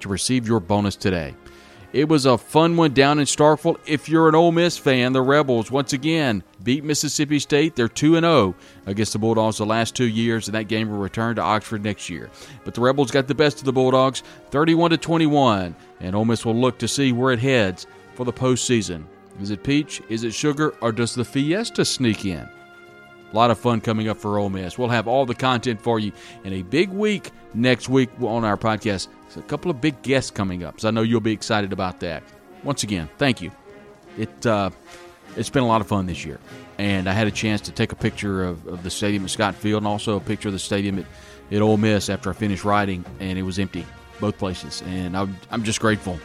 to 0.00 0.08
receive 0.08 0.48
your 0.48 0.60
bonus 0.60 0.96
today. 0.96 1.34
It 1.92 2.08
was 2.08 2.26
a 2.26 2.36
fun 2.36 2.76
one 2.76 2.92
down 2.92 3.18
in 3.18 3.26
Starkville. 3.26 3.78
If 3.86 4.08
you're 4.08 4.28
an 4.28 4.34
Ole 4.34 4.52
Miss 4.52 4.76
fan, 4.76 5.12
the 5.12 5.22
Rebels 5.22 5.70
once 5.70 5.92
again 5.92 6.42
beat 6.62 6.84
Mississippi 6.84 7.38
State. 7.38 7.76
They're 7.76 7.88
2 7.88 8.20
0 8.20 8.54
against 8.86 9.12
the 9.12 9.18
Bulldogs 9.18 9.58
the 9.58 9.66
last 9.66 9.94
two 9.94 10.08
years, 10.08 10.48
and 10.48 10.54
that 10.54 10.64
game 10.68 10.90
will 10.90 10.98
return 10.98 11.36
to 11.36 11.42
Oxford 11.42 11.84
next 11.84 12.10
year. 12.10 12.28
But 12.64 12.74
the 12.74 12.80
Rebels 12.80 13.10
got 13.10 13.28
the 13.28 13.34
best 13.34 13.60
of 13.60 13.64
the 13.64 13.72
Bulldogs, 13.72 14.22
31 14.50 14.90
to 14.90 14.96
21, 14.96 15.76
and 16.00 16.16
Ole 16.16 16.24
Miss 16.24 16.44
will 16.44 16.56
look 16.56 16.78
to 16.78 16.88
see 16.88 17.12
where 17.12 17.32
it 17.32 17.38
heads 17.38 17.86
for 18.14 18.24
the 18.24 18.32
postseason. 18.32 19.04
Is 19.40 19.50
it 19.50 19.62
peach? 19.62 20.02
Is 20.08 20.24
it 20.24 20.34
sugar? 20.34 20.74
Or 20.80 20.92
does 20.92 21.14
the 21.14 21.24
Fiesta 21.24 21.84
sneak 21.84 22.24
in? 22.24 22.48
A 23.32 23.36
lot 23.36 23.50
of 23.50 23.58
fun 23.58 23.80
coming 23.80 24.08
up 24.08 24.16
for 24.16 24.38
Ole 24.38 24.50
Miss. 24.50 24.78
We'll 24.78 24.88
have 24.88 25.08
all 25.08 25.26
the 25.26 25.34
content 25.34 25.80
for 25.80 25.98
you 25.98 26.12
in 26.44 26.52
a 26.52 26.62
big 26.62 26.90
week 26.90 27.30
next 27.54 27.88
week 27.88 28.08
on 28.20 28.44
our 28.44 28.56
podcast 28.56 29.08
a 29.36 29.42
couple 29.42 29.70
of 29.70 29.80
big 29.80 30.00
guests 30.02 30.30
coming 30.30 30.64
up, 30.64 30.80
so 30.80 30.88
I 30.88 30.90
know 30.90 31.02
you'll 31.02 31.20
be 31.20 31.32
excited 31.32 31.72
about 31.72 32.00
that. 32.00 32.22
Once 32.62 32.82
again, 32.82 33.08
thank 33.18 33.40
you. 33.40 33.50
It 34.18 34.46
uh, 34.46 34.70
it's 35.36 35.50
been 35.50 35.62
a 35.62 35.66
lot 35.66 35.80
of 35.80 35.86
fun 35.86 36.06
this 36.06 36.24
year, 36.24 36.40
and 36.78 37.08
I 37.08 37.12
had 37.12 37.26
a 37.26 37.30
chance 37.30 37.60
to 37.62 37.72
take 37.72 37.92
a 37.92 37.96
picture 37.96 38.44
of, 38.44 38.66
of 38.66 38.82
the 38.82 38.90
stadium 38.90 39.24
at 39.24 39.30
Scott 39.30 39.54
Field 39.54 39.82
and 39.82 39.86
also 39.86 40.16
a 40.16 40.20
picture 40.20 40.48
of 40.48 40.52
the 40.52 40.58
stadium 40.58 40.98
at, 40.98 41.06
at 41.52 41.60
Ole 41.60 41.76
Miss 41.76 42.08
after 42.08 42.30
I 42.30 42.32
finished 42.32 42.64
riding, 42.64 43.04
and 43.20 43.38
it 43.38 43.42
was 43.42 43.58
empty, 43.58 43.84
both 44.20 44.38
places. 44.38 44.82
And 44.86 45.16
I'm, 45.16 45.36
I'm 45.50 45.62
just 45.62 45.80
grateful 45.80 46.18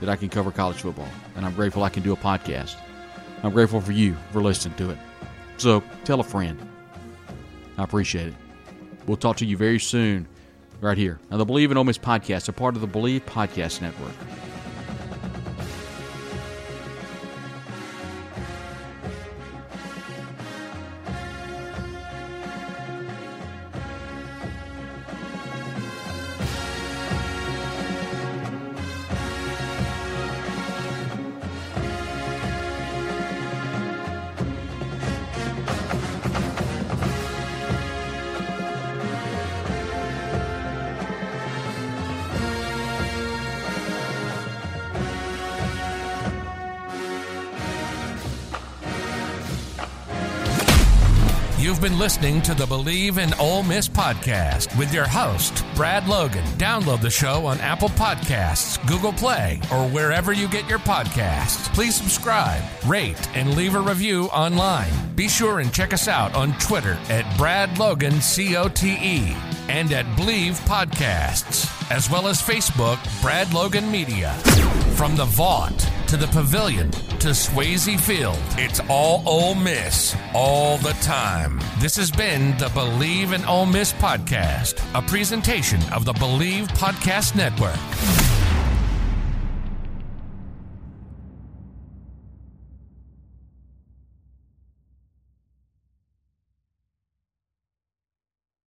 that 0.00 0.08
I 0.08 0.16
can 0.16 0.30
cover 0.30 0.50
college 0.50 0.78
football, 0.78 1.08
and 1.36 1.44
I'm 1.44 1.54
grateful 1.54 1.84
I 1.84 1.90
can 1.90 2.02
do 2.02 2.12
a 2.12 2.16
podcast. 2.16 2.76
I'm 3.42 3.52
grateful 3.52 3.80
for 3.80 3.92
you 3.92 4.16
for 4.32 4.42
listening 4.42 4.76
to 4.78 4.90
it. 4.90 4.98
So 5.58 5.82
tell 6.04 6.20
a 6.20 6.24
friend. 6.24 6.58
I 7.76 7.84
appreciate 7.84 8.28
it. 8.28 8.34
We'll 9.06 9.16
talk 9.16 9.36
to 9.38 9.46
you 9.46 9.56
very 9.56 9.78
soon 9.78 10.26
right 10.80 10.98
here 10.98 11.18
on 11.30 11.38
the 11.38 11.46
Bleav 11.46 11.70
in 11.70 11.76
Ole 11.76 11.84
Miss 11.84 11.98
podcast, 11.98 12.48
a 12.48 12.52
part 12.52 12.74
of 12.74 12.80
the 12.80 12.88
Bleav 12.88 13.20
Podcast 13.22 13.82
Network. 13.82 14.12
You've 51.80 51.92
been 51.92 51.98
listening 51.98 52.42
to 52.42 52.52
the 52.52 52.66
Bleav 52.66 53.16
in 53.16 53.32
Ole 53.40 53.62
Miss 53.62 53.88
podcast 53.88 54.78
with 54.78 54.92
your 54.92 55.06
host, 55.06 55.64
Brad 55.74 56.06
Logan. 56.06 56.44
Download 56.58 57.00
the 57.00 57.08
show 57.08 57.46
on 57.46 57.58
Apple 57.60 57.88
Podcasts, 57.88 58.86
Google 58.86 59.14
Play, 59.14 59.58
or 59.72 59.88
wherever 59.88 60.34
you 60.34 60.46
get 60.46 60.68
your 60.68 60.80
podcasts. 60.80 61.72
Please 61.72 61.94
subscribe, 61.94 62.62
rate, 62.84 63.34
and 63.34 63.56
leave 63.56 63.76
a 63.76 63.80
review 63.80 64.24
online. 64.26 64.90
Be 65.16 65.26
sure 65.26 65.60
and 65.60 65.72
check 65.72 65.94
us 65.94 66.06
out 66.06 66.34
on 66.34 66.52
Twitter 66.58 66.98
at 67.08 67.24
Brad 67.38 67.78
Logan 67.78 68.20
COTE 68.20 69.34
and 69.70 69.90
at 69.90 70.04
Bleav 70.18 70.60
Podcasts, 70.66 71.90
as 71.90 72.10
well 72.10 72.28
as 72.28 72.42
Facebook, 72.42 72.98
Brad 73.22 73.54
Logan 73.54 73.90
Media. 73.90 74.34
From 74.96 75.16
the 75.16 75.24
Vaught 75.24 76.06
to 76.08 76.18
the 76.18 76.26
Pavilion 76.26 76.90
to 76.90 77.28
Swayze 77.28 77.98
Field, 78.00 78.38
it's 78.58 78.80
all 78.90 79.22
Ole 79.24 79.54
Miss 79.54 80.14
all 80.34 80.76
the 80.78 80.92
time. 81.00 81.59
This 81.80 81.96
has 81.96 82.10
been 82.10 82.58
the 82.58 82.66
Bleav 82.66 83.34
in 83.34 83.42
Ole 83.46 83.64
Miss 83.64 83.94
podcast, 83.94 84.84
a 84.94 85.00
presentation 85.00 85.80
of 85.94 86.04
the 86.04 86.12
Bleav 86.12 86.68
Podcast 86.76 87.34
Network. 87.34 88.19